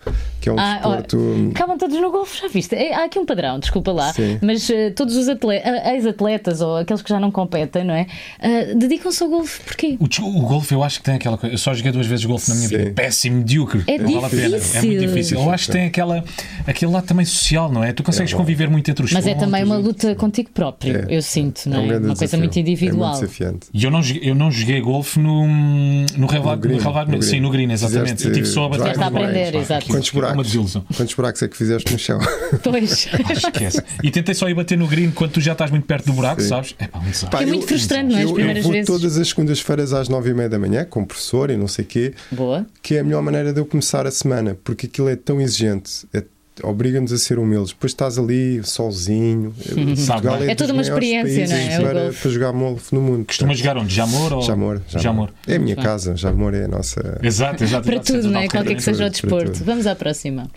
que 0.44 0.50
é 0.50 0.52
um 0.52 0.58
Ah, 0.58 0.74
desporto. 0.74 1.50
Acabam 1.54 1.78
todos 1.78 1.98
no 1.98 2.10
golfe, 2.10 2.40
já 2.42 2.48
viste? 2.48 2.74
É, 2.74 2.94
há 2.94 3.04
aqui 3.04 3.18
um 3.18 3.24
padrão, 3.24 3.58
desculpa 3.58 3.92
lá, 3.92 4.12
Sim. 4.12 4.38
mas 4.42 4.68
eh, 4.68 4.90
todos 4.90 5.16
os 5.16 5.26
atle- 5.28 5.60
ah, 5.64 5.94
ex-atletas 5.94 6.60
ou 6.60 6.76
aqueles 6.76 7.00
que 7.02 7.08
já 7.08 7.18
não 7.18 7.30
competem, 7.30 7.82
não 7.84 7.94
é? 7.94 8.06
Ah, 8.38 8.74
Dedicam-se 8.74 9.22
ao 9.22 9.28
golfe, 9.30 9.60
porquê? 9.64 9.96
O, 9.98 10.04
o 10.04 10.40
golfe 10.46 10.74
eu 10.74 10.82
acho 10.82 10.98
que 10.98 11.04
tem 11.04 11.14
aquela 11.14 11.38
coisa. 11.38 11.54
Eu 11.54 11.58
só 11.58 11.72
joguei 11.72 11.90
duas 11.92 12.06
vezes 12.06 12.24
golfe 12.26 12.48
na 12.50 12.56
minha 12.56 12.68
Sim. 12.68 12.76
vida. 12.76 12.90
Péssimo, 12.92 13.36
medíocre. 13.38 13.82
É 13.86 13.96
Não 13.98 14.12
vale 14.20 14.26
a 14.26 14.28
pena. 14.28 14.56
É 14.74 14.82
muito 14.82 15.00
difícil. 15.06 15.38
Eu 15.40 15.50
acho 15.50 15.66
que 15.66 15.72
tem 15.72 15.86
aquela, 15.86 16.22
aquele 16.66 16.92
lado 16.92 17.06
também 17.06 17.24
social, 17.24 17.72
não 17.72 17.82
é? 17.82 17.92
Tu 17.92 18.02
consegues 18.02 18.32
É, 18.32 18.36
conviver 18.36 18.68
muito 18.68 18.90
entre 18.90 19.04
os 19.04 19.12
Mas 19.12 19.26
é 19.26 19.30
pontos 19.30 19.44
também 19.46 19.64
uma 19.64 19.78
e- 19.78 19.82
luta 19.82 20.14
contigo 20.14 20.50
próprio, 20.52 21.06
É. 21.08 21.16
eu 21.16 21.22
sinto, 21.22 21.68
não 21.68 21.78
é? 21.78 21.80
um 21.80 21.84
uma 21.84 22.00
coisa 22.00 22.14
desafio. 22.14 22.38
muito 22.40 22.58
individual. 22.58 23.14
É 23.14 23.44
muito. 23.50 23.66
E 23.72 23.84
eu 23.84 23.90
não, 23.90 24.02
joguei- 24.02 24.30
eu 24.30 24.34
não 24.34 24.50
joguei 24.50 24.80
golfe 24.80 25.18
no, 25.18 25.46
no. 25.46 26.06
No 26.18 26.56
green. 26.58 27.22
Sim, 27.22 27.40
no 27.40 27.50
green, 27.50 27.70
exatamente. 27.70 28.10
Fizeste 28.16 28.26
eu 28.28 28.32
tive 28.32 28.46
só 28.46 28.64
a 28.66 28.68
bater 28.68 28.98
a 29.02 29.06
aprender, 29.06 29.54
exato. 29.54 29.86
Quantos 29.86 30.10
é 30.34 30.36
Uma 30.36 30.42
buracos? 30.42 30.46
desilusão. 30.52 30.84
Quantos 30.96 31.14
buracos 31.14 31.42
é 31.42 31.48
que 31.48 31.56
fizeste 31.56 31.92
no 31.92 31.98
chão? 31.98 32.18
Pois. 32.62 33.08
Esquece. 33.30 33.82
E 34.02 34.10
tentei 34.10 34.34
só 34.34 34.48
ir 34.48 34.54
bater 34.54 34.76
no 34.78 34.86
green 34.86 35.10
quando 35.10 35.32
tu 35.32 35.40
já 35.40 35.52
estás 35.52 35.70
muito 35.70 35.86
perto 35.86 36.06
do 36.06 36.12
buraco, 36.12 36.40
Sim. 36.42 36.48
sabes? 36.48 36.74
É 36.78 36.86
pá, 36.86 36.98
um. 36.98 37.28
Pá, 37.28 37.42
é 37.42 37.46
muito 37.46 37.66
frustrante, 37.66 38.12
não 38.12 38.18
é? 38.18 38.22
As 38.22 38.28
eu, 38.28 38.34
primeiras 38.34 38.56
eu 38.58 38.62
vou 38.64 38.72
vezes. 38.72 38.86
todas 38.86 39.18
as 39.18 39.28
segundas-feiras 39.28 39.92
às 39.92 40.08
nove 40.08 40.30
e 40.30 40.34
meia 40.34 40.48
da 40.48 40.58
manhã, 40.58 40.84
com 40.84 41.02
o 41.02 41.06
professor 41.06 41.50
e 41.50 41.56
não 41.56 41.68
sei 41.68 41.84
o 41.84 41.88
quê, 41.88 42.14
Boa. 42.30 42.66
que 42.82 42.94
é 42.96 43.00
a 43.00 43.04
melhor 43.04 43.22
maneira 43.22 43.52
de 43.52 43.60
eu 43.60 43.66
começar 43.66 44.06
a 44.06 44.10
semana, 44.10 44.56
porque 44.64 44.86
aquilo 44.86 45.08
é 45.08 45.16
tão 45.16 45.40
exigente, 45.40 46.06
é- 46.12 46.24
obriga-nos 46.62 47.12
a 47.12 47.18
ser 47.18 47.38
humildes. 47.38 47.72
Depois 47.72 47.92
estás 47.92 48.18
ali, 48.18 48.62
solzinho. 48.64 49.54
Portugal 50.06 50.42
É 50.42 50.52
é, 50.52 50.54
toda 50.54 50.72
uma 50.72 50.82
experiência, 50.82 51.46
não 51.48 51.56
é? 51.56 51.80
Para, 51.80 52.02
golfe. 52.04 52.22
para 52.22 52.30
jogar 52.30 52.52
golfe 52.52 52.94
no 52.94 53.00
mundo. 53.00 53.24
Costumas 53.26 53.58
jogar 53.58 53.76
onde? 53.78 53.94
Jamor 53.94 54.32
ou. 54.32 54.42
Jamor, 54.42 54.82
Jamor. 54.88 55.02
Jamor. 55.02 55.30
É 55.46 55.56
a 55.56 55.58
minha 55.58 55.76
bem. 55.76 55.84
casa, 55.84 56.16
Jamor 56.16 56.54
é 56.54 56.64
a 56.64 56.68
nossa. 56.68 57.18
Exato, 57.22 57.64
exato. 57.64 57.86
Para 57.86 58.00
tudo, 58.00 58.30
não 58.30 58.40
é? 58.40 58.48
Qualquer 58.48 58.74
que 58.74 58.82
seja 58.82 59.06
o 59.06 59.10
desporto. 59.10 59.64
Vamos 59.64 59.86
à 59.86 59.94
próxima. 59.94 60.50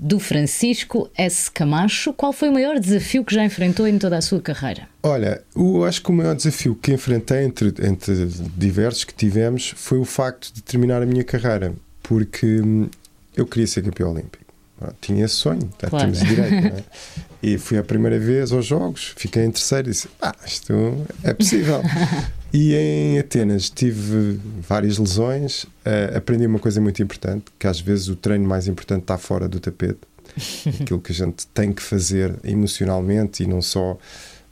Do 0.00 0.20
Francisco 0.20 1.10
S. 1.16 1.50
Camacho, 1.50 2.12
qual 2.12 2.32
foi 2.32 2.48
o 2.48 2.52
maior 2.52 2.78
desafio 2.78 3.24
que 3.24 3.34
já 3.34 3.44
enfrentou 3.44 3.84
em 3.84 3.98
toda 3.98 4.16
a 4.16 4.20
sua 4.20 4.40
carreira? 4.40 4.88
Olha, 5.02 5.42
eu 5.56 5.84
acho 5.84 6.00
que 6.00 6.10
o 6.10 6.12
maior 6.12 6.36
desafio 6.36 6.76
que 6.80 6.92
enfrentei 6.92 7.42
entre, 7.44 7.74
entre 7.82 8.28
diversos 8.56 9.02
que 9.02 9.12
tivemos 9.12 9.74
foi 9.76 9.98
o 9.98 10.04
facto 10.04 10.54
de 10.54 10.62
terminar 10.62 11.02
a 11.02 11.06
minha 11.06 11.24
carreira, 11.24 11.74
porque 12.00 12.60
hum, 12.60 12.88
eu 13.36 13.44
queria 13.44 13.66
ser 13.66 13.82
campeão 13.82 14.12
olímpico. 14.12 14.47
Pronto, 14.78 14.94
Tinha 15.00 15.24
esse 15.24 15.34
sonho, 15.34 15.68
já 15.80 15.88
Claro. 15.90 16.12
tínhamos 16.12 16.28
direito, 16.28 16.68
não 16.70 16.78
é? 16.78 16.84
E 17.40 17.56
fui 17.56 17.78
a 17.78 17.84
primeira 17.84 18.18
vez 18.18 18.50
aos 18.50 18.66
Jogos, 18.66 19.14
fiquei 19.16 19.44
em 19.44 19.50
terceiro 19.52 19.88
e 19.88 19.92
disse: 19.92 20.08
Ah, 20.20 20.34
isto 20.44 20.72
é 21.22 21.32
possível. 21.32 21.80
e 22.52 22.74
em 22.74 23.18
Atenas 23.20 23.70
tive 23.70 24.40
várias 24.60 24.98
lesões, 24.98 25.64
eh, 25.84 26.14
aprendi 26.16 26.46
uma 26.46 26.58
coisa 26.58 26.80
muito 26.80 27.00
importante: 27.00 27.44
que 27.56 27.66
às 27.68 27.80
vezes 27.80 28.08
o 28.08 28.16
treino 28.16 28.44
mais 28.44 28.66
importante 28.66 29.02
está 29.02 29.16
fora 29.16 29.46
do 29.48 29.60
tapete. 29.60 30.00
Aquilo 30.80 31.00
que 31.00 31.12
a 31.12 31.14
gente 31.14 31.46
tem 31.48 31.72
que 31.72 31.80
fazer 31.82 32.34
emocionalmente 32.42 33.44
e 33.44 33.46
não 33.46 33.62
só 33.62 33.96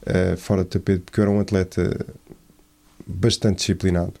eh, 0.05 0.37
fora 0.37 0.63
do 0.63 0.69
tapete, 0.69 1.01
porque 1.01 1.19
eu 1.19 1.23
era 1.23 1.31
um 1.31 1.41
atleta 1.41 2.05
bastante 3.05 3.57
disciplinado. 3.57 4.13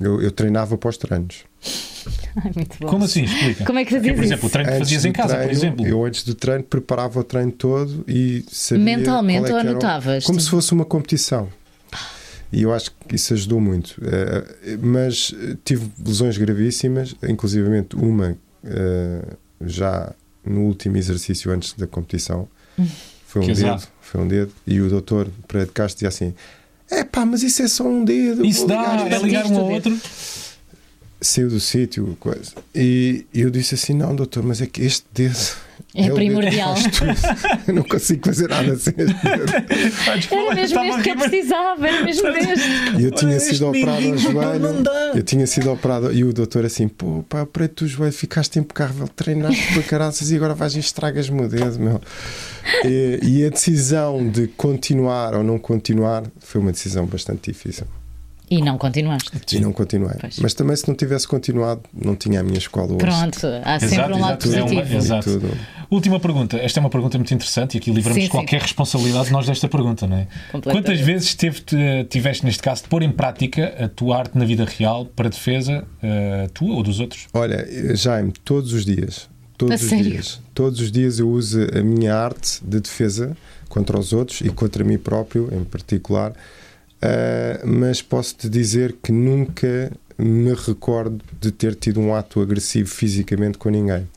Eu, 0.00 0.20
eu 0.20 0.30
treinava 0.30 0.76
para 0.76 0.90
os 0.90 0.96
treinos. 0.96 1.44
Ai, 2.36 2.52
muito 2.56 2.76
bom. 2.80 2.88
Como 2.88 3.04
assim? 3.04 3.24
Explica. 3.24 3.64
Como 3.64 3.78
é 3.78 3.84
que 3.84 3.90
Porque, 3.94 4.08
fazias 4.08 4.16
por 4.16 4.24
exemplo, 4.24 4.46
o 4.48 4.50
treino 4.50 4.72
que 4.72 4.78
fazias 4.78 5.04
em 5.04 5.12
casa, 5.12 5.28
por 5.34 5.42
treino, 5.44 5.52
exemplo. 5.52 5.86
Eu 5.86 6.04
antes 6.04 6.24
do 6.24 6.34
treino 6.34 6.64
preparava 6.64 7.20
o 7.20 7.24
treino 7.24 7.52
todo 7.52 8.04
e 8.08 8.44
sabia 8.50 8.84
Mentalmente 8.84 9.46
qual 9.48 9.58
é 9.58 9.62
ou 9.62 9.66
o- 9.66 9.70
anotavas? 9.70 10.24
Como 10.24 10.40
se 10.40 10.50
fosse 10.50 10.72
uma 10.72 10.84
competição. 10.84 11.48
E 12.52 12.62
eu 12.62 12.72
acho 12.74 12.90
que 13.08 13.16
isso 13.16 13.32
ajudou 13.34 13.60
muito. 13.60 13.96
Eh, 14.04 14.76
mas 14.80 15.34
eh, 15.40 15.56
tive 15.64 15.90
lesões 16.04 16.36
gravíssimas, 16.38 17.14
inclusivamente 17.26 17.96
uma 17.96 18.36
eh, 18.64 19.22
já 19.64 20.12
no 20.44 20.60
último 20.62 20.96
exercício 20.96 21.50
antes 21.50 21.72
da 21.72 21.86
competição. 21.86 22.46
Foi 23.26 23.42
um 23.42 23.46
Que 23.46 23.54
dedo, 23.54 23.82
foi 24.00 24.20
um 24.20 24.28
dedo. 24.28 24.52
E 24.66 24.80
o 24.80 24.88
doutor 24.88 25.28
para 25.48 25.64
de 25.64 25.72
Castro 25.72 25.96
dizia 25.96 26.08
assim: 26.08 26.34
é 26.90 27.04
pá, 27.04 27.24
mas 27.24 27.42
isso 27.42 27.62
é 27.62 27.68
só 27.68 27.84
um 27.84 28.04
dedo. 28.04 28.44
Isso 28.44 28.66
dá, 28.66 28.96
ligar 28.96 29.06
é 29.06 29.16
isto." 29.16 29.26
ligar 29.26 29.46
um 29.46 29.56
ao 29.56 29.72
Isto 29.72 29.90
outro. 29.90 30.00
Saiu 31.20 31.48
do 31.48 31.60
sítio, 31.60 32.16
coisa. 32.20 32.52
E 32.74 33.24
eu 33.32 33.50
disse 33.50 33.74
assim: 33.74 33.94
não, 33.94 34.14
doutor, 34.14 34.42
mas 34.42 34.60
é 34.60 34.66
que 34.66 34.82
este 34.82 35.06
dedo. 35.12 35.56
É 35.94 36.08
que 36.08 36.10
primordial. 36.10 36.74
Eu 37.68 37.74
não 37.74 37.84
consigo 37.84 38.26
fazer 38.26 38.48
nada 38.48 38.76
sem 38.76 38.94
este 38.98 39.14
dedo. 39.14 39.52
Era 40.32 40.54
mesmo 40.54 40.80
este 40.80 41.02
que 41.02 41.10
eu 41.10 41.16
precisava, 41.16 41.86
era 41.86 42.04
mesmo 42.04 42.32
deste. 42.32 42.68
E 42.98 43.04
eu 43.04 43.10
tinha 43.12 43.36
este 43.36 43.50
sido 43.54 43.68
operado 43.68 44.08
ao 44.08 44.18
joelho. 44.18 44.84
Eu 45.14 45.22
tinha 45.22 45.46
sido 45.46 45.70
operado. 45.70 46.12
E 46.12 46.24
o 46.24 46.32
doutor 46.32 46.64
assim: 46.64 46.88
pô, 46.88 47.22
pá, 47.28 47.42
operei-te 47.42 47.84
o 47.84 47.86
joelho, 47.86 48.12
ficaste 48.12 48.58
impecável, 48.58 49.06
treinaste 49.06 49.72
para 49.72 49.82
caraças 49.84 50.32
e 50.32 50.36
agora 50.36 50.52
vais 50.52 50.74
e 50.74 50.80
estragas-me 50.80 51.42
o 51.42 51.48
dedo, 51.48 51.78
meu. 51.78 52.00
E, 52.84 53.20
e 53.22 53.46
a 53.46 53.50
decisão 53.50 54.28
de 54.28 54.48
continuar 54.48 55.34
ou 55.34 55.44
não 55.44 55.60
continuar 55.60 56.24
foi 56.40 56.60
uma 56.60 56.72
decisão 56.72 57.06
bastante 57.06 57.52
difícil. 57.52 57.86
E 58.50 58.60
não 58.60 58.76
continuaste. 58.76 59.30
E 59.56 59.60
não 59.60 59.72
continuei. 59.72 60.14
Pois. 60.20 60.38
Mas 60.38 60.52
também, 60.54 60.76
se 60.76 60.86
não 60.86 60.94
tivesse 60.94 61.26
continuado, 61.26 61.82
não 61.92 62.14
tinha 62.14 62.40
a 62.40 62.42
minha 62.42 62.58
escola 62.58 62.88
hoje. 62.88 62.98
Pronto, 62.98 63.46
há 63.64 63.80
sempre 63.80 63.94
Exato, 63.96 64.14
um 64.14 64.20
lado 64.20 64.44
exato. 64.46 64.56
É 64.58 64.62
uma- 64.62 64.68
positivo. 64.82 64.96
exato. 64.98 65.30
Tudo. 65.40 65.50
Última 65.90 66.20
pergunta. 66.20 66.56
Esta 66.58 66.78
é 66.78 66.80
uma 66.80 66.90
pergunta 66.90 67.16
muito 67.16 67.32
interessante 67.32 67.74
e 67.74 67.78
aqui 67.78 67.90
livramos 67.90 68.22
Sim, 68.24 68.28
qualquer 68.28 68.58
sim. 68.60 68.64
responsabilidade 68.66 69.32
nós 69.32 69.46
desta 69.46 69.66
pergunta, 69.68 70.06
não 70.06 70.18
é? 70.18 70.26
Completamente. 70.52 70.84
Quantas 70.86 71.00
vezes 71.06 71.34
teve, 71.34 71.62
tiveste, 72.08 72.44
neste 72.44 72.62
caso, 72.62 72.82
de 72.82 72.88
pôr 72.88 73.02
em 73.02 73.10
prática 73.10 73.74
a 73.82 73.88
tua 73.88 74.18
arte 74.18 74.36
na 74.36 74.44
vida 74.44 74.64
real 74.64 75.06
para 75.06 75.28
defesa 75.30 75.84
eh, 76.02 76.48
tua 76.52 76.74
ou 76.74 76.82
dos 76.82 77.00
outros? 77.00 77.26
Olha, 77.32 77.66
Jaime, 77.96 78.32
todos 78.44 78.72
os 78.74 78.84
dias, 78.84 79.28
todos 79.56 79.72
A 79.80 79.82
os 79.82 79.88
sério? 79.88 80.10
dias, 80.10 80.40
todos 80.52 80.80
os 80.80 80.92
dias 80.92 81.18
eu 81.18 81.28
uso 81.30 81.60
a 81.76 81.82
minha 81.82 82.14
arte 82.14 82.60
de 82.62 82.80
defesa 82.80 83.36
contra 83.68 83.98
os 83.98 84.12
outros 84.12 84.40
e 84.42 84.50
contra 84.50 84.84
mim 84.84 84.98
próprio, 84.98 85.48
em 85.52 85.64
particular. 85.64 86.32
Ah, 87.02 87.60
mas 87.64 88.00
posso 88.02 88.34
te 88.36 88.48
dizer 88.48 88.96
que 89.02 89.12
nunca 89.12 89.92
me 90.16 90.54
recordo 90.54 91.20
de 91.40 91.50
ter 91.50 91.74
tido 91.74 92.00
um 92.00 92.14
ato 92.14 92.40
agressivo 92.40 92.88
fisicamente 92.88 93.58
com 93.58 93.68
ninguém. 93.68 94.08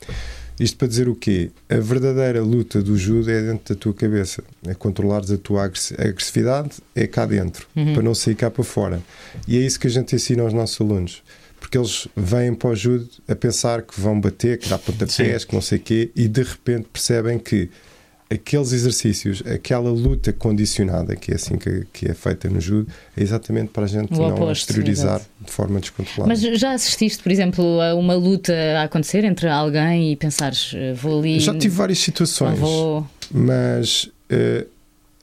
Isto 0.60 0.76
para 0.76 0.88
dizer 0.88 1.08
o 1.08 1.14
quê? 1.14 1.50
A 1.68 1.76
verdadeira 1.76 2.42
luta 2.42 2.82
do 2.82 2.96
judo 2.96 3.30
é 3.30 3.40
dentro 3.42 3.74
da 3.74 3.80
tua 3.80 3.94
cabeça. 3.94 4.42
É 4.66 4.74
controlares 4.74 5.30
a 5.30 5.38
tua 5.38 5.64
agressi- 5.64 5.94
agressividade, 5.94 6.72
é 6.96 7.06
cá 7.06 7.24
dentro, 7.26 7.66
para 7.94 8.02
não 8.02 8.12
sair 8.14 8.34
cá 8.34 8.50
para 8.50 8.64
fora. 8.64 9.00
E 9.46 9.56
é 9.56 9.60
isso 9.60 9.78
que 9.78 9.86
a 9.86 9.90
gente 9.90 10.16
ensina 10.16 10.42
aos 10.42 10.52
nossos 10.52 10.80
alunos. 10.80 11.22
Porque 11.60 11.76
eles 11.78 12.08
vêm 12.16 12.54
para 12.54 12.70
o 12.70 12.74
judo 12.74 13.08
a 13.28 13.36
pensar 13.36 13.82
que 13.82 14.00
vão 14.00 14.20
bater, 14.20 14.58
que 14.58 14.68
dá 14.68 14.78
pontapés, 14.78 15.44
que 15.44 15.54
não 15.54 15.60
sei 15.60 15.78
o 15.78 15.80
quê, 15.80 16.10
e 16.16 16.26
de 16.26 16.42
repente 16.42 16.88
percebem 16.92 17.38
que 17.38 17.68
aqueles 18.30 18.72
exercícios, 18.72 19.42
aquela 19.46 19.90
luta 19.90 20.32
condicionada, 20.32 21.16
que 21.16 21.32
é 21.32 21.34
assim 21.36 21.56
que, 21.56 21.86
que 21.92 22.10
é 22.10 22.14
feita 22.14 22.48
no 22.48 22.60
judo, 22.60 22.90
é 23.16 23.22
exatamente 23.22 23.70
para 23.70 23.84
a 23.84 23.86
gente 23.86 24.12
O 24.12 24.16
não 24.16 24.34
oposto, 24.34 24.52
exteriorizar 24.52 25.20
de 25.40 25.50
forma 25.50 25.80
descontrolada. 25.80 26.28
Mas 26.28 26.40
já 26.58 26.72
assististe, 26.72 27.22
por 27.22 27.32
exemplo, 27.32 27.80
a 27.80 27.94
uma 27.94 28.14
luta 28.14 28.52
a 28.78 28.82
acontecer 28.82 29.24
entre 29.24 29.48
alguém 29.48 30.12
e 30.12 30.16
pensares, 30.16 30.72
eh, 30.74 30.92
vou 30.92 31.18
ali. 31.18 31.40
Já 31.40 31.56
tive 31.56 31.74
várias 31.74 31.98
situações. 31.98 32.58
vou. 32.58 33.06
mas 33.30 34.10
eh, 34.28 34.66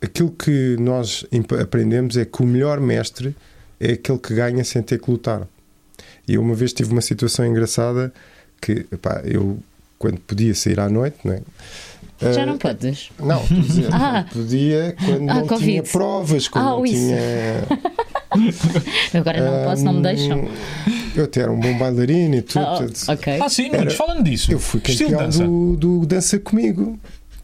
aquilo 0.01 0.32
que 0.32 0.76
nós 0.80 1.26
aprendemos 1.62 2.18
é 2.18 2.26
que 2.26 2.41
o 2.41 2.45
melhor 2.45 2.80
mestre 2.80 3.36
é 3.80 3.93
aquele 3.93 4.18
que 4.18 4.34
ganha 4.34 4.64
sem 4.64 4.82
ter 4.82 4.99
que 4.99 5.12
lutar. 5.12 5.47
E 6.28 6.34
eu 6.34 6.41
uma 6.41 6.56
vez 6.56 6.74
tive 6.74 6.91
uma 6.91 7.01
situação 7.01 7.45
engraçada 7.45 8.12
que 8.60 8.86
epá, 8.91 9.22
eu, 9.24 9.60
quando 9.99 10.20
podia 10.22 10.56
sair 10.56 10.80
à 10.80 10.89
noite, 10.89 11.18
não 11.24 11.34
é? 11.34 11.41
Já 12.22 12.41
Eh, 12.41 12.45
não 12.45 12.57
podes. 12.57 13.09
Não, 13.20 13.41
estou 13.43 13.57
a 13.57 13.61
dizer, 13.61 13.88
Ah. 13.93 14.26
podia 14.32 14.95
quando 15.05 15.30
Ah, 15.30 15.34
não 15.36 15.47
Covid. 15.47 15.66
tinha 15.72 15.84
provas, 15.84 16.47
quando 16.47 16.66
Ah, 16.66 16.70
não 16.72 16.86
isso. 16.86 16.95
tinha. 16.95 17.66
Agora 19.20 19.41
não 19.51 19.63
posso, 19.70 19.84
não 19.84 19.93
me 19.93 20.01
deixam. 20.01 20.47
Eu 21.16 21.24
até 21.26 21.41
era 21.41 21.51
um 21.51 21.59
bom 21.59 21.78
bailarino 21.78 22.36
e 22.36 22.41
tudo. 22.41 22.63
Ah, 22.66 22.78
portanto, 22.78 23.03
ok. 23.09 23.39
Ah, 23.41 23.49
sim, 23.49 23.70
Nunes, 23.70 23.93
falando 23.95 24.24
disso. 24.24 24.51
Eu 24.51 24.59
fui 24.59 24.80
campeão 24.82 25.11
dança. 25.20 25.43
do, 25.45 25.76
do 25.78 26.05
Dança 26.05 26.39
Comigo. 26.39 26.99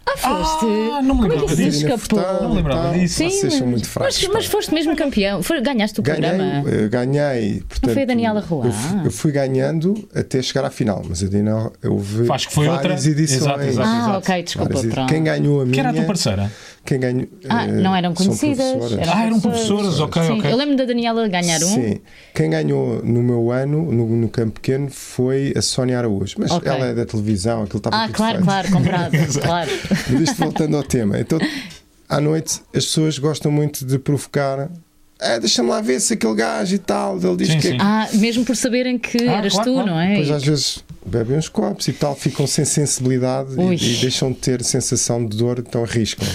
Ah, 0.05 0.17
foste. 0.17 0.65
Ah, 0.93 1.01
não 1.01 1.15
me 1.15 1.21
Como 1.21 1.33
é 1.33 1.37
que 1.37 1.45
isso 1.45 1.55
disso. 1.55 1.87
escapou? 1.87 2.19
Não 2.41 2.49
me 2.49 2.55
lembrava 2.55 2.97
disso. 2.97 3.15
Sim, 3.15 3.29
Vocês 3.29 3.53
são 3.53 3.61
mas- 3.61 3.69
muito 3.69 3.87
fracos. 3.87 4.21
Mas, 4.23 4.33
mas 4.33 4.45
foste 4.47 4.73
mesmo 4.73 4.95
campeão. 4.95 5.41
Foi- 5.43 5.61
ganhaste 5.61 5.99
o 5.99 6.03
Ganhei, 6.03 6.21
programa. 6.21 6.69
eh, 6.69 6.87
ganhei. 6.89 7.63
Portanto, 7.69 7.93
foi 7.93 8.01
a 8.03 8.05
Daniela 8.05 8.39
Roa? 8.41 8.65
Eu, 8.65 8.71
fui- 8.71 9.05
eu 9.05 9.11
fui 9.11 9.31
ganhando 9.31 10.09
até 10.13 10.41
chegar 10.41 10.65
à 10.65 10.69
final, 10.71 11.03
mas 11.07 11.23
a 11.23 11.27
Daniela 11.27 11.71
houve 11.85 12.31
Acho 12.31 12.47
que 12.49 12.53
foi 12.53 12.67
várias 12.67 13.05
outra. 13.05 13.11
edições. 13.21 13.41
Exato, 13.41 13.61
exato. 13.61 13.87
Ah, 13.89 14.17
ok, 14.17 14.43
desculpa. 14.43 14.67
Várias 14.69 14.83
edi- 14.85 14.93
pronto. 14.95 15.09
Quem 15.09 15.23
ganhou 15.23 15.61
a 15.61 15.65
minha. 15.65 15.73
Quem 15.73 15.79
era 15.81 15.89
a 15.89 15.93
tua 15.93 16.03
parceira? 16.05 16.51
Quem 16.83 16.99
ganhou, 16.99 17.27
Ah, 17.47 17.65
eh, 17.65 17.71
não 17.73 17.95
eram 17.95 18.13
conhecidas. 18.13 18.71
professoras. 18.73 19.07
Ah, 19.07 19.25
eram 19.25 19.39
professoras, 19.39 19.99
ok, 19.99 20.23
Sim, 20.23 20.39
ok. 20.39 20.51
Eu 20.51 20.57
lembro 20.57 20.75
da 20.75 20.85
Daniela 20.85 21.27
ganhar 21.27 21.63
um. 21.63 21.67
Sim. 21.75 21.99
Quem 22.33 22.49
ganhou 22.49 23.03
no 23.03 23.21
meu 23.21 23.51
ano, 23.51 23.91
no, 23.91 24.07
no 24.07 24.27
campo 24.29 24.53
pequeno, 24.53 24.89
foi 24.89 25.53
a 25.55 25.61
Sónia 25.61 25.99
Araújo. 25.99 26.35
Mas 26.39 26.49
Ok. 26.51 26.69
ela 26.71 26.87
é 26.87 26.93
da 26.95 27.05
televisão, 27.05 27.63
aquilo 27.63 27.77
estava 27.77 27.95
Ah, 27.97 28.05
tudo 28.07 28.15
claro, 28.15 28.33
feito. 28.37 28.45
claro, 28.45 28.71
comprado. 28.71 29.11
claro. 29.41 29.69
Mas 30.09 30.21
isto 30.21 30.35
voltando 30.37 30.75
ao 30.75 30.83
tema. 30.83 31.19
Então, 31.19 31.37
à 32.09 32.19
noite, 32.19 32.61
as 32.75 32.85
pessoas 32.85 33.19
gostam 33.19 33.51
muito 33.51 33.85
de 33.85 33.99
provocar. 33.99 34.67
Ah, 35.23 35.37
deixa-me 35.37 35.69
lá 35.69 35.81
ver 35.81 35.99
se 36.01 36.13
aquele 36.15 36.33
gajo 36.33 36.73
e 36.73 36.79
tal. 36.79 37.15
Ele 37.19 37.35
diz 37.37 37.49
Sim, 37.49 37.59
que 37.59 37.67
é 37.67 37.71
sim. 37.73 37.77
Ah, 37.79 38.09
mesmo 38.13 38.43
por 38.43 38.55
saberem 38.55 38.97
que 38.97 39.19
Ah, 39.29 39.33
eras 39.33 39.53
claro, 39.53 39.69
tu, 39.69 39.73
claro. 39.75 39.89
não 39.91 39.99
é? 39.99 40.09
Depois 40.15 40.31
às 40.31 40.43
vezes 40.43 40.83
bebem 41.05 41.37
uns 41.37 41.47
copos 41.47 41.87
e 41.87 41.93
tal, 41.93 42.15
ficam 42.15 42.47
sem 42.47 42.65
sensibilidade 42.65 43.49
e, 43.55 43.75
e 43.75 43.97
deixam 43.97 44.31
de 44.31 44.39
ter 44.39 44.63
sensação 44.63 45.23
de 45.23 45.37
dor, 45.37 45.59
então 45.59 45.83
arriscam. 45.83 46.27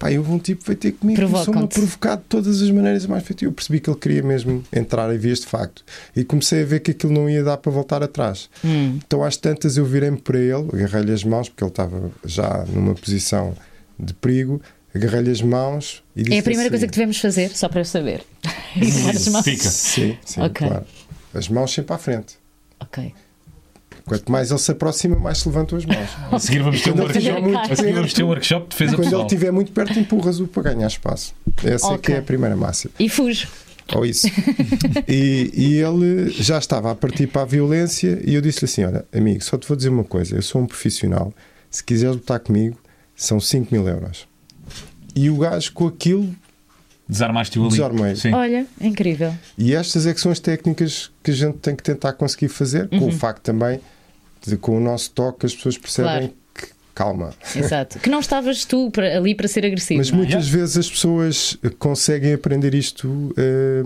Pá, 0.00 0.10
eu 0.10 0.22
um 0.22 0.38
tipo 0.38 0.64
veio 0.64 0.78
ter 0.78 0.92
comigo, 0.92 1.20
começou-me 1.20 1.62
a 1.62 1.66
provocar 1.66 2.16
de 2.16 2.22
todas 2.22 2.62
as 2.62 2.70
maneiras 2.70 3.04
mais 3.04 3.22
feito. 3.22 3.44
Eu 3.44 3.52
percebi 3.52 3.80
que 3.80 3.90
ele 3.90 3.98
queria 3.98 4.22
mesmo 4.22 4.64
entrar 4.72 5.14
em 5.14 5.18
vias 5.18 5.40
de 5.40 5.46
facto. 5.46 5.84
E 6.16 6.24
comecei 6.24 6.62
a 6.62 6.64
ver 6.64 6.80
que 6.80 6.92
aquilo 6.92 7.12
não 7.12 7.28
ia 7.28 7.44
dar 7.44 7.58
para 7.58 7.70
voltar 7.70 8.02
atrás. 8.02 8.48
Hum. 8.64 8.98
Então 9.06 9.22
às 9.22 9.36
tantas 9.36 9.76
eu 9.76 9.84
virei-me 9.84 10.16
para 10.16 10.38
ele, 10.38 10.68
agarrei-lhe 10.72 11.12
as 11.12 11.22
mãos, 11.22 11.50
porque 11.50 11.62
ele 11.62 11.70
estava 11.70 12.10
já 12.24 12.64
numa 12.72 12.94
posição 12.94 13.54
de 13.98 14.14
perigo, 14.14 14.62
agarrei-lhe 14.94 15.30
as 15.32 15.42
mãos 15.42 16.02
e 16.16 16.22
disse 16.22 16.34
É 16.34 16.38
a 16.38 16.42
primeira 16.44 16.62
assim, 16.62 16.70
coisa 16.70 16.86
que 16.86 16.92
devemos 16.94 17.18
fazer, 17.18 17.50
só 17.50 17.68
para 17.68 17.80
eu 17.82 17.84
saber. 17.84 18.24
Agarrar 18.74 19.10
as 19.10 19.28
mãos. 19.28 19.44
Fica. 19.44 19.68
Sim, 19.68 20.16
sim, 20.24 20.40
Ok. 20.40 20.66
claro. 20.66 20.86
As 21.34 21.46
mãos 21.46 21.74
sempre 21.74 21.94
à 21.94 21.98
frente. 21.98 22.38
Ok. 22.80 23.12
Quanto 24.04 24.30
mais 24.30 24.50
ele 24.50 24.58
se 24.58 24.70
aproxima, 24.72 25.16
mais 25.16 25.38
se 25.38 25.48
levantam 25.48 25.78
as 25.78 25.84
mãos. 25.84 26.08
A 26.30 26.38
seguir 26.38 26.62
vamos 26.62 26.80
ter 26.82 26.90
um 26.90 26.94
ele 26.94 27.02
workshop. 27.02 27.40
muito 27.42 27.72
A 27.72 27.76
seguir 27.76 27.92
vamos 27.92 28.12
ter 28.12 28.22
um 28.22 28.28
workshop 28.28 28.62
de 28.64 28.68
defesa 28.70 28.90
quando 28.92 29.00
ele 29.00 29.10
pessoal. 29.10 29.26
estiver 29.26 29.50
muito 29.52 29.72
perto, 29.72 29.98
empurras-o 29.98 30.46
para 30.46 30.74
ganhar 30.74 30.86
espaço. 30.86 31.34
Essa 31.64 31.94
é 31.94 31.98
que 31.98 32.12
é 32.12 32.18
a 32.18 32.22
primeira 32.22 32.56
massa. 32.56 32.90
E 32.98 33.08
fujo. 33.08 33.48
Ou 33.94 34.06
isso. 34.06 34.28
e, 35.08 35.50
e 35.52 35.74
ele 35.76 36.30
já 36.30 36.58
estava 36.58 36.90
a 36.92 36.94
partir 36.94 37.26
para 37.26 37.42
a 37.42 37.44
violência 37.44 38.20
e 38.24 38.34
eu 38.34 38.40
disse-lhe 38.40 38.66
assim: 38.66 38.84
Olha, 38.84 39.04
amigo, 39.12 39.42
só 39.42 39.58
te 39.58 39.66
vou 39.66 39.76
dizer 39.76 39.88
uma 39.88 40.04
coisa. 40.04 40.36
Eu 40.36 40.42
sou 40.42 40.62
um 40.62 40.66
profissional. 40.66 41.32
Se 41.70 41.82
quiseres 41.82 42.16
lutar 42.16 42.40
comigo, 42.40 42.76
são 43.14 43.40
5 43.40 43.68
mil 43.72 43.86
euros. 43.86 44.26
E 45.14 45.28
o 45.28 45.36
gajo 45.38 45.72
com 45.72 45.86
aquilo 45.86 46.34
Desarmaste-o 47.10 47.62
ali. 47.62 47.70
Desarmei. 47.72 48.16
Sim. 48.16 48.32
Olha, 48.32 48.66
incrível. 48.80 49.34
E 49.58 49.74
estas 49.74 50.06
é 50.06 50.14
que 50.14 50.20
são 50.20 50.30
as 50.32 50.38
técnicas 50.38 51.10
que 51.22 51.30
a 51.30 51.34
gente 51.34 51.58
tem 51.58 51.74
que 51.74 51.82
tentar 51.82 52.12
conseguir 52.14 52.48
fazer, 52.48 52.88
com 52.88 52.96
Uhum. 52.98 53.08
o 53.08 53.12
facto 53.12 53.42
também 53.42 53.80
de 54.46 54.56
com 54.56 54.76
o 54.76 54.80
nosso 54.80 55.10
toque 55.10 55.44
as 55.46 55.54
pessoas 55.54 55.76
percebem 55.76 56.10
Claro. 56.12 56.32
que 56.54 56.68
calma. 56.94 57.30
Exato. 57.54 57.98
Que 57.98 58.08
não 58.10 58.20
estavas 58.20 58.64
tu 58.64 58.90
para- 58.90 59.16
ali 59.16 59.34
para 59.34 59.48
ser 59.48 59.64
agressivo. 59.66 59.98
Mas 59.98 60.10
não 60.10 60.18
é? 60.18 60.22
muitas 60.22 60.48
vezes 60.48 60.76
as 60.78 60.88
pessoas 60.90 61.56
conseguem 61.78 62.32
aprender 62.34 62.74
isto. 62.74 63.34
eh, 63.36 63.82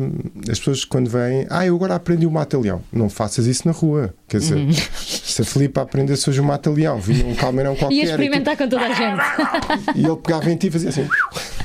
as 0.51 0.59
pessoas 0.59 0.85
quando 0.85 1.09
vêm, 1.09 1.47
ah, 1.51 1.65
eu 1.67 1.75
agora 1.77 1.95
aprendi 1.95 2.27
o 2.27 2.31
mata-leão. 2.31 2.83
Não 2.93 3.09
faças 3.09 3.47
isso 3.47 3.67
na 3.67 3.73
rua. 3.73 4.13
Quer 4.29 4.39
dizer, 4.39 4.57
Uhum. 4.57 4.73
se 4.73 5.43
a 5.43 5.45
Filipe 5.45 5.79
aprendesse 5.81 6.29
hoje 6.31 6.41
o 6.41 6.45
mata-leão, 6.45 6.99
vinha 7.01 7.25
um 7.27 7.35
calmeirão 7.35 7.75
qualquer 7.77 7.95
Ia 7.97 8.03
e, 8.03 8.07
tu- 8.07 8.11
experimentar 8.11 8.57
com 8.57 8.69
toda 8.69 8.85
a 8.85 8.93
gente. 8.93 9.23
e 9.97 10.05
ele 10.05 10.17
pegava 10.17 10.51
em 10.51 10.57
ti 10.57 10.67
e 10.69 10.71
fazia 10.71 10.89
assim. 10.91 11.09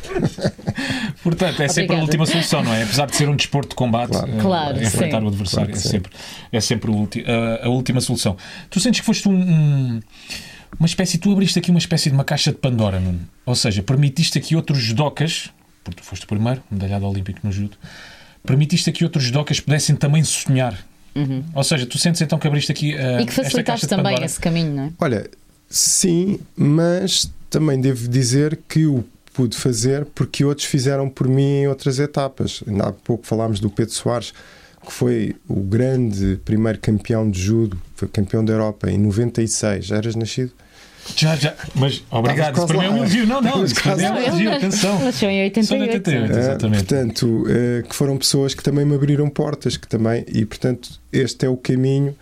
Portanto, 1.24 1.62
é 1.62 1.68
sempre 1.68 1.95
a 1.95 1.99
Obrigada. 1.99 2.01
última 2.03 2.26
solução, 2.26 2.64
não 2.64 2.74
é? 2.74 2.84
Apesar 2.84 3.05
de 3.07 3.16
ser 3.16 3.30
um 3.30 3.36
desporto 3.36 3.70
de 3.70 3.76
combate, 3.76 4.12
Claro. 4.12 4.32
eh, 4.32 4.41
Claro, 4.41 4.84
enfrentar 4.84 5.20
sim. 5.20 5.26
o 5.26 5.28
adversário 5.28 5.68
Claro 5.68 5.82
que 5.82 5.88
é, 5.88 5.91
sempre, 5.91 6.12
é 6.51 6.60
sempre 6.62 6.91
a, 7.62 7.66
a 7.66 7.70
última 7.70 8.01
solução. 8.01 8.38
Tu 8.70 8.80
sentes 8.80 8.99
que 9.01 9.05
foste 9.05 9.28
um, 9.28 9.34
um- 9.34 9.99
uma 10.80 10.86
espécie, 10.86 11.18
tu 11.18 11.32
abriste 11.32 11.57
aqui 11.60 11.70
uma 11.72 11.80
espécie 11.80 12.10
de 12.10 12.16
uma 12.16 12.24
caixa 12.24 12.51
de 12.51 12.57
Pandora, 12.57 12.99
Nuno. 12.99 13.20
Ou 13.45 13.55
seja, 13.55 13.82
permitiste 13.84 14.38
aqui 14.38 14.55
outros 14.55 14.80
judocas, 14.80 15.49
porque 15.84 16.01
tu 16.01 16.05
foste 16.05 16.26
o 16.26 16.28
primeiro, 16.28 16.62
medalhado 16.72 17.05
olímpico 17.07 17.39
no 17.43 17.51
judo, 17.51 17.76
permitiste 18.45 18.91
que 18.91 19.03
outros 19.03 19.24
judocas 19.26 19.60
pudessem 19.60 19.95
também 19.95 20.24
sonhar. 20.24 20.78
Ou 21.53 21.64
seja, 21.66 21.86
tu 21.86 21.97
sentes 21.97 22.22
então 22.22 22.39
que 22.39 22.47
abriste 22.47 22.72
aqui 22.72 22.97
a 22.97 23.01
Uhum. 23.16 23.20
E 23.22 23.26
que 23.26 23.34
facilitaste 23.34 23.88
também 23.88 24.24
esse 24.24 24.39
caminho, 24.39 24.74
não 24.74 24.84
é? 24.86 24.91
Olha, 24.99 25.30
sim, 25.68 26.39
mas 26.55 27.30
também 27.49 27.82
devo 27.82 28.07
dizer 28.07 28.57
que 28.70 28.86
o 28.86 29.03
pude 29.34 29.58
fazer 29.58 30.06
porque 30.14 30.44
outros 30.44 30.68
fizeram 30.68 31.10
por 31.10 31.28
mim 31.28 31.62
em 31.62 31.68
outras 31.68 32.00
etapas. 32.00 32.64
Ainda 32.68 32.88
há 32.88 32.92
pouco 32.92 33.26
falámos 33.26 33.60
do 33.60 33.70
Pedro 33.70 33.94
Soares, 33.94 34.34
que 34.86 34.92
foi 34.92 35.36
o 35.48 35.62
grande 35.62 36.40
primeiro 36.44 36.80
campeão 36.80 37.30
de 37.30 37.40
judo, 37.40 37.80
foi 37.96 38.08
campeão 38.08 38.44
da 38.44 38.54
Europa 38.54 38.90
em 38.90 38.98
96. 38.98 39.86
Já 39.86 39.98
eras 39.98 40.16
nascido? 40.16 40.52
Já, 41.16 41.36
já. 41.36 41.56
Mas 41.76 42.04
obrigado. 42.12 42.58
Isso 42.58 42.68
para 42.68 42.78
mim 42.78 42.86
é 42.86 42.90
um 42.90 42.98
elogio. 42.98 43.28
Não, 43.28 43.42
não. 43.42 43.64
Isso 43.64 43.76
para 43.76 43.96
mim 43.96 44.04
é 44.04 44.10
um 44.10 44.14
quase 44.14 44.28
elogio. 44.28 44.52
Atenção. 44.54 45.00
Nasceu 45.00 45.30
em 45.30 45.64
Sou 45.64 45.78
de 45.78 45.84
88. 45.84 45.94
88. 45.94 46.34
Eh, 46.34 46.40
Exatamente. 46.40 46.86
portanto, 46.86 47.46
eh, 47.50 47.84
que 47.88 47.96
foram 47.96 48.18
pessoas 48.18 48.54
que 48.54 48.64
também 48.64 48.86
me 48.86 48.96
abriram 48.96 49.30
portas, 49.30 49.78
que 49.78 49.88
também, 49.88 50.26
e 50.28 50.46
portanto, 50.46 50.90
este 51.12 51.46
é 51.46 51.50
o 51.50 51.58
caminho 51.58 52.16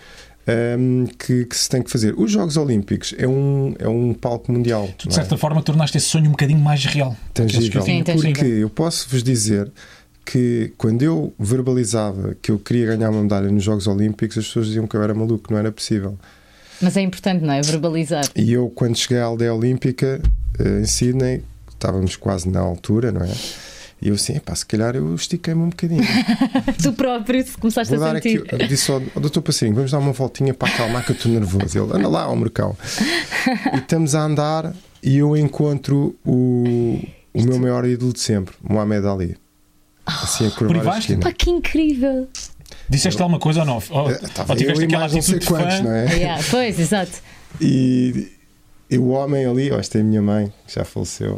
ehm, 0.48 1.06
que, 1.18 1.46
que 1.46 1.56
se 1.56 1.70
tem 1.70 1.82
que 1.82 1.92
fazer. 1.92 2.14
Os 2.18 2.32
Jogos 2.32 2.58
Olímpicos 2.58 3.14
é 3.18 3.28
um, 3.28 3.76
é 3.78 3.88
um 3.88 4.14
palco 4.14 4.52
mundial. 4.52 4.90
Tu, 4.98 5.08
de 5.08 5.14
é? 5.14 5.16
certa 5.16 5.38
forma, 5.38 5.62
tornaste 5.62 5.98
esse 5.98 6.08
sonho 6.08 6.28
um 6.28 6.32
bocadinho 6.32 6.60
mais 6.60 6.86
real. 6.86 7.16
Aqueles 7.32 7.70
que 7.70 7.78
eu 7.78 7.82
tangível. 7.82 7.82
Sim, 7.84 8.04
tangível. 8.04 8.34
Porque 8.34 8.46
eu 8.46 8.70
posso 8.70 9.10
vos 9.10 9.24
dizer 9.24 9.72
que 10.26 10.74
quando 10.78 11.02
eu 11.04 11.34
verbalizava 11.40 12.36
que 12.42 12.52
eu 12.52 12.60
queria 12.60 12.88
ganhar 12.88 13.10
uma 13.10 13.22
medalha 13.22 13.50
nos 13.50 13.64
Jogos 13.64 13.88
Olímpicos, 13.88 14.38
as 14.38 14.46
pessoas 14.46 14.68
diziam 14.68 14.86
que 14.86 14.96
eu 14.96 15.02
era 15.02 15.14
maluco, 15.14 15.52
não 15.52 15.58
era 15.58 15.72
possível. 15.72 16.18
Mas 16.82 16.96
é 16.98 17.02
importante, 17.02 17.44
não 17.44 17.54
é? 17.54 17.62
Verbalizar. 17.62 18.26
E 18.36 18.54
eu, 18.54 18.70
quando 18.70 18.96
cheguei 18.96 19.20
à 19.20 19.26
aldeia 19.26 19.54
olímpica 19.54 20.22
eh, 20.60 20.82
em 20.82 20.86
Sydney, 20.86 21.44
estávamos 21.70 22.16
quase 22.16 22.50
na 22.50 22.60
altura, 22.60 23.12
não 23.12 23.22
é? 23.24 23.32
E 24.02 24.10
eu 24.10 24.14
assim, 24.16 24.38
pá, 24.40 24.54
se 24.54 24.66
calhar 24.66 24.96
eu 24.96 25.16
estiquei-me 25.16 25.62
um 25.64 25.70
bocadinho. 25.70 26.04
tu 26.84 26.94
próprio 26.94 27.44
se 27.46 27.58
começaste 27.58 27.96
Vou 27.96 28.06
a 28.06 28.14
dar 28.14 28.22
sentir. 28.22 28.44
aqui, 28.44 28.64
eu 28.64 28.68
disse 28.68 28.92
ao, 28.92 29.02
ao 29.16 29.22
doutor 29.22 29.42
Passarinho, 29.42 29.76
vamos 29.76 29.90
dar 29.92 29.98
uma 29.98 30.12
voltinha 30.12 30.54
para 30.54 30.72
acalmar 30.72 31.04
que 31.04 31.12
eu 31.12 31.16
estou 31.16 31.32
nervoso. 31.32 31.80
Ele, 31.80 31.94
anda 31.98 32.08
lá 32.08 32.24
ao 32.24 32.36
mercão. 32.36 32.76
E 33.74 33.78
estamos 33.78 34.14
a 34.14 34.22
andar 34.24 34.74
e 35.02 35.18
eu 35.18 35.36
encontro 35.38 36.16
o, 36.26 37.00
o 37.34 37.42
meu 37.44 37.58
maior 37.58 37.86
ídolo 37.88 38.12
de 38.14 38.20
sempre, 38.20 38.54
Mohamed 38.62 39.08
Ali. 39.08 39.38
Assim 40.06 40.48
a 40.48 40.52
curvar 40.52 40.96
a 40.96 41.00
esquina. 41.00 41.20
Pá, 41.22 41.32
que 41.32 41.50
incrível! 41.50 42.28
Disseste 42.90 43.22
alguma 43.22 43.40
coisa 43.40 43.62
ou 43.62 43.66
não? 43.66 43.82
Ou, 43.90 44.12
Eh, 44.12 44.20
Estava 44.24 44.52
ou 44.54 44.58
tiveste 44.58 44.84
aquela 44.84 45.04
não 45.04 45.10
sei 45.10 45.20
atitude 45.20 45.40
de 45.40 45.46
quantos, 45.48 45.76
fã? 45.78 45.84
não 45.84 45.92
é? 45.94 46.06
Yeah, 46.18 46.44
pois, 46.52 46.80
exato. 46.80 47.12
E, 47.62 48.32
e 48.90 48.98
o 48.98 49.08
homem 49.10 49.46
ali, 49.46 49.72
ó, 49.72 49.80
esta 49.80 49.98
é 49.98 50.02
a 50.02 50.04
minha 50.04 50.22
mãe, 50.22 50.52
que 50.68 50.76
já 50.76 50.84
faleceu, 50.84 51.36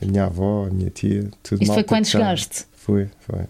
a 0.00 0.06
minha 0.06 0.24
avó, 0.24 0.66
a 0.66 0.70
minha 0.70 0.90
tia, 0.90 1.28
tudo 1.42 1.62
Isto 1.62 1.68
malta 1.68 1.74
foi 1.74 1.84
quando 1.84 2.04
chegaste? 2.06 2.64
Foi, 2.72 3.08
foi. 3.20 3.44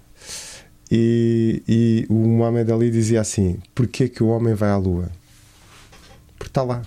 E, 0.91 1.63
e 1.69 2.07
o 2.09 2.15
Mohamed 2.15 2.73
Ali 2.73 2.91
dizia 2.91 3.21
assim: 3.21 3.59
Porquê 3.75 4.09
que 4.09 4.23
o 4.23 4.29
homem 4.29 4.55
vai 4.55 4.71
à 4.71 4.77
lua? 4.77 5.11
Porque 6.39 6.51
está 6.51 6.63
lá. 6.63 6.83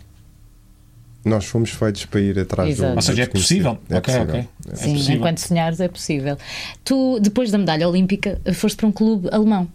Nós 1.23 1.45
fomos 1.45 1.69
feitos 1.69 2.05
para 2.05 2.19
ir 2.19 2.39
atrás 2.39 2.71
Exato. 2.71 2.93
do 2.93 2.95
Ou 2.95 3.01
seja, 3.03 3.23
é 3.23 3.27
possível. 3.27 3.77
É 3.89 3.97
Ok, 3.97 4.11
possível. 4.13 4.39
ok. 4.39 4.49
É 4.71 4.75
Sim, 4.75 4.93
possível. 4.95 5.15
enquanto 5.17 5.37
sonhares 5.37 5.79
é 5.79 5.87
possível. 5.87 6.37
Tu, 6.83 7.19
depois 7.19 7.51
da 7.51 7.59
medalha 7.59 7.87
olímpica, 7.87 8.41
foste 8.55 8.75
para 8.77 8.87
um 8.87 8.91
clube 8.91 9.29
alemão. 9.31 9.67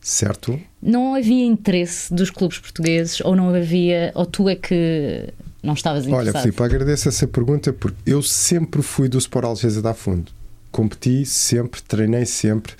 Certo? 0.00 0.60
Não 0.82 1.14
havia 1.14 1.44
interesse 1.46 2.12
dos 2.12 2.28
clubes 2.28 2.58
portugueses 2.58 3.20
ou 3.20 3.36
não 3.36 3.54
havia, 3.54 4.10
ou 4.16 4.26
tu 4.26 4.48
é 4.48 4.56
que 4.56 5.28
não 5.62 5.74
estavas 5.74 6.06
Olha, 6.06 6.14
interessado? 6.22 6.42
Filipe, 6.42 6.62
agradeço 6.62 7.08
essa 7.08 7.26
pergunta 7.26 7.72
porque 7.72 7.98
eu 8.06 8.22
sempre 8.22 8.82
fui 8.82 9.08
do 9.08 9.18
Sport 9.18 9.44
Algesa 9.44 9.82
da 9.82 9.94
Fundo. 9.94 10.32
Competi 10.70 11.26
sempre, 11.26 11.82
treinei 11.82 12.24
sempre, 12.24 12.74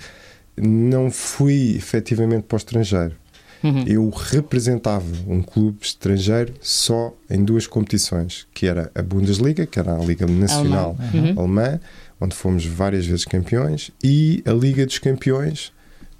não 0.57 1.11
fui 1.11 1.75
efetivamente 1.75 2.43
para 2.43 2.55
o 2.55 2.57
estrangeiro. 2.57 3.15
Uhum. 3.63 3.83
Eu 3.85 4.09
representava 4.09 5.05
um 5.27 5.41
clube 5.41 5.77
estrangeiro 5.81 6.53
só 6.61 7.13
em 7.29 7.43
duas 7.43 7.67
competições, 7.67 8.47
que 8.53 8.65
era 8.65 8.91
a 8.95 9.01
Bundesliga, 9.03 9.65
que 9.67 9.77
era 9.79 9.95
a 9.95 9.99
Liga 10.03 10.25
Nacional 10.25 10.97
Uhum. 11.13 11.33
Alemã, 11.37 11.79
onde 12.19 12.35
fomos 12.35 12.65
várias 12.65 13.05
vezes 13.05 13.25
campeões, 13.25 13.91
e 14.03 14.41
a 14.45 14.51
Liga 14.51 14.85
dos 14.85 14.97
Campeões, 14.99 15.71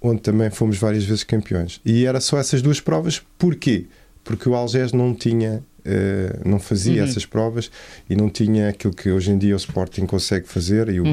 onde 0.01 0.21
também 0.21 0.49
fomos 0.49 0.77
várias 0.77 1.03
vezes 1.03 1.23
campeões. 1.23 1.79
E 1.85 2.05
era 2.05 2.19
só 2.19 2.37
essas 2.37 2.61
duas 2.61 2.79
provas, 2.79 3.21
porquê? 3.37 3.85
Porque 4.23 4.47
o 4.47 4.55
Algés 4.55 4.91
não 4.91 5.13
tinha, 5.13 5.63
eh, 5.85 6.39
não 6.45 6.59
fazia 6.59 7.01
Uhum. 7.03 7.07
essas 7.09 7.25
provas 7.25 7.71
e 8.09 8.15
não 8.15 8.29
tinha 8.29 8.69
aquilo 8.69 8.93
que 8.93 9.09
hoje 9.11 9.31
em 9.31 9.37
dia 9.37 9.53
o 9.53 9.57
Sporting 9.57 10.05
consegue 10.05 10.47
fazer, 10.47 10.89
e 10.89 10.99
o, 10.99 11.03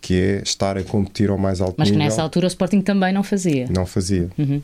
que 0.00 0.14
é 0.14 0.42
estar 0.42 0.76
a 0.78 0.82
competir 0.82 1.30
ao 1.30 1.38
mais 1.38 1.60
alto 1.60 1.70
Uhum. 1.72 1.76
Mas 1.78 1.88
que 1.88 1.92
nível. 1.96 2.08
nessa 2.08 2.22
altura 2.22 2.46
o 2.46 2.48
Sporting 2.48 2.80
também 2.80 3.12
não 3.12 3.22
fazia. 3.22 3.66
Não 3.70 3.84
fazia. 3.86 4.28
Uhum. 4.38 4.62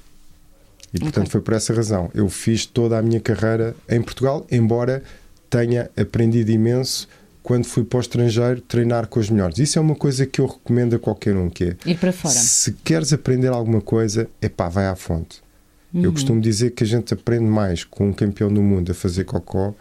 E 0.94 0.98
portanto 1.00 1.24
Ok. 1.26 1.32
foi 1.32 1.40
por 1.42 1.54
essa 1.54 1.74
razão. 1.74 2.11
Eu 2.14 2.28
fiz 2.28 2.64
toda 2.64 2.96
a 2.98 3.02
minha 3.02 3.20
carreira 3.20 3.74
em 3.88 4.00
Portugal, 4.00 4.46
embora 4.50 5.02
tenha 5.50 5.90
aprendido 5.96 6.50
imenso 6.50 7.09
quando 7.42 7.64
fui 7.64 7.84
para 7.84 7.98
o 7.98 8.00
estrangeiro 8.00 8.61
treinar 8.61 9.07
com 9.07 9.20
os 9.20 9.28
melhores. 9.30 9.59
Isso 9.59 9.78
é 9.78 9.82
uma 9.82 9.94
coisa 9.94 10.26
que 10.26 10.40
eu 10.40 10.46
recomendo 10.46 10.96
a 10.96 10.98
qualquer 10.98 11.36
um, 11.36 11.48
que 11.50 11.64
é 11.64 11.76
Ir 11.86 11.96
para 11.96 12.12
fora. 12.12 12.34
se 12.34 12.72
queres 12.82 13.12
aprender 13.12 13.48
alguma 13.48 13.80
coisa, 13.80 14.28
é 14.40 14.48
pá, 14.48 14.68
vai 14.68 14.86
à 14.86 14.96
fonte. 14.96 15.40
Uhum. 15.97 16.05
Eu 16.05 16.12
costumo 16.12 16.40
dizer 16.40 16.72
que 16.72 16.84
a 16.84 16.86
gente 16.86 17.14
aprende 17.14 17.47
mais 17.47 17.82
com 17.82 18.09
um 18.09 18.12
campeão 18.12 18.53
do 18.53 18.62
mundo 18.62 18.92
a 18.92 18.94
fazer 18.94 19.24
cocó 19.24 19.74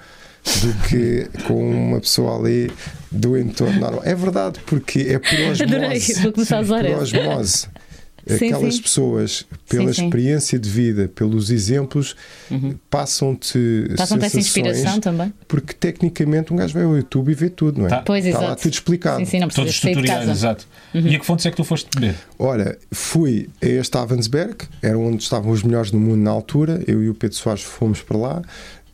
do 0.61 0.87
que 0.87 1.27
com 1.45 1.69
uma 1.69 1.99
pessoa 1.99 2.39
ali 2.39 2.71
do 3.11 3.37
entorno 3.37 3.79
normal. 3.79 4.01
É 4.05 4.15
verdade, 4.15 4.61
porque 4.65 4.99
é 4.99 5.19
por 5.19 5.33
osmose. 5.51 5.63
Adorei, 5.63 5.99
vou 6.21 6.31
começar 6.31 6.57
a 6.57 6.61
usar 6.61 6.85
por 6.85 7.01
osmose. 7.01 7.67
Sim, 8.27 8.33
Aquelas 8.47 8.75
sim. 8.75 8.81
pessoas, 8.81 9.45
pela 9.69 9.87
Sim, 9.87 9.93
sim. 9.93 10.05
experiência 10.05 10.57
de 10.57 10.67
vida, 10.69 11.07
pelos 11.13 11.51
exemplos, 11.51 12.15
passam-te 12.89 13.87
Passam-te 13.97 14.25
essa 14.25 14.41
sensações, 14.41 14.45
inspiração 14.47 14.99
também? 14.99 15.33
Porque 15.47 15.73
tecnicamente 15.73 16.51
um 16.53 16.55
gajo 16.55 16.73
vai 16.73 16.83
ao 16.83 16.95
YouTube 16.95 17.31
e 17.31 17.35
vê 17.35 17.49
tudo, 17.49 17.79
não 17.79 17.87
é? 17.87 17.89
Tá. 17.89 18.01
Pois, 18.05 18.25
Está 18.25 18.37
exato. 18.39 18.49
lá 18.49 18.55
tudo 18.55 18.73
explicado. 18.73 19.17
Sim, 19.19 19.25
sim, 19.25 19.39
não 19.39 19.47
Todos 19.47 19.55
precisas 19.55 19.75
os 19.75 19.81
sair 19.81 19.91
de 19.91 20.01
tutoriais, 20.01 20.19
casa. 20.27 20.31
exato. 20.39 20.67
E 20.93 21.15
a 21.15 21.19
que 21.19 21.25
fontes 21.25 21.45
é 21.45 21.51
que 21.51 21.57
tu 21.57 21.63
foste 21.63 21.89
beber? 21.93 22.15
Olha, 22.39 22.77
fui 22.91 23.49
a 23.61 23.65
este 23.67 23.97
Avensberg, 23.97 24.55
era 24.81 24.97
onde 24.97 25.21
estavam 25.23 25.51
os 25.51 25.63
melhores 25.63 25.91
do 25.91 25.99
mundo 25.99 26.17
na 26.21 26.31
altura. 26.31 26.81
Eu 26.87 27.03
e 27.03 27.09
o 27.09 27.13
Pedro 27.13 27.37
Soares 27.37 27.61
fomos 27.63 28.01
para 28.01 28.17
lá. 28.17 28.41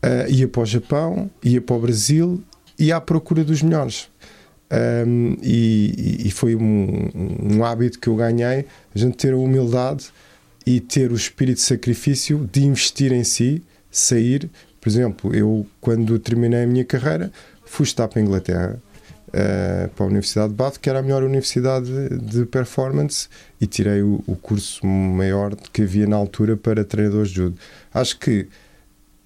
Ah, 0.02 0.26
ia 0.28 0.48
para 0.48 0.62
o 0.62 0.66
Japão, 0.66 1.30
ia 1.44 1.62
para 1.62 1.76
o 1.76 1.80
Brasil, 1.80 2.44
ia 2.78 2.98
à 2.98 3.02
procura 3.02 3.44
dos 3.44 3.62
melhores. 3.62 4.08
Ahm, 4.72 5.36
e, 5.44 6.28
e 6.28 6.32
foi 6.32 6.56
um, 6.56 7.10
um 7.44 7.66
hábito 7.66 8.00
que 8.00 8.08
eu 8.08 8.16
ganhei, 8.16 8.66
a 8.96 8.98
gente 8.98 9.18
ter 9.18 9.34
a 9.34 9.38
humildade 9.38 10.06
e 10.66 10.80
ter 10.80 11.12
o 11.12 11.16
espírito 11.16 11.58
de 11.58 11.64
sacrifício 11.64 12.50
de 12.52 12.64
investir 12.64 13.12
em 13.12 13.26
si, 13.26 13.62
sair. 13.92 14.50
Por 14.80 14.88
exemplo, 14.88 15.36
eu, 15.36 15.66
quando 15.82 16.18
terminei 16.18 16.64
a 16.64 16.68
minha 16.68 16.86
carreira, 16.86 17.32
fui 17.66 17.84
estar 17.84 18.08
para 18.08 18.20
a 18.20 18.24
Inglaterra, 18.24 18.82
eh, 19.34 19.90
para 19.94 20.06
a 20.06 20.08
Universidade 20.08 20.50
de 20.50 20.56
Bath, 20.56 20.78
que 20.78 20.90
era 20.90 21.00
a 21.00 21.02
melhor 21.02 21.24
universidade 21.24 21.92
de 22.20 22.46
performance, 22.46 23.28
e 23.60 23.68
tirei 23.68 24.02
o, 24.02 24.24
o 24.26 24.38
curso 24.38 24.86
maior 24.86 25.54
que 25.74 25.82
havia 25.82 26.08
na 26.08 26.16
altura 26.16 26.56
para 26.56 26.86
treinadores 26.86 27.30
de 27.30 27.36
judo. 27.36 27.58
Acho 27.94 28.18
que 28.18 28.48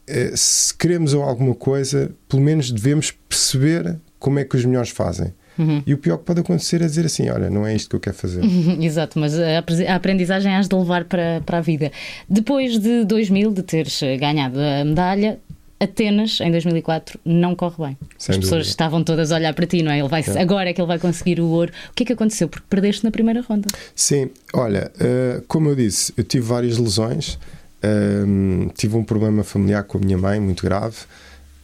eh, 0.07 0.31
se 0.35 0.73
queremos 0.73 1.13
alguma 1.13 1.53
coisa, 1.53 2.11
pelo 2.27 2.41
menos 2.41 2.71
devemos 2.71 3.11
perceber 3.11 3.99
como 4.25 4.39
é 4.39 4.43
que 4.43 4.55
os 4.55 4.65
melhores 4.65 4.89
fazem. 4.89 5.31
Uhum. 5.55 5.83
E 5.85 5.93
o 5.93 5.99
pior 5.99 6.17
que 6.17 6.23
pode 6.25 6.39
acontecer 6.39 6.81
é 6.81 6.85
dizer 6.87 7.05
assim: 7.05 7.29
olha, 7.29 7.47
não 7.47 7.63
é 7.65 7.75
isto 7.75 7.87
que 7.91 7.95
eu 7.95 7.99
quero 7.99 8.15
fazer. 8.15 8.41
Exato, 8.81 9.19
mas 9.19 9.37
a 9.39 9.59
apre- 9.59 9.85
a 9.87 9.95
aprendizagem 9.95 10.55
has 10.55 10.67
de 10.67 10.75
levar 10.75 11.05
para, 11.05 11.41
para 11.45 11.59
a 11.59 11.61
vida. 11.61 11.91
Depois 12.27 12.79
de 12.79 13.05
2000, 13.05 13.51
de 13.53 13.61
teres 13.61 14.01
ganhado 14.19 14.59
a 14.59 14.83
medalha, 14.83 15.37
Atenas, 15.79 16.39
em 16.41 16.49
2004, 16.51 17.19
não 17.23 17.53
corre 17.55 17.75
bem. 17.85 17.97
Sem 18.17 18.33
As 18.33 18.37
pessoas 18.39 18.49
dúvida. 18.61 18.69
estavam 18.69 19.03
todas 19.03 19.31
a 19.31 19.35
olhar 19.35 19.53
para 19.53 19.67
ti, 19.67 19.83
não 19.83 19.91
é? 19.91 19.99
Ele 19.99 20.07
vai, 20.07 20.23
É. 20.27 20.41
Agora 20.41 20.69
é 20.69 20.73
que 20.73 20.81
ele 20.81 20.87
vai 20.87 20.97
conseguir 20.97 21.39
o 21.39 21.45
ouro. 21.47 21.71
O 21.91 21.93
que 21.93 22.03
é 22.03 22.05
que 22.07 22.13
aconteceu? 22.13 22.47
Porque 22.49 22.65
perdeste 22.69 23.03
na 23.03 23.11
primeira 23.11 23.41
ronda. 23.41 23.67
Sim, 23.93 24.29
olha, 24.53 24.91
eh, 24.99 25.41
como 25.47 25.69
eu 25.69 25.75
disse, 25.75 26.11
eu 26.17 26.23
tive 26.23 26.45
várias 26.45 26.77
lesões, 26.77 27.37
ehm, 27.83 28.69
tive 28.75 28.95
um 28.97 29.03
problema 29.03 29.43
familiar 29.43 29.83
com 29.83 29.97
a 29.97 30.01
minha 30.01 30.17
mãe 30.17 30.39
muito 30.39 30.63
grave. 30.63 30.95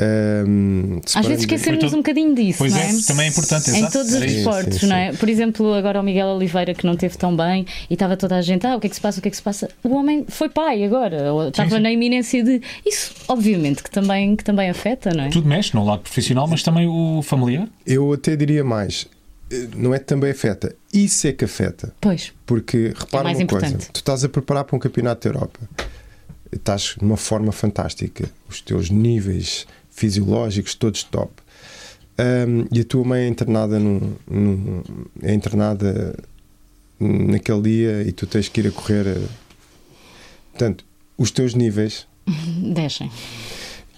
Ehm, 0.02 1.00
Às 1.16 1.26
vezes 1.26 1.42
esquecemos 1.44 1.80
todo- 1.84 1.94
um 1.94 1.98
bocadinho 1.98 2.34
disso, 2.36 2.58
Pois 2.60 2.74
não 2.74 2.80
é, 2.80 2.90
é? 2.90 2.94
também 3.08 3.26
é 3.28 3.30
importante, 3.30 3.70
Em 3.72 3.78
exato. 3.78 3.94
todos 3.94 4.14
os 4.14 4.22
isso. 4.22 4.30
Sim, 4.34 4.38
esportes, 4.40 4.80
sim, 4.80 4.88
não 4.88 4.96
é? 4.96 5.12
sim. 5.12 5.18
Por 5.18 5.30
exemplo, 5.30 5.74
agora 5.74 6.00
o 6.00 6.04
Miguel 6.04 6.28
Oliveira 6.28 6.74
que 6.74 6.86
não 6.86 6.96
teve 6.96 7.18
tão 7.18 7.36
bem 7.36 7.66
e 7.90 7.94
estava 7.94 8.18
toda 8.18 8.36
a 8.36 8.42
gente, 8.42 8.66
ah, 8.66 8.76
o 8.76 8.80
que 8.80 8.88
é 8.88 8.90
que 8.90 8.96
se 8.96 9.02
passa, 9.02 9.20
o 9.20 9.22
que 9.22 9.28
é 9.28 9.32
que 9.32 9.38
se 9.38 9.44
passa? 9.44 9.70
O 9.84 9.94
homem 9.96 10.26
foi 10.28 10.50
pai 10.50 10.84
agora, 10.84 11.18
estava 11.48 11.80
na 11.80 11.92
iminência 11.92 12.44
de. 12.44 12.62
Isso, 12.86 13.14
obviamente, 13.28 13.84
que 13.84 13.92
também, 13.92 14.36
que 14.36 14.44
também 14.44 14.70
afeta, 14.70 15.12
não 15.14 15.26
é? 15.26 15.30
Tudo 15.30 15.48
mexe 15.48 15.74
no 15.76 15.86
lado 15.86 16.02
profissional, 16.02 16.48
mas 16.48 16.64
também 16.64 16.88
o 16.88 17.22
familiar. 17.22 17.68
Eu 17.86 18.14
até 18.14 18.36
diria 18.36 18.64
mais, 18.64 19.08
eh, 19.52 19.68
não 19.76 19.94
é 19.94 20.00
que 20.00 20.06
também 20.06 20.32
afeta, 20.32 20.76
isso 20.94 21.28
é 21.28 21.32
que 21.32 21.46
afeta. 21.46 21.94
Pois. 22.02 22.32
Porque 22.46 22.94
repara 22.98 23.24
mais 23.26 23.38
uma 23.38 23.48
coisa: 23.48 23.68
importante. 23.68 23.92
tu 23.92 23.98
estás 23.98 24.24
a 24.24 24.30
preparar 24.30 24.64
para 24.64 24.76
um 24.76 24.80
campeonato 24.80 25.28
da 25.30 25.36
Europa, 25.36 25.60
estás 26.52 26.96
numa 27.02 27.18
forma 27.18 27.52
fantástica, 27.52 28.26
os 28.50 28.62
teus 28.62 28.90
níveis 28.90 29.66
fisiológicos 30.06 30.74
todos 30.74 31.04
top. 31.04 31.32
Ahm, 32.18 32.66
e 32.72 32.80
a 32.82 32.84
tua 32.84 33.04
mãe 33.06 33.22
é 33.24 33.28
internada 33.28 33.80
num, 33.80 34.14
num- 34.30 34.84
é 35.22 35.34
internada 35.34 36.18
naquele 37.00 37.62
dia 37.62 38.04
e 38.08 38.12
tu 38.12 38.26
tens 38.26 38.48
que 38.50 38.62
ir 38.62 38.68
a 38.68 38.72
correr. 38.72 39.06
eh, 39.08 39.22
Portanto, 40.52 40.84
os 41.18 41.32
teus 41.32 41.54
níveis 41.54 42.06
Deixem. 42.74 43.10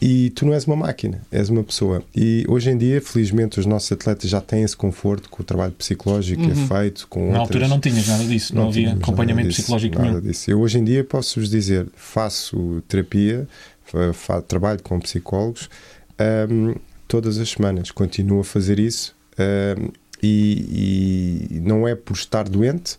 e 0.01 0.29
tu 0.31 0.45
não 0.45 0.53
és 0.53 0.65
uma 0.65 0.75
máquina, 0.75 1.21
és 1.31 1.49
uma 1.49 1.63
pessoa. 1.63 2.03
E 2.15 2.45
hoje 2.47 2.69
em 2.69 2.77
dia, 2.77 3.01
felizmente, 3.01 3.59
os 3.59 3.65
nossos 3.65 3.91
atletas 3.91 4.29
já 4.29 4.39
têm 4.41 4.61
esse 4.63 4.75
conforto 4.77 5.29
com 5.29 5.41
o 5.41 5.45
trabalho 5.45 5.71
psicológico 5.73 6.43
que 6.43 6.51
é 6.51 6.55
feito. 6.55 7.07
Com 7.09 7.19
Na 7.31 7.41
outras- 7.41 7.41
altura 7.63 7.67
não 7.67 7.79
tinhas 7.79 8.07
nada 8.07 8.23
disso, 8.25 8.53
não, 8.55 8.67
havia 8.67 8.83
tínhamos 8.83 9.03
acompanhamento 9.03 9.37
nada 9.37 9.49
disso, 9.49 9.61
psicológico 9.61 9.95
nada 9.97 10.09
nenhum. 10.11 10.21
disso. 10.21 10.51
Eu 10.51 10.59
hoje 10.61 10.77
em 10.79 10.83
dia 10.83 11.03
posso-vos 11.03 11.49
dizer, 11.49 11.87
faço 11.95 12.81
terapia, 12.87 13.47
trabalho 14.47 14.81
com 14.81 14.99
psicólogos 14.99 15.69
ahm, 16.19 16.75
todas 17.07 17.37
as 17.37 17.49
semanas, 17.49 17.91
continuo 17.91 18.39
a 18.41 18.43
fazer 18.43 18.79
isso 18.79 19.15
ahm, 19.37 19.89
e, 20.21 21.47
e 21.51 21.59
não 21.59 21.87
é 21.87 21.95
por 21.95 22.13
estar 22.15 22.47
doente, 22.47 22.97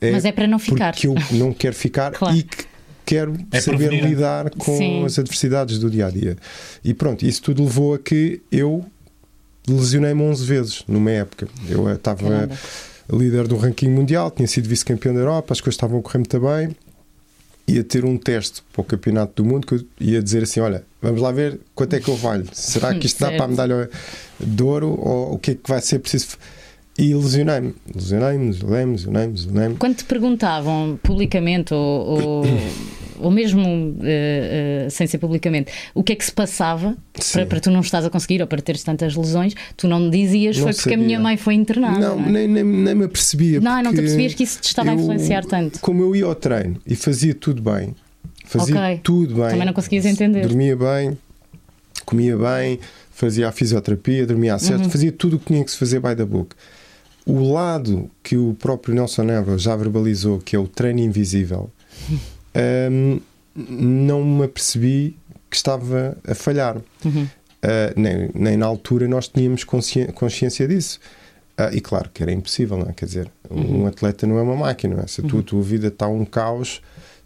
Mas 0.00 0.24
é 0.24 0.32
para 0.32 0.46
não 0.46 0.58
ficar. 0.58 0.92
porque 0.92 1.06
eu 1.08 1.14
não 1.32 1.52
quero 1.52 1.74
ficar 1.74 2.12
Claro. 2.18 2.36
e 2.36 2.42
que 2.42 2.64
quero 3.04 3.36
É 3.52 3.60
saber 3.60 3.88
prevenir. 3.88 4.04
lidar 4.08 4.50
com 4.50 4.76
Sim. 4.76 5.04
as 5.04 5.18
adversidades 5.18 5.78
do 5.78 5.88
dia 5.90 6.06
a 6.06 6.10
dia. 6.10 6.36
E 6.84 6.92
pronto, 6.94 7.24
isso 7.26 7.42
tudo 7.42 7.62
levou 7.64 7.94
a 7.94 7.98
que 7.98 8.40
eu 8.50 8.84
lesionei-me 9.68 10.22
11 10.22 10.44
vezes 10.46 10.84
numa 10.86 11.10
época. 11.10 11.48
Eu 11.68 11.88
eh, 11.88 11.94
estava 11.94 12.48
líder 13.12 13.46
do 13.48 13.56
ranking 13.56 13.88
mundial, 13.88 14.30
tinha 14.30 14.46
sido 14.48 14.68
vice-campeão 14.68 15.14
da 15.14 15.20
Europa, 15.20 15.52
as 15.52 15.60
coisas 15.60 15.74
estavam 15.74 15.98
a 15.98 16.02
correr 16.02 16.18
muito 16.18 16.40
bem. 16.40 16.76
Ia 17.68 17.82
ter 17.82 18.04
um 18.04 18.16
teste 18.16 18.62
para 18.72 18.80
o 18.80 18.84
Campeonato 18.84 19.42
do 19.42 19.48
Mundo 19.48 19.66
que 19.66 19.74
eu 19.74 19.80
ia 20.00 20.22
dizer 20.22 20.44
assim: 20.44 20.60
Olha, 20.60 20.84
vamos 21.02 21.20
lá 21.20 21.32
ver 21.32 21.58
quanto 21.74 21.94
é 21.94 22.00
que 22.00 22.08
eu 22.08 22.16
valho. 22.16 22.46
Será 22.52 22.94
que 22.94 23.06
isto 23.06 23.18
dá 23.20 23.32
para 23.32 23.44
a 23.44 23.48
medalha 23.48 23.90
de 24.38 24.62
ouro 24.62 24.88
ou 25.00 25.34
o 25.34 25.38
que 25.38 25.52
é 25.52 25.54
que 25.54 25.68
vai 25.68 25.80
ser 25.80 25.98
preciso? 25.98 26.36
E 26.98 27.12
lesionei-me, 27.14 27.74
lesionei-me, 27.94 28.46
lesionei-me, 28.46 29.32
lesionei-me. 29.32 29.76
Quando 29.76 29.96
te 29.96 30.04
perguntavam 30.04 30.98
publicamente 31.02 31.74
ou, 31.74 31.80
ou, 31.80 32.42
ou 33.18 33.30
mesmo 33.30 33.62
uh, 33.62 34.86
uh, 34.86 34.90
sem 34.90 35.06
ser 35.06 35.18
publicamente 35.18 35.72
o 35.94 36.02
que 36.02 36.12
é 36.12 36.16
que 36.16 36.24
se 36.24 36.32
passava 36.32 36.96
para, 37.32 37.46
para, 37.46 37.60
tu 37.60 37.70
não 37.70 37.80
estás 37.80 38.04
a 38.04 38.10
conseguir 38.10 38.40
ou 38.40 38.46
para 38.46 38.60
teres 38.62 38.82
tantas 38.82 39.14
lesões, 39.14 39.54
tu 39.76 39.86
não 39.88 40.08
dizias 40.10 40.56
Não 40.56 40.64
foi 40.64 40.72
porque 40.74 40.90
sabia. 40.90 40.96
a 41.04 41.06
minha 41.06 41.20
mãe 41.20 41.36
foi 41.36 41.54
internada. 41.54 41.98
Não, 41.98 42.18
não, 42.20 42.26
é? 42.26 42.30
nem, 42.30 42.48
nem, 42.48 42.64
nem 42.64 42.94
me 42.94 43.04
apercebia. 43.04 43.60
não, 43.60 43.76
não 43.76 43.82
te 43.82 43.84
porque 43.86 44.00
percebias 44.02 44.34
que 44.34 44.42
isso 44.42 44.60
te 44.60 44.64
estava 44.68 44.90
a 44.90 44.94
eu- 44.94 45.00
influenciar 45.00 45.44
tanto. 45.44 45.80
Como 45.80 46.02
eu 46.02 46.14
ia 46.16 46.24
ao 46.24 46.34
treino 46.34 46.80
e 46.86 46.94
fazia 46.94 47.34
tudo 47.34 47.62
bem, 47.62 47.94
fazia 48.44 48.74
Ok. 48.76 49.00
tudo 49.02 49.34
bem. 49.36 49.48
Também 49.50 49.66
não 49.66 49.72
conseguias 49.72 50.04
entender. 50.06 50.42
Dormia 50.46 50.76
bem, 50.76 51.16
comia 52.04 52.36
bem, 52.36 52.78
fazia 53.10 53.48
a 53.48 53.52
fisioterapia, 53.52 54.26
dormia 54.26 54.52
a 54.52 54.56
Uhum. 54.56 54.58
certo, 54.60 54.90
fazia 54.90 55.10
tudo 55.10 55.36
o 55.36 55.38
que 55.38 55.46
tinha 55.46 55.64
que 55.64 55.70
se 55.70 55.76
fazer 55.78 56.00
by 56.00 56.14
the 56.14 56.24
book. 56.24 56.54
O 57.24 57.52
lado 57.52 58.08
que 58.22 58.36
o 58.36 58.54
próprio 58.54 58.94
Nelson 58.94 59.24
Neva 59.24 59.58
já 59.58 59.74
verbalizou, 59.74 60.38
que 60.38 60.54
é 60.54 60.58
o 60.58 60.68
treino 60.68 61.00
invisível, 61.00 61.70
hum, 62.90 63.20
não 63.54 64.24
me 64.24 64.44
apercebi 64.44 65.16
que 65.50 65.56
estava 65.56 66.16
a 66.26 66.34
falhar. 66.34 66.76
Uhum. 67.04 67.22
Uh, 67.64 68.00
nem, 68.00 68.30
nem 68.34 68.56
na 68.56 68.66
altura 68.66 69.08
nós 69.08 69.28
tínhamos 69.28 69.64
consci- 69.64 70.12
consciência 70.12 70.68
disso. 70.68 71.00
Uh, 71.58 71.74
e 71.74 71.80
claro 71.80 72.10
que 72.12 72.22
era 72.22 72.30
impossível, 72.30 72.76
não 72.76 72.88
é? 72.88 72.92
Quer 72.92 73.06
dizer, 73.06 73.30
Uhum. 73.50 73.82
um 73.82 73.86
atleta 73.86 74.26
não 74.26 74.38
é 74.38 74.42
uma 74.42 74.54
máquina, 74.56 74.96
não 74.96 75.02
é? 75.02 75.06
Se 75.06 75.20
a 75.20 75.24
tua, 75.24 75.42
tua 75.42 75.62
vida 75.62 75.86
está 75.88 76.06
um 76.06 76.24
caos. 76.24 76.82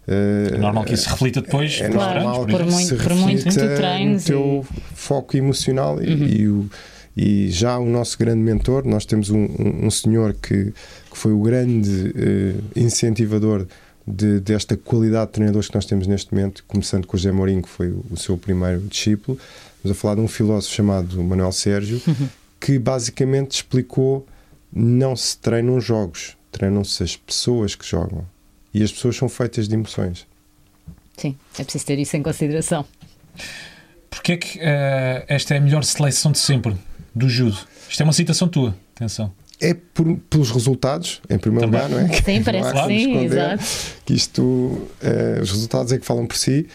uh, 0.07 0.55
É 0.55 0.57
normal 0.57 0.85
que 0.85 0.93
isso 0.93 1.03
se 1.03 1.09
reflita 1.09 1.41
depois 1.41 1.79
é 1.81 1.89
Claro, 1.89 2.21
normal 2.21 2.35
por 2.45 2.51
por 2.51 2.61
exemplo. 2.61 2.71
muito- 2.73 2.87
se 2.87 2.95
por 3.03 3.15
muito 3.15 3.43
reflita 3.43 3.67
tu 3.69 3.75
treines 3.75 4.21
no 4.23 4.27
teu 4.27 4.39
e- 4.39 4.43
Uhum. 4.43 4.63
foco 4.95 5.37
emocional 5.37 6.01
e, 6.01 6.41
e 6.41 6.47
o, 6.47 6.69
e 7.17 7.49
já 7.51 7.77
o 7.77 7.85
nosso 7.85 8.17
grande 8.17 8.39
mentor, 8.41 8.85
nós 8.85 9.05
temos 9.05 9.29
um, 9.29 9.43
um- 9.43 9.85
um 9.87 9.91
senhor 9.91 10.33
que, 10.33 10.71
que 11.11 11.17
foi 11.17 11.33
o 11.33 11.41
grande 11.41 12.13
eh, 12.15 12.53
incentivador 12.79 13.67
de- 14.11 14.39
desta 14.39 14.75
qualidade 14.77 15.27
de 15.27 15.33
treinadores 15.33 15.67
que 15.67 15.75
nós 15.75 15.85
temos 15.85 16.07
neste 16.07 16.33
momento, 16.33 16.63
começando 16.67 17.05
com 17.07 17.15
o 17.15 17.19
José 17.19 17.31
Mourinho, 17.31 17.61
que 17.61 17.69
foi 17.69 17.89
o, 17.91 18.03
o 18.11 18.17
seu 18.17 18.37
primeiro 18.37 18.81
discípulo. 18.81 19.37
Estamos 19.77 19.97
a 19.97 19.99
falar 20.01 20.15
de 20.15 20.21
um 20.21 20.27
filósofo 20.27 20.73
chamado 20.75 21.23
Manuel 21.23 21.51
Sérgio, 21.51 22.01
Uhum. 22.07 22.27
que 22.59 22.77
basicamente 22.77 23.51
explicou: 23.55 24.27
não 24.71 25.15
se 25.15 25.37
treinam 25.37 25.79
jogos, 25.81 26.35
treinam-se 26.51 27.01
as 27.03 27.15
pessoas 27.15 27.73
que 27.75 27.85
jogam. 27.87 28.25
E 28.73 28.83
as 28.83 28.91
pessoas 28.91 29.15
são 29.17 29.27
feitas 29.27 29.67
de 29.67 29.73
emoções. 29.75 30.25
Sim, 31.17 31.35
é 31.59 31.63
preciso 31.63 31.85
ter 31.85 31.99
isso 31.99 32.15
em 32.15 32.23
consideração. 32.23 32.85
Porquê 34.09 34.33
é 34.33 34.37
que 34.37 34.59
eh, 34.61 35.25
esta 35.27 35.53
é 35.55 35.57
a 35.57 35.61
melhor 35.61 35.83
seleção 35.83 36.31
de 36.31 36.37
sempre 36.39 36.75
do 37.13 37.27
judo? 37.27 37.57
Isto 37.89 38.01
é 38.01 38.03
uma 38.05 38.13
citação 38.13 38.47
tua, 38.47 38.75
atenção. 38.95 39.31
É 39.61 39.73
por- 39.75 40.17
pelos 40.29 40.49
resultados, 40.49 41.21
em 41.29 41.37
primeiro 41.37 41.69
Também. 41.69 41.87
lugar, 41.87 42.07
não 42.07 42.13
é? 42.13 42.21
Sim, 42.21 42.41
parece 42.43 42.71
que 42.73 42.87
sim, 42.87 42.95
esconder 42.95 43.25
exato. 43.25 43.63
Que 44.05 44.13
isto, 44.15 44.87
eh, 45.01 45.39
os 45.41 45.51
resultados 45.51 45.91
é 45.93 45.99
que 45.99 46.05
falam 46.05 46.25
por 46.25 46.35
si, 46.35 46.65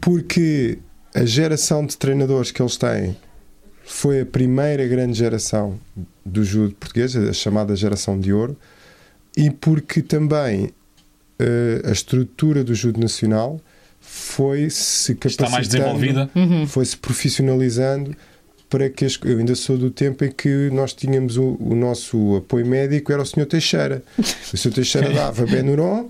porque 0.00 0.78
a 1.14 1.24
geração 1.24 1.84
de 1.84 1.96
treinadores 1.96 2.50
que 2.50 2.62
eles 2.62 2.76
têm 2.76 3.16
foi 3.84 4.20
a 4.20 4.26
primeira 4.26 4.86
grande 4.86 5.18
geração 5.18 5.78
do 6.24 6.44
judo 6.44 6.74
português, 6.74 7.16
a 7.16 7.32
chamada 7.32 7.74
geração 7.74 8.18
de 8.20 8.32
ouro, 8.32 8.56
e 9.36 9.50
porque 9.50 10.02
também 10.02 10.70
eh, 11.38 11.82
a 11.84 11.90
estrutura 11.90 12.62
do 12.62 12.74
judo 12.74 13.00
nacional 13.00 13.60
foi 14.00 14.68
se 14.70 15.12
Está 15.12 15.48
mais 15.48 15.66
capacitando, 15.68 15.98
desenvolvida. 15.98 16.30
Uhum. 16.34 16.66
foi-se 16.66 16.96
profissionalizando 16.96 18.14
para 18.68 18.90
que 18.90 19.04
as, 19.04 19.18
eu 19.24 19.38
ainda 19.38 19.54
sou 19.54 19.78
do 19.78 19.90
tempo 19.90 20.24
em 20.24 20.30
que 20.30 20.68
nós 20.72 20.92
tínhamos 20.92 21.36
o, 21.36 21.56
o 21.58 21.74
nosso 21.74 22.36
apoio 22.36 22.66
médico 22.66 23.12
era 23.12 23.22
o 23.22 23.26
Sr. 23.26 23.46
Teixeira. 23.46 24.02
O 24.52 24.56
Sr. 24.56 24.72
Teixeira 24.72 25.10
dava 25.10 25.46
Benuron 25.46 26.08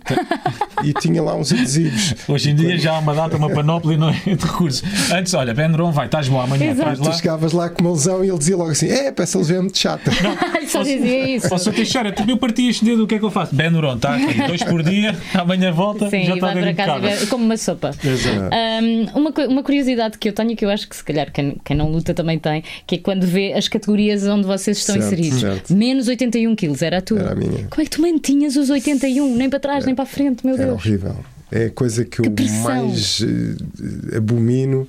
e 0.82 0.92
tinha 0.92 1.22
lá 1.22 1.36
uns 1.36 1.52
adesivos. 1.52 2.14
Hoje 2.26 2.50
em 2.50 2.54
dia 2.54 2.76
já 2.78 2.96
há 2.96 2.98
uma 2.98 3.14
data, 3.14 3.36
uma 3.36 3.50
panóplia 3.50 3.96
não 3.96 4.10
é, 4.10 4.12
de 4.12 4.44
recursos. 4.44 4.82
Antes, 5.12 5.34
olha, 5.34 5.54
Benron 5.54 5.92
vai, 5.92 6.06
estás 6.06 6.28
bom 6.28 6.40
amanhã, 6.40 6.72
Exato. 6.72 6.82
traz 6.82 6.98
Tu 6.98 7.06
lá. 7.08 7.12
chegavas 7.12 7.52
lá 7.52 7.68
com 7.68 7.82
uma 7.82 7.92
lesão 7.92 8.24
e 8.24 8.28
ele 8.28 8.38
dizia 8.38 8.56
logo 8.56 8.70
assim: 8.70 8.88
É, 8.88 9.12
essa 9.16 9.38
lesão 9.38 9.56
é 9.56 9.60
muito 9.60 9.78
chata. 9.78 10.10
Só 10.68 10.82
dizia 10.82 11.36
isso. 11.36 11.48
Ó, 11.52 11.58
Sr. 11.58 11.72
Teixeira, 11.72 12.12
tu 12.12 12.24
eu 12.28 12.36
parti 12.36 12.68
este 12.68 12.84
dedo, 12.84 13.04
o 13.04 13.06
que 13.06 13.14
é 13.14 13.18
que 13.18 13.24
eu 13.24 13.30
faço? 13.30 13.54
Benuron, 13.54 13.96
está 13.96 14.14
aqui, 14.16 14.34
dois 14.46 14.62
por 14.62 14.82
dia, 14.82 15.16
amanhã 15.34 15.72
volta, 15.72 16.10
Sim, 16.10 16.24
já 16.24 16.32
e 16.32 16.34
está 16.34 16.52
para 16.52 16.74
casa 16.74 17.24
e 17.24 17.26
como 17.28 17.44
uma 17.44 17.56
sopa. 17.56 17.90
Exato. 18.04 18.50
Um, 18.82 19.04
uma, 19.20 19.30
uma 19.48 19.62
curiosidade 19.62 20.18
que 20.18 20.28
eu 20.28 20.32
tenho, 20.32 20.56
que 20.56 20.64
eu 20.64 20.70
acho 20.70 20.88
que 20.88 20.96
se 20.96 21.04
calhar 21.04 21.32
quem, 21.32 21.56
quem 21.64 21.76
não 21.76 21.90
luta 21.90 22.12
também 22.12 22.38
tem, 22.38 22.47
que 22.86 22.96
é 22.96 22.98
quando 22.98 23.26
vê 23.26 23.52
as 23.52 23.68
categorias 23.68 24.24
onde 24.24 24.46
vocês 24.46 24.78
estão 24.78 24.94
Certo, 24.96 25.06
inseridos. 25.06 25.40
certo. 25.40 25.74
Menos 25.74 26.08
81 26.08 26.54
quilos, 26.56 26.82
era 26.82 26.98
a 26.98 27.02
tua. 27.02 27.20
Era 27.20 27.32
a 27.32 27.34
minha. 27.34 27.66
Como 27.68 27.80
é 27.80 27.84
que 27.84 27.90
tu 27.90 28.02
mantinhas 28.02 28.56
os 28.56 28.70
81? 28.70 29.36
Nem 29.36 29.48
para 29.50 29.60
trás, 29.60 29.84
nem 29.84 29.94
para 29.94 30.04
a 30.04 30.06
frente, 30.06 30.44
meu 30.44 30.54
Era 30.54 30.66
Deus. 30.66 30.76
horrível. 30.84 31.16
É 31.50 31.64
a 31.66 31.70
coisa 31.70 32.04
que, 32.04 32.20
eu 32.20 32.30
pressão. 32.30 32.62
mais 32.62 33.20
eh, 33.22 34.16
abomino. 34.16 34.86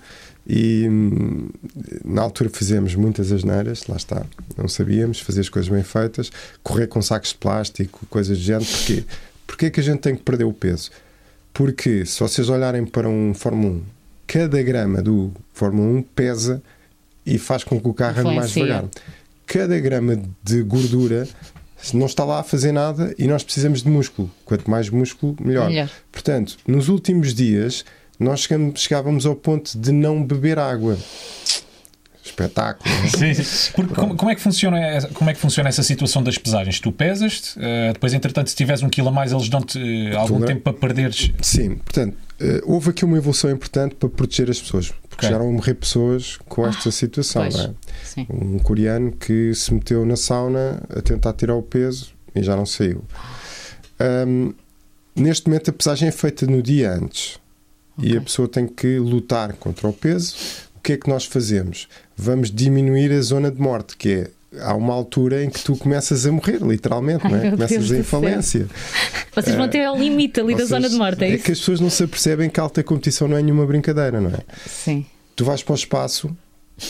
E 0.51 0.87
hum, 0.89 1.47
na 2.03 2.23
altura 2.23 2.49
fizemos 2.51 2.95
muitas 2.95 3.31
asneiras, 3.31 3.85
lá 3.87 3.95
está, 3.97 4.25
não 4.57 4.67
sabíamos 4.67 5.19
fazer 5.19 5.41
as 5.41 5.49
coisas 5.49 5.69
bem 5.69 5.83
feitas, 5.83 6.31
correr 6.63 6.87
com 6.87 6.99
sacos 7.03 7.29
de 7.29 7.35
plástico, 7.35 8.03
coisas 8.09 8.35
do 8.35 8.43
género. 8.43 8.65
Porquê? 8.65 9.03
Porquê 9.45 9.65
é 9.67 9.69
que 9.69 9.79
a 9.79 9.83
gente 9.83 9.99
tem 9.99 10.15
que 10.15 10.23
perder 10.23 10.45
o 10.45 10.53
peso? 10.53 10.89
Porque 11.53 12.03
se 12.03 12.19
vocês 12.19 12.49
olharem 12.49 12.83
para 12.83 13.07
um 13.07 13.31
Fórmula 13.35 13.75
1, 13.75 13.81
cada 14.25 14.61
grama 14.63 15.03
do 15.03 15.31
Fórmula 15.53 15.99
1 15.99 16.01
pesa 16.15 16.63
e 17.29 17.37
faz 17.37 17.63
com 17.63 17.79
que 17.79 17.87
o 17.87 17.93
carro 17.93 18.19
ande 18.19 18.35
mais 18.35 18.51
devagar. 18.51 18.85
Cada 19.45 19.79
grama 19.79 20.21
de 20.43 20.61
gordura 20.63 21.27
não 21.93 22.05
está 22.05 22.23
lá 22.25 22.39
a 22.39 22.43
fazer 22.43 22.71
nada 22.71 23.13
e 23.17 23.25
nós 23.27 23.43
precisamos 23.43 23.81
de 23.83 23.89
músculo. 23.89 24.29
Quanto 24.45 24.69
mais 24.69 24.89
músculo, 24.89 25.35
melhor. 25.41 25.69
Melhor. 25.69 25.89
Portanto, 26.11 26.57
nos 26.67 26.87
últimos 26.89 27.33
dias, 27.33 27.83
nós 28.19 28.41
chegamos- 28.41 28.79
chegávamos 28.81 29.25
ao 29.25 29.35
ponto 29.35 29.77
de 29.79 29.91
não 29.91 30.23
beber 30.23 30.59
água. 30.59 30.97
Espetáculo. 32.23 32.93
é? 32.93 33.07
Sim, 33.33 33.33
sim. 33.43 33.71
Porque 33.75 33.93
como, 33.95 34.15
como 34.15 34.29
é 34.29 34.35
que 34.35 34.41
funciona, 34.41 34.77
essa- 34.79 35.07
como 35.07 35.29
é 35.29 35.33
que 35.33 35.39
funciona 35.39 35.69
essa 35.69 35.81
situação 35.81 36.21
das 36.21 36.37
pesagens? 36.37 36.79
Tu 36.79 36.91
pesas-te, 36.91 37.53
eh, 37.59 37.91
depois, 37.93 38.13
entretanto, 38.13 38.49
se 38.49 38.55
tiveres 38.55 38.83
um 38.83 38.89
quilo 38.89 39.07
a 39.09 39.11
mais, 39.11 39.31
eles 39.31 39.49
dão-te 39.49 39.79
eh, 39.79 40.15
algum 40.15 40.41
tempo 40.41 40.61
para 40.61 40.73
perderes. 40.73 41.31
Sim, 41.41 41.75
portanto, 41.77 42.15
eh, 42.39 42.61
houve 42.65 42.91
aqui 42.91 43.03
uma 43.03 43.17
evolução 43.17 43.49
importante 43.49 43.95
para 43.95 44.09
proteger 44.09 44.49
as 44.49 44.61
pessoas, 44.61 44.93
porque 45.19 45.25
Ok. 45.25 45.29
já 45.29 45.35
eram 45.35 45.49
a 45.49 45.51
morrer 45.51 45.73
pessoas 45.75 46.37
com 46.47 46.65
esta 46.65 46.89
situação. 46.91 47.43
é? 47.43 48.25
Um 48.29 48.57
coreano 48.59 49.11
que 49.11 49.53
se 49.53 49.73
meteu 49.73 50.05
na 50.05 50.15
sauna 50.15 50.81
a 50.89 51.01
tentar 51.01 51.33
tirar 51.33 51.55
o 51.55 51.61
peso 51.61 52.13
e 52.35 52.41
já 52.41 52.55
não 52.55 52.65
saiu. 52.65 53.03
Ahm, 53.99 54.53
neste 55.15 55.47
momento, 55.47 55.69
a 55.69 55.73
pesagem 55.73 56.07
é 56.07 56.11
feita 56.11 56.45
no 56.45 56.61
dia 56.61 56.91
antes 56.93 57.39
e 57.97 58.15
a 58.15 58.21
pessoa 58.21 58.47
tem 58.47 58.65
que 58.67 58.97
lutar 58.97 59.53
contra 59.53 59.87
o 59.87 59.93
peso. 59.93 60.35
O 60.77 60.81
que 60.81 60.93
é 60.93 60.97
que 60.97 61.09
nós 61.09 61.25
fazemos? 61.25 61.89
Vamos 62.15 62.49
diminuir 62.49 63.11
a 63.11 63.21
zona 63.21 63.51
de 63.51 63.59
morte, 63.61 63.97
que 63.97 64.09
é. 64.13 64.31
Há 64.61 64.73
uma 64.73 64.93
altura 64.93 65.43
em 65.43 65.49
que 65.49 65.63
tu 65.63 65.75
começas 65.75 66.25
a 66.25 66.31
morrer, 66.31 66.57
literalmente, 66.61 67.21
Ai, 67.25 67.31
não 67.31 67.37
é? 67.39 67.51
Começas 67.51 67.87
Deus 67.89 67.91
em 67.99 68.03
falência. 68.03 68.67
Vocês 69.35 69.55
vão 69.55 69.67
ter 69.67 69.85
ao 69.85 69.95
limite 69.97 70.39
ali 70.39 70.55
da 70.55 70.65
zona 70.65 70.89
de 70.89 70.95
morte, 70.95 71.23
é 71.23 71.33
É 71.33 71.37
que 71.37 71.51
as 71.51 71.59
pessoas 71.59 71.79
não 71.79 71.89
se 71.89 72.03
apercebem 72.03 72.49
que 72.49 72.59
a 72.59 72.63
alta 72.63 72.83
competição 72.83 73.27
não 73.27 73.37
é 73.37 73.43
nenhuma 73.43 73.65
brincadeira, 73.67 74.19
não 74.19 74.31
é? 74.31 74.39
Sim. 74.67 75.05
Tu 75.35 75.45
vais 75.45 75.61
para 75.61 75.73
o 75.73 75.75
espaço, 75.75 76.35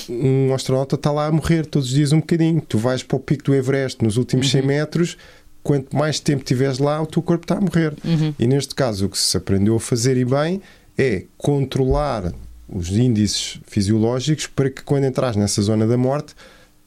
um 0.10 0.54
astronauta 0.54 0.96
está 0.96 1.12
lá 1.12 1.28
a 1.28 1.32
morrer 1.32 1.66
todos 1.66 1.90
os 1.90 1.94
dias 1.94 2.14
um 2.14 2.20
bocadinho. 2.20 2.62
Tu 2.62 2.78
vais 2.78 3.04
para 3.04 3.18
o 3.18 3.20
pico 3.20 3.44
do 3.44 3.54
Everest 3.56 4.04
nos 4.04 4.16
últimos 4.18 4.46
Uhum. 4.48 4.62
100 4.62 4.62
metros, 4.68 5.18
quanto 5.62 5.96
mais 5.96 6.20
tempo 6.20 6.44
estiveres 6.44 6.80
lá, 6.80 7.02
o 7.02 7.06
teu 7.06 7.22
corpo 7.22 7.44
está 7.44 7.58
a 7.58 7.62
morrer. 7.62 7.94
Uhum. 8.06 8.34
E 8.40 8.48
neste 8.48 8.74
caso, 8.74 9.08
o 9.08 9.10
que 9.10 9.18
se 9.18 9.36
aprendeu 9.36 9.76
a 9.76 9.80
fazer 9.82 10.16
e 10.16 10.24
bem 10.24 10.62
é 10.98 11.26
controlar 11.38 12.34
os 12.68 12.90
índices 12.92 13.60
fisiológicos 13.68 14.48
para 14.48 14.70
que 14.70 14.82
quando 14.84 15.04
entras 15.04 15.36
nessa 15.36 15.62
zona 15.62 15.86
da 15.86 15.98
morte, 15.98 16.34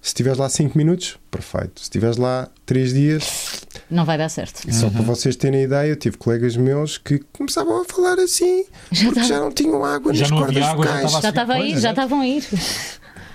se 0.03 0.09
estiveres 0.09 0.39
lá 0.39 0.49
5 0.49 0.77
minutos, 0.77 1.17
perfeito. 1.31 1.79
Se 1.79 1.85
estiveres 1.85 2.17
lá 2.19 2.49
3 2.67 2.93
dias, 2.93 3.63
Não 3.89 4.05
vai 4.05 4.19
dar 4.19 4.29
certo. 4.29 4.69
e 4.69 4.73
só 4.75 4.91
para 4.91 5.01
vocês 5.03 5.37
terem 5.37 5.63
ideia, 5.63 5.89
eu 5.91 5.97
tive 5.97 6.17
colegas 6.19 6.57
meus 6.57 6.99
que 6.99 7.21
começavam 7.33 7.81
a 7.81 7.85
falar 7.85 8.19
assim 8.19 8.65
Já 8.91 9.05
porque 9.07 9.23
já 9.25 9.39
não 9.39 9.51
tinham 9.53 9.85
água 9.85 10.13
Já 10.13 10.23
nas 10.23 10.31
não 10.33 10.39
cordas 10.39 10.57
havia 10.57 10.69
água, 10.71 10.85
já 10.87 10.91
vocais. 10.93 11.05
estava 11.07 11.23
Já 11.23 11.29
estava 11.31 11.53
aí, 11.55 11.71
Pois, 11.71 11.83
já 11.83 11.91
estavam 11.91 12.21
a 12.21 12.27
ir. 12.27 12.45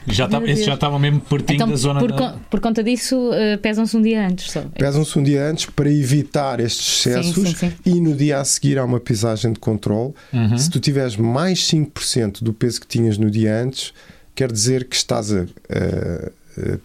Já 0.10 0.26
Meu 0.26 0.38
estava, 0.38 0.46
esse 0.46 0.54
Deus. 0.56 0.66
já 0.68 0.74
estava 0.76 1.00
mesmo 1.00 1.20
pertinho 1.20 1.56
Então, 1.58 1.70
da 1.70 1.76
zona 1.76 2.00
por, 2.00 2.12
da... 2.14 2.36
por 2.50 2.60
conta 2.62 2.82
disso, 2.82 3.30
eh, 3.34 3.58
pesam-se 3.58 3.98
um 3.98 4.02
dia 4.02 4.26
antes 4.26 4.52
só. 4.52 4.62
Pesam-se 4.62 5.20
um 5.20 5.24
dia 5.24 5.44
antes 5.46 5.66
para 5.66 5.90
evitar 5.92 6.62
estes 6.62 7.06
excessos 7.06 7.36
Sim, 7.36 7.46
sim, 7.48 7.56
sim. 7.56 7.74
e 7.86 8.00
no 8.00 8.16
dia 8.16 8.40
a 8.40 8.46
seguir 8.46 8.78
há 8.80 8.86
uma 8.86 9.02
pesagem 9.02 9.52
de 9.52 9.60
controle. 9.60 10.14
Uhum. 10.32 10.58
Se 10.58 10.70
tu 10.70 10.80
tiveres 10.80 11.18
mais 11.18 11.60
5% 11.60 12.42
do 12.42 12.54
peso 12.54 12.80
que 12.80 12.88
tinhas 12.88 13.18
no 13.18 13.30
dia 13.30 13.54
antes, 13.62 13.94
quer 14.34 14.50
dizer 14.50 14.86
que 14.86 14.96
estás 14.96 15.30
a, 15.34 15.40
a- 15.42 15.44
a- 15.44 16.32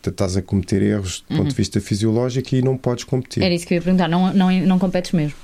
estás 0.07 0.37
a 0.37 0.43
cometer 0.43 0.83
erros 0.83 1.25
do 1.29 1.37
ponto 1.37 1.49
de 1.51 1.55
vista 1.55 1.81
fisiológico 1.81 2.55
e 2.55 2.63
não 2.63 2.77
podes 2.77 3.05
competir. 3.05 3.43
Era 3.43 3.55
isso 3.55 3.67
que 3.67 3.75
eu 3.75 3.77
ia 3.77 3.83
perguntar. 3.83 4.09
Não, 4.09 4.33
não, 4.33 4.51
não 4.51 4.79
competes 4.79 5.13
mesmo. 5.13 5.35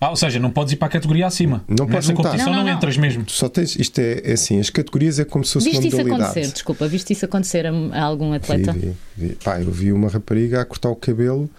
Ah, 0.00 0.10
ou 0.10 0.16
seja, 0.16 0.38
não 0.38 0.50
podes 0.50 0.72
ir 0.74 0.76
para 0.76 0.86
a 0.86 0.90
categoria 0.92 1.26
acima. 1.26 1.64
Não 1.66 1.78
podes 1.86 2.08
Nessa 2.08 2.12
entrar. 2.12 2.22
competição 2.30 2.52
Não, 2.52 2.58
não, 2.58 2.64
não, 2.64 2.70
não. 2.70 2.76
entras 2.78 2.96
mesmo. 2.96 3.24
Tu 3.24 3.32
só 3.32 3.48
tens, 3.48 3.74
isto 3.74 3.98
é, 3.98 4.20
é 4.24 4.32
assim, 4.34 4.60
as 4.60 4.70
categorias 4.70 5.18
é 5.18 5.24
como 5.24 5.44
se 5.44 5.54
fosse 5.54 5.64
Viste 5.70 5.80
uma 5.80 5.88
isso 5.88 5.96
modalidade. 5.96 6.30
acontecer? 6.30 6.52
Desculpa, 6.52 6.86
viste 6.86 7.12
isso 7.12 7.24
acontecer 7.24 7.66
a, 7.66 7.72
a 7.72 8.02
algum 8.04 8.32
atleta? 8.32 8.72
Vi, 8.72 8.78
vi, 9.16 9.28
vi. 9.28 9.34
Pá, 9.42 9.60
eu 9.60 9.70
vi 9.72 9.90
uma 9.92 10.08
rapariga 10.08 10.60
a 10.60 10.64
cortar 10.64 10.88
o 10.90 10.94
cabelo 10.96 11.50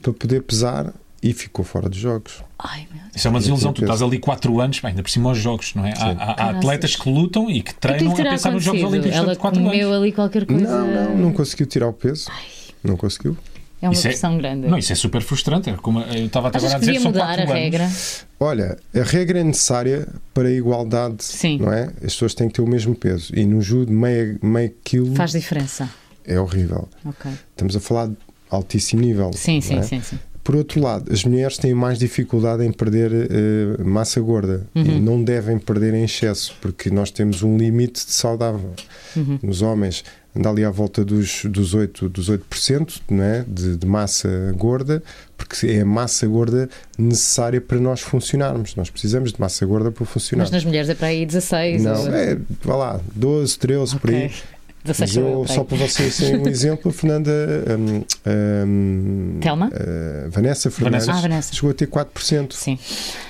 para 0.00 0.12
poder 0.12 0.42
pesar 0.42 0.92
e 1.20 1.32
ficou 1.32 1.64
fora 1.64 1.88
dos 1.88 1.98
jogos. 1.98 2.44
Ai, 2.62 2.86
meu 2.92 3.00
Deus. 3.02 3.16
Isso 3.16 3.26
é 3.26 3.30
uma 3.30 3.38
desilusão. 3.38 3.72
Tu 3.72 3.82
estás 3.82 4.02
ali 4.02 4.18
4 4.18 4.60
anos, 4.60 4.80
bem, 4.80 4.90
ainda 4.90 5.02
por 5.02 5.10
cima 5.10 5.30
aos 5.30 5.38
jogos, 5.38 5.74
não 5.74 5.86
é? 5.86 5.92
Há, 5.96 6.10
há- 6.10 6.34
há 6.46 6.50
atletas 6.50 6.94
que 6.94 7.08
lutam 7.10 7.48
e 7.50 7.62
que 7.62 7.70
é 7.70 7.74
treinam 7.80 8.14
que 8.14 8.20
a 8.22 8.30
pensar 8.30 8.50
nos 8.50 8.62
Jogos? 8.62 8.82
Olímpicos 8.82 9.12
Ela 9.16 9.22
durante 9.24 9.38
4 9.40 9.62
comeu 9.62 9.86
anos. 9.88 10.02
ali 10.02 10.12
qualquer 10.12 10.44
coisa. 10.46 10.62
Não, 10.66 10.86
não, 10.86 11.16
não 11.16 11.32
conseguiu 11.32 11.66
tirar 11.66 11.88
o 11.88 11.92
peso. 11.92 12.30
Não 12.84 12.96
conseguiu. 12.96 13.36
É 13.82 13.86
uma 13.88 13.94
Isso 13.94 14.06
é- 14.06 14.10
pressão 14.10 14.36
grande. 14.36 14.68
Não, 14.68 14.76
isso 14.76 14.92
é 14.92 14.94
super 14.94 15.22
frustrante. 15.22 15.70
É 15.70 15.72
como 15.72 16.00
eu 16.00 16.26
estava 16.26 16.48
até 16.48 16.58
agora 16.58 16.76
a 16.76 16.80
que 16.80 16.86
dizer, 16.86 17.00
são 17.00 17.10
mudar 17.10 17.24
4 17.24 17.40
a 17.40 17.44
anos. 17.44 17.54
regra? 17.54 17.90
Olha, 18.38 18.78
a 18.94 19.02
regra 19.02 19.40
é 19.40 19.44
necessária 19.44 20.06
para 20.34 20.48
a 20.48 20.52
igualdade, 20.52 21.24
Sim. 21.24 21.58
não 21.58 21.72
é? 21.72 21.84
As 21.96 22.12
pessoas 22.12 22.34
têm 22.34 22.48
que 22.48 22.54
ter 22.54 22.60
o 22.62 22.66
mesmo 22.68 22.94
peso. 22.94 23.32
E 23.34 23.46
no 23.46 23.62
judo, 23.62 23.90
meio, 23.90 24.38
meio 24.42 24.70
quilo 24.84 25.14
Faz 25.14 25.32
diferença. 25.32 25.88
é 26.26 26.38
horrível. 26.38 26.86
Ok. 27.06 27.30
Estamos 27.52 27.74
a 27.74 27.80
falar 27.80 28.08
de 28.08 28.16
altíssimo 28.50 29.00
nível. 29.00 29.30
Sim, 29.32 29.62
sim, 29.62 29.78
é? 29.78 29.82
sim, 29.82 30.02
sim. 30.02 30.18
Por 30.50 30.56
outro 30.56 30.82
lado, 30.82 31.12
as 31.12 31.24
mulheres 31.24 31.56
têm 31.58 31.72
mais 31.72 31.96
dificuldade 31.96 32.66
em 32.66 32.72
perder 32.72 33.12
eh, 33.12 33.84
massa 33.84 34.20
gorda 34.20 34.66
Uhum. 34.74 34.82
e 34.84 35.00
não 35.00 35.22
devem 35.22 35.60
perder 35.60 35.94
em 35.94 36.02
excesso, 36.02 36.56
porque 36.60 36.90
nós 36.90 37.12
temos 37.12 37.44
um 37.44 37.56
limite 37.56 38.04
de 38.04 38.12
saudável. 38.12 38.74
Uhum. 39.14 39.38
Nos 39.44 39.62
homens, 39.62 40.02
anda 40.34 40.50
ali 40.50 40.64
à 40.64 40.70
volta 40.70 41.04
dos, 41.04 41.44
dos 41.44 41.72
8%, 41.72 42.08
dos 42.08 42.28
8% 42.28 43.00
não 43.08 43.22
é? 43.22 43.44
de, 43.46 43.76
de 43.76 43.86
massa 43.86 44.52
gorda, 44.56 45.00
porque 45.36 45.68
é 45.68 45.82
a 45.82 45.86
massa 45.86 46.26
gorda 46.26 46.68
necessária 46.98 47.60
para 47.60 47.78
nós 47.78 48.00
funcionarmos. 48.00 48.74
Nós 48.74 48.90
precisamos 48.90 49.32
de 49.32 49.40
massa 49.40 49.64
gorda 49.64 49.92
para 49.92 50.04
funcionar. 50.04 50.42
Mas 50.42 50.50
nas 50.50 50.64
mulheres 50.64 50.88
é 50.88 50.96
para 50.96 51.06
aí 51.08 51.24
16. 51.24 51.84
Não, 51.84 52.00
ou... 52.06 52.12
é, 52.12 52.36
vá 52.64 52.74
lá, 52.74 53.00
12, 53.14 53.56
13 53.56 53.96
por 54.00 54.10
aí. 54.10 54.32
Ok. 54.82 54.94
16 54.94 54.98
Mas 55.00 55.10
sou 55.12 55.22
eu, 55.22 55.40
eu, 55.42 55.46
só 55.46 55.64
para 55.64 55.76
vocês 55.76 56.16
terem 56.16 56.40
um 56.40 56.48
exemplo, 56.48 56.90
a 56.90 56.94
Fernanda. 56.94 57.30
hum, 57.78 58.04
hum, 58.26 59.38
Telma? 59.40 59.70
eh, 59.72 60.28
Vanessa 60.30 60.70
Fernandes 60.70 61.08
Ah, 61.08 61.20
Vanessa. 61.20 61.54
chegou 61.54 61.70
a 61.70 61.74
ter 61.74 61.86
4%. 61.86 62.52
Sim. 62.54 62.78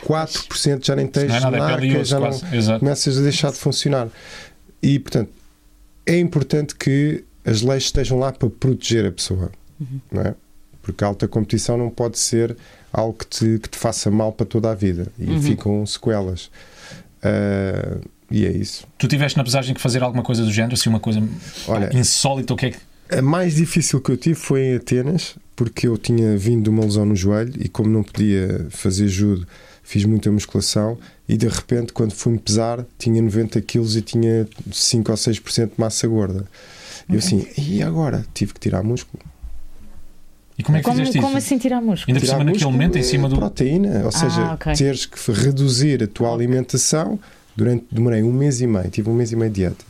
4% 0.06 0.84
já 0.86 0.94
nem 0.96 1.06
tens 1.06 1.28
Não 1.28 1.36
é 1.36 1.40
nada, 1.40 1.56
é 1.56 1.60
marca, 1.60 2.04
já 2.04 2.20
não. 2.20 2.28
Exato. 2.52 2.78
começas 2.80 3.18
a 3.18 3.22
deixar 3.22 3.50
de 3.52 3.58
funcionar. 3.58 4.08
E, 4.82 4.98
portanto, 4.98 5.30
é 6.06 6.18
importante 6.18 6.74
que 6.74 7.24
as 7.44 7.62
leis 7.62 7.84
estejam 7.84 8.18
lá 8.18 8.32
para 8.32 8.48
proteger 8.48 9.06
a 9.06 9.12
pessoa, 9.12 9.50
Uhum. 9.80 10.00
não 10.12 10.22
é? 10.22 10.34
Porque 10.82 11.02
a 11.04 11.06
alta 11.08 11.26
competição 11.28 11.76
não 11.76 11.90
pode 11.90 12.18
ser 12.18 12.56
algo 12.92 13.12
que 13.18 13.26
te, 13.26 13.58
que 13.58 13.68
te 13.68 13.78
faça 13.78 14.10
mal 14.10 14.32
para 14.32 14.46
toda 14.46 14.70
a 14.70 14.74
vida 14.74 15.08
e 15.18 15.24
Uhum. 15.30 15.42
ficam 15.42 15.86
sequelas. 15.86 16.50
Ah, 17.22 17.98
e 18.30 18.46
é 18.46 18.50
isso. 18.50 18.86
Tu 18.98 19.08
tiveste 19.08 19.36
na 19.36 19.44
pesagem 19.44 19.74
que 19.74 19.80
fazer 19.80 20.02
alguma 20.02 20.22
coisa 20.22 20.42
do 20.44 20.52
género, 20.52 20.74
assim, 20.74 20.88
uma 20.88 21.00
coisa 21.00 21.22
Olha, 21.66 21.90
insólita, 21.96 22.54
o 22.54 22.56
que 22.56 22.66
é 22.66 22.70
que. 22.70 22.78
A 23.10 23.20
mais 23.22 23.56
difícil 23.56 24.00
que 24.00 24.10
eu 24.12 24.16
tive 24.16 24.36
foi 24.36 24.60
em 24.62 24.76
Atenas, 24.76 25.34
porque 25.56 25.88
eu 25.88 25.98
tinha 25.98 26.36
vindo 26.36 26.62
de 26.64 26.70
uma 26.70 26.84
lesão 26.84 27.04
no 27.04 27.16
joelho 27.16 27.52
e, 27.58 27.68
como 27.68 27.90
não 27.90 28.02
podia 28.04 28.66
fazer 28.70 29.08
judo, 29.08 29.46
fiz 29.82 30.04
muita 30.04 30.30
musculação. 30.30 30.96
E 31.28 31.36
de 31.36 31.48
repente, 31.48 31.92
quando 31.92 32.12
fui-me 32.12 32.38
pesar, 32.38 32.84
tinha 32.98 33.20
90 33.20 33.60
quilos 33.62 33.96
e 33.96 34.02
tinha 34.02 34.46
5 34.72 35.10
ou 35.10 35.16
6% 35.18 35.66
de 35.66 35.72
massa 35.76 36.06
gorda. 36.06 36.44
E 37.08 37.14
eu 37.14 37.18
assim, 37.18 37.44
e 37.58 37.82
agora? 37.82 38.24
Tive 38.32 38.54
que 38.54 38.60
tirar 38.60 38.82
músculo. 38.84 39.20
E 40.56 40.62
como 40.62 40.76
é 40.76 40.80
que 40.80 40.84
Como, 40.84 40.98
fizeste 40.98 41.18
como 41.18 41.28
isso? 41.30 41.38
assim 41.38 41.58
tirar 41.58 41.80
músculo? 41.80 42.14
Ainda 42.16 42.20
por 42.20 42.26
cima, 42.32 42.44
naquele 42.44 42.64
momento, 42.64 42.96
em 42.96 43.00
é 43.00 43.02
cima 43.02 43.28
do. 43.28 43.36
Proteína, 43.36 44.02
ou 44.04 44.12
seja, 44.12 44.40
Ah, 44.42 44.54
ok. 44.54 44.74
teres 44.74 45.06
que 45.06 45.32
reduzir 45.32 46.02
a 46.02 46.06
tua 46.06 46.32
alimentação. 46.32 47.18
Durante, 47.56 47.84
demorei 47.90 48.22
um 48.22 48.32
mês 48.32 48.60
e 48.60 48.66
meio, 48.66 48.88
tive 48.90 49.10
um 49.10 49.14
mês 49.14 49.32
e 49.32 49.36
meio 49.36 49.50
de 49.50 49.56
dieta. 49.60 49.84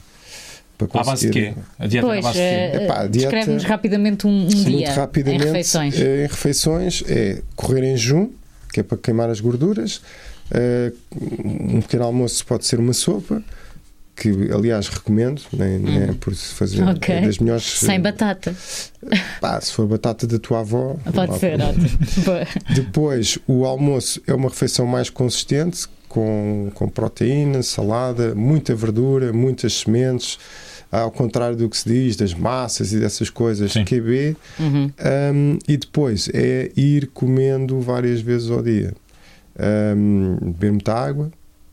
Para 0.78 1.00
À 1.00 1.04
base 1.04 1.26
de 1.26 1.32
quê? 1.32 1.54
A 1.78 1.86
dieta 1.86 2.06
Pois, 2.06 2.18
à 2.20 2.22
base 2.28 2.38
de 2.38 2.44
quê? 2.44 2.54
eh, 2.54 2.84
Epá, 2.84 2.94
dieta- 2.94 3.08
descreve-nos 3.10 3.64
rapidamente 3.64 4.26
um, 4.26 4.30
um 4.30 4.42
Muito 4.44 4.64
dia 4.64 4.92
rapidamente, 4.94 5.42
em 5.44 5.46
refeições. 5.48 6.00
eh, 6.00 6.24
em 6.24 6.26
refeições 6.26 7.02
é 7.06 7.42
correr 7.54 7.84
em 7.84 7.96
jejum, 7.96 8.30
que 8.72 8.80
é 8.80 8.82
para 8.82 8.96
queimar 8.96 9.28
as 9.28 9.40
gorduras. 9.40 10.00
eh, 10.52 10.90
um 11.44 11.80
pequeno 11.82 12.04
almoço 12.04 12.44
pode 12.46 12.64
ser 12.66 12.80
uma 12.80 12.92
sopa, 12.94 13.42
que 14.16 14.28
aliás 14.52 14.88
recomendo, 14.88 15.40
nem, 15.52 15.78
nem 15.78 16.02
é 16.02 16.12
por 16.18 16.34
se 16.34 16.54
fazer 16.54 16.82
Hum. 16.82 16.90
Ok. 16.90 17.14
é 17.14 17.20
das 17.20 17.38
melhores. 17.38 17.64
Sem 17.78 18.00
batata. 18.00 18.54
Pá, 19.40 19.60
se 19.60 19.72
for 19.72 19.86
batata 19.86 20.26
da 20.26 20.38
tua 20.38 20.60
avó, 20.60 20.96
Pode 21.14 21.38
ser, 21.38 21.60
ótimo. 21.60 21.98
Depois, 22.74 23.38
o 23.46 23.64
almoço 23.64 24.20
é 24.26 24.34
uma 24.34 24.48
refeição 24.48 24.86
mais 24.86 25.08
consistente, 25.10 25.86
com, 26.10 26.70
com 26.74 26.88
proteína, 26.88 27.62
salada, 27.62 28.34
muita 28.34 28.74
verdura, 28.74 29.32
muitas 29.32 29.72
sementes. 29.74 30.38
Ao 30.92 31.08
contrário 31.08 31.56
do 31.56 31.68
que 31.70 31.76
se 31.76 31.88
diz 31.88 32.16
das 32.16 32.34
massas 32.34 32.92
e 32.92 32.98
dessas 32.98 33.30
coisas, 33.30 33.70
Sim. 33.72 33.84
QB. 33.84 34.36
Uhum. 34.58 34.90
Um, 35.32 35.58
e 35.68 35.76
depois 35.76 36.28
é 36.34 36.68
ir 36.76 37.06
comendo 37.14 37.80
várias 37.80 38.20
vezes 38.20 38.50
ao 38.50 38.60
dia. 38.60 38.92
Um, 39.58 40.36
beber 40.42 40.72
muita 40.72 40.92
água, 40.94 41.30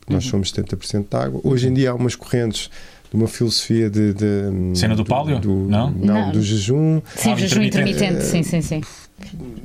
nós 0.08 0.24
Uhum. 0.24 0.30
somos 0.30 0.52
70% 0.52 1.06
de 1.10 1.16
água. 1.16 1.40
Hoje 1.42 1.66
em 1.68 1.74
dia 1.74 1.90
há 1.90 1.94
umas 1.94 2.14
correntes 2.14 2.70
de 3.10 3.16
uma 3.16 3.26
filosofia 3.26 3.90
de. 3.90 4.12
de 4.14 4.78
Cena 4.78 4.94
do 4.94 5.04
páleo? 5.04 5.40
Não? 5.68 5.90
Não. 5.90 6.30
do 6.30 6.40
jejum. 6.40 7.00
Sim, 7.16 7.32
Ah, 7.32 7.36
jejum 7.36 7.62
intermitente. 7.62 8.04
intermitente. 8.04 8.24
Sim, 8.24 8.42
sim, 8.44 8.60
sim. 8.60 8.80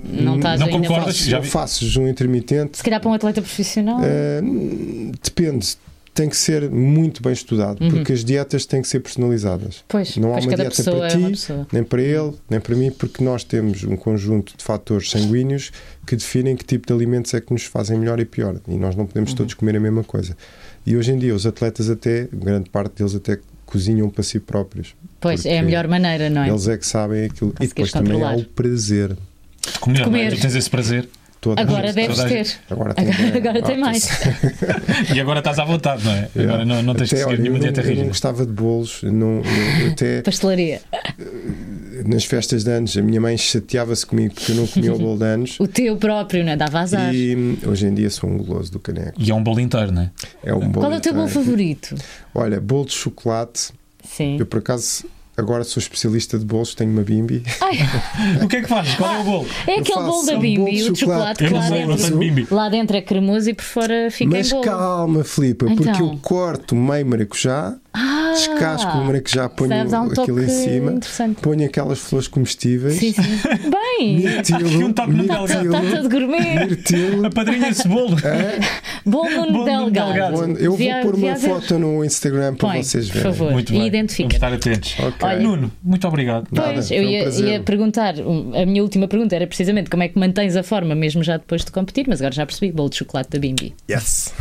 Não 0.05 0.35
estás 0.37 0.59
Não 0.59 0.67
ainda 0.67 0.87
concordas? 0.87 1.17
Já 1.17 1.39
vi. 1.39 1.47
faço 1.49 1.85
jejum 1.85 2.07
intermitente. 2.07 2.77
Se 2.77 2.83
calhar 2.83 2.99
para 2.99 3.09
um 3.09 3.13
atleta 3.13 3.41
profissional. 3.41 3.99
Uh, 3.99 5.11
depende. 5.23 5.75
Tem 6.13 6.29
que 6.29 6.37
ser 6.37 6.69
muito 6.69 7.23
bem 7.23 7.33
estudado, 7.33 7.81
Uhum. 7.83 7.89
porque 7.89 8.13
as 8.13 8.23
dietas 8.23 8.67
têm 8.67 8.83
que 8.83 8.87
ser 8.87 8.99
personalizadas. 8.99 9.83
pois, 9.87 10.15
não 10.15 10.29
há 10.29 10.33
pois 10.33 10.45
uma 10.45 10.51
cada 10.51 10.63
dieta 10.69 10.75
pessoa 10.75 10.97
para 10.97 11.07
é 11.07 11.09
ti, 11.17 11.29
pessoa. 11.31 11.67
nem 11.73 11.83
para 11.83 12.01
ele, 12.03 12.33
nem 12.47 12.59
para 12.59 12.75
mim, 12.75 12.91
porque 12.91 13.23
nós 13.23 13.43
temos 13.43 13.83
um 13.83 13.95
conjunto 13.95 14.55
de 14.55 14.63
fatores 14.63 15.09
sanguíneos 15.09 15.71
que 16.05 16.15
definem 16.15 16.55
que 16.55 16.63
tipo 16.63 16.85
de 16.85 16.93
alimentos 16.93 17.33
é 17.33 17.41
que 17.41 17.51
nos 17.51 17.63
fazem 17.63 17.97
melhor 17.97 18.19
e 18.19 18.25
pior. 18.25 18.57
E 18.67 18.75
nós 18.75 18.95
não 18.95 19.07
podemos 19.07 19.31
Uhum. 19.31 19.37
todos 19.37 19.55
comer 19.55 19.75
a 19.75 19.79
mesma 19.79 20.03
coisa. 20.03 20.37
E 20.85 20.95
hoje 20.95 21.11
em 21.13 21.17
dia, 21.17 21.33
os 21.33 21.47
atletas, 21.47 21.89
até, 21.89 22.27
grande 22.31 22.69
parte 22.69 22.97
deles, 22.97 23.15
até 23.15 23.39
cozinham 23.65 24.07
para 24.07 24.21
si 24.21 24.39
próprios. 24.39 24.93
Pois, 25.19 25.47
é 25.47 25.57
a 25.57 25.63
melhor 25.63 25.87
maneira, 25.87 26.29
não 26.29 26.43
é? 26.43 26.49
Eles 26.49 26.67
é 26.67 26.77
que 26.77 26.85
sabem 26.85 27.25
aquilo. 27.25 27.55
E 27.59 27.65
depois 27.65 27.91
também 27.91 28.21
há 28.21 28.33
o 28.35 28.43
prazer. 28.43 29.17
De 29.71 29.79
comer, 29.79 30.01
é? 30.01 30.03
comer. 30.03 30.33
Tu 30.35 30.41
tens 30.41 30.55
esse 30.55 30.69
prazer. 30.69 31.07
Todo 31.41 31.59
Agora 31.59 31.87
mundo. 31.87 31.95
deves 31.95 32.15
toda 32.15 32.29
ter. 32.29 32.47
Agora 32.69 32.93
tem, 32.93 33.05
Agora 33.35 33.61
tem 33.61 33.77
mais. 33.77 34.07
E 35.13 35.19
agora 35.19 35.39
estás 35.39 35.59
à 35.59 35.65
vontade, 35.65 36.01
não 36.05 36.13
é? 36.13 36.29
Agora 36.39 36.63
não, 36.63 36.81
não 36.81 36.95
tens 36.95 37.09
de 37.09 37.15
Até, 37.15 37.23
seguir 37.23 37.33
olha, 37.33 37.41
nenhuma 37.41 37.59
dieta 37.59 37.81
eu 37.81 37.83
não 37.83 37.89
rígida. 37.89 38.07
gostava 38.07 38.45
de 38.45 38.51
bolos, 38.53 39.03
não, 39.03 39.41
eu- 39.81 39.91
até 39.91 40.21
Pastelaria. 40.23 40.79
nas 42.05 42.23
festas 42.23 42.63
de 42.63 42.71
anos 42.71 42.95
a 42.97 43.01
minha 43.01 43.19
mãe 43.19 43.37
chateava-se 43.37 44.05
comigo 44.05 44.33
porque 44.35 44.53
eu 44.53 44.55
não 44.55 44.67
comia 44.67 44.93
o 44.93 44.97
bolo 44.97 45.17
de 45.17 45.25
anos 45.25 45.59
O 45.59 45.67
teu 45.67 45.97
próprio, 45.97 46.45
não 46.45 46.53
é? 46.53 46.55
Dava 46.55 46.79
azar. 46.79 47.13
e 47.13 47.57
hoje 47.65 47.87
em 47.87 47.93
dia 47.93 48.09
sou 48.09 48.29
um 48.29 48.37
guloso 48.37 48.71
do 48.71 48.79
caneco. 48.79 49.21
E 49.21 49.29
é 49.29 49.35
um 49.35 49.43
bolo 49.43 49.59
inteiro, 49.59 49.91
não 49.91 50.03
é? 50.03 50.11
É 50.45 50.53
um 50.53 50.59
bolo 50.69 50.85
Qual 50.85 50.93
é 50.93 50.97
o 50.97 51.01
teu 51.01 51.13
bolo 51.13 51.27
favorito? 51.27 51.93
Olha, 52.33 52.61
bolo 52.61 52.85
de 52.85 52.93
chocolate. 52.93 53.71
Sim. 54.03 54.37
Eu 54.39 54.45
por 54.45 54.59
acaso 54.59 55.05
agora 55.35 55.63
sou 55.63 55.79
especialista 55.81 56.37
de 56.37 56.45
bolos, 56.45 56.75
tenho 56.75 56.91
uma 56.91 57.01
bimbi. 57.01 57.43
Ai, 57.61 57.79
O 58.43 58.47
que 58.47 58.57
é 58.57 58.61
que 58.61 58.67
fazes? 58.67 58.95
Qual 58.95 59.11
é 59.13 59.19
o 59.19 59.23
bolo? 59.23 59.47
é 59.67 59.79
aquele 59.79 59.99
bolo 59.99 60.25
da 60.25 60.33
um 60.33 60.39
Bimbi, 60.39 60.57
bolo 60.57 60.71
de 60.71 60.89
o 60.89 60.93
de 60.93 60.99
chocolate 60.99 61.43
chocolate. 61.47 61.71
lá 61.71 61.95
dentro, 61.97 62.55
lá 62.55 62.69
dentro 62.69 62.97
é 62.97 63.01
cremoso 63.01 63.49
e 63.49 63.53
por 63.53 63.63
fora 63.63 64.09
fica 64.11 64.29
Mas 64.31 64.47
em 64.47 64.51
bolo. 64.51 64.63
calma, 64.63 65.23
Filipa, 65.23 65.65
porque 65.65 65.89
Então. 65.89 66.11
eu 66.11 66.19
corto 66.21 66.75
meio 66.75 67.05
maracujá, 67.05 67.75
Ah, 67.95 68.31
descasco 68.33 68.97
o 68.97 69.05
maracujá, 69.05 69.47
ponho 69.49 69.69
Sabes, 69.69 69.93
há 69.93 70.01
um 70.01 70.11
aquilo 70.11 70.41
em 70.43 70.47
cima, 70.49 70.99
ponho 71.41 71.65
aquelas 71.65 71.99
flores 71.99 72.27
comestíveis, 72.27 72.95
Sim, 72.95 73.13
sim. 73.13 73.21
Bem, 73.69 74.17
mirtilo, 74.25 74.65
Aqui 74.67 74.77
um 74.83 74.91
toque 74.93 75.11
no 75.13 75.21
está 75.23 75.45
delgado. 75.45 75.71
tá 75.71 75.95
todo 75.97 76.09
gourmet. 76.09 76.65
mirtilo. 76.65 77.25
Apadrinha 77.27 77.69
esse 77.69 77.87
bolo. 77.89 78.15
Bom 79.05 79.29
Nuno 79.29 79.51
Bom 79.53 79.65
Nuno 79.65 79.91
Delgado. 79.91 80.57
Eu 80.59 80.75
vou 80.75 81.01
pôr 81.03 81.15
uma 81.15 81.35
foto 81.35 81.77
no 81.77 82.03
Instagram 82.03 82.55
para 82.55 82.69
Põe, 82.69 82.83
vocês 82.83 83.07
por 83.09 83.13
verem. 83.17 83.31
favor. 83.31 83.51
Muito 83.51 83.73
E 83.73 83.77
bem. 83.77 83.87
identifica. 83.87 84.23
Vamos 84.23 84.35
estar 84.35 84.53
atentos. 84.53 84.95
Ok. 84.99 85.15
Olha, 85.21 85.39
Nuno, 85.39 85.71
muito 85.83 86.07
obrigado. 86.07 86.47
Nada, 86.51 86.73
Pois, 86.73 86.89
eu 86.89 87.01
um 87.03 87.05
ia, 87.05 87.21
prazer. 87.23 87.47
ia 87.47 87.59
perguntar, 87.61 88.15
um, 88.19 88.53
a 88.59 88.65
minha 88.65 88.81
última 88.81 89.07
pergunta 89.07 89.35
era 89.35 89.45
precisamente 89.45 89.89
como 89.89 90.01
é 90.03 90.07
que 90.07 90.17
mantens 90.17 90.55
a 90.55 90.63
forma 90.63 90.95
mesmo 90.95 91.21
já 91.23 91.37
depois 91.37 91.63
de 91.63 91.71
competir, 91.71 92.05
mas 92.07 92.21
agora 92.21 92.33
já 92.33 92.45
percebi, 92.45 92.71
bolo 92.71 92.89
de 92.89 92.95
chocolate 92.97 93.29
da 93.29 93.37
Bimbi. 93.39 93.73
Yes. 93.89 94.33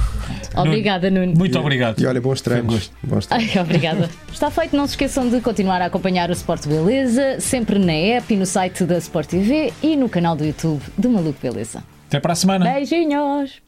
Obrigada, 0.56 1.10
Nuno. 1.10 1.34
Muito 1.36 1.58
obrigado. 1.58 2.00
E 2.00 2.06
olha, 2.06 2.20
bons 2.20 2.40
um 2.40 2.44
treinos. 2.44 2.90
Bons 3.02 3.26
treinos. 3.26 3.41
Ai, 3.54 3.60
obrigada. 3.60 4.08
Está 4.32 4.50
feito, 4.50 4.76
não 4.76 4.86
se 4.86 4.92
esqueçam 4.92 5.28
de 5.28 5.40
continuar 5.40 5.80
a 5.82 5.86
acompanhar 5.86 6.30
o 6.30 6.32
Sport 6.32 6.66
Beleza, 6.66 7.40
sempre 7.40 7.78
na 7.78 7.92
app 7.92 8.32
e 8.32 8.36
no 8.36 8.46
site 8.46 8.84
da 8.84 8.98
Sport 8.98 9.28
TV 9.28 9.72
e 9.82 9.96
no 9.96 10.08
canal 10.08 10.36
do 10.36 10.44
YouTube 10.44 10.82
do 10.96 11.10
Maluco 11.10 11.38
Beleza. 11.40 11.82
Até 12.08 12.20
para 12.20 12.32
a 12.32 12.36
semana. 12.36 12.64
Beijinhos! 12.64 13.62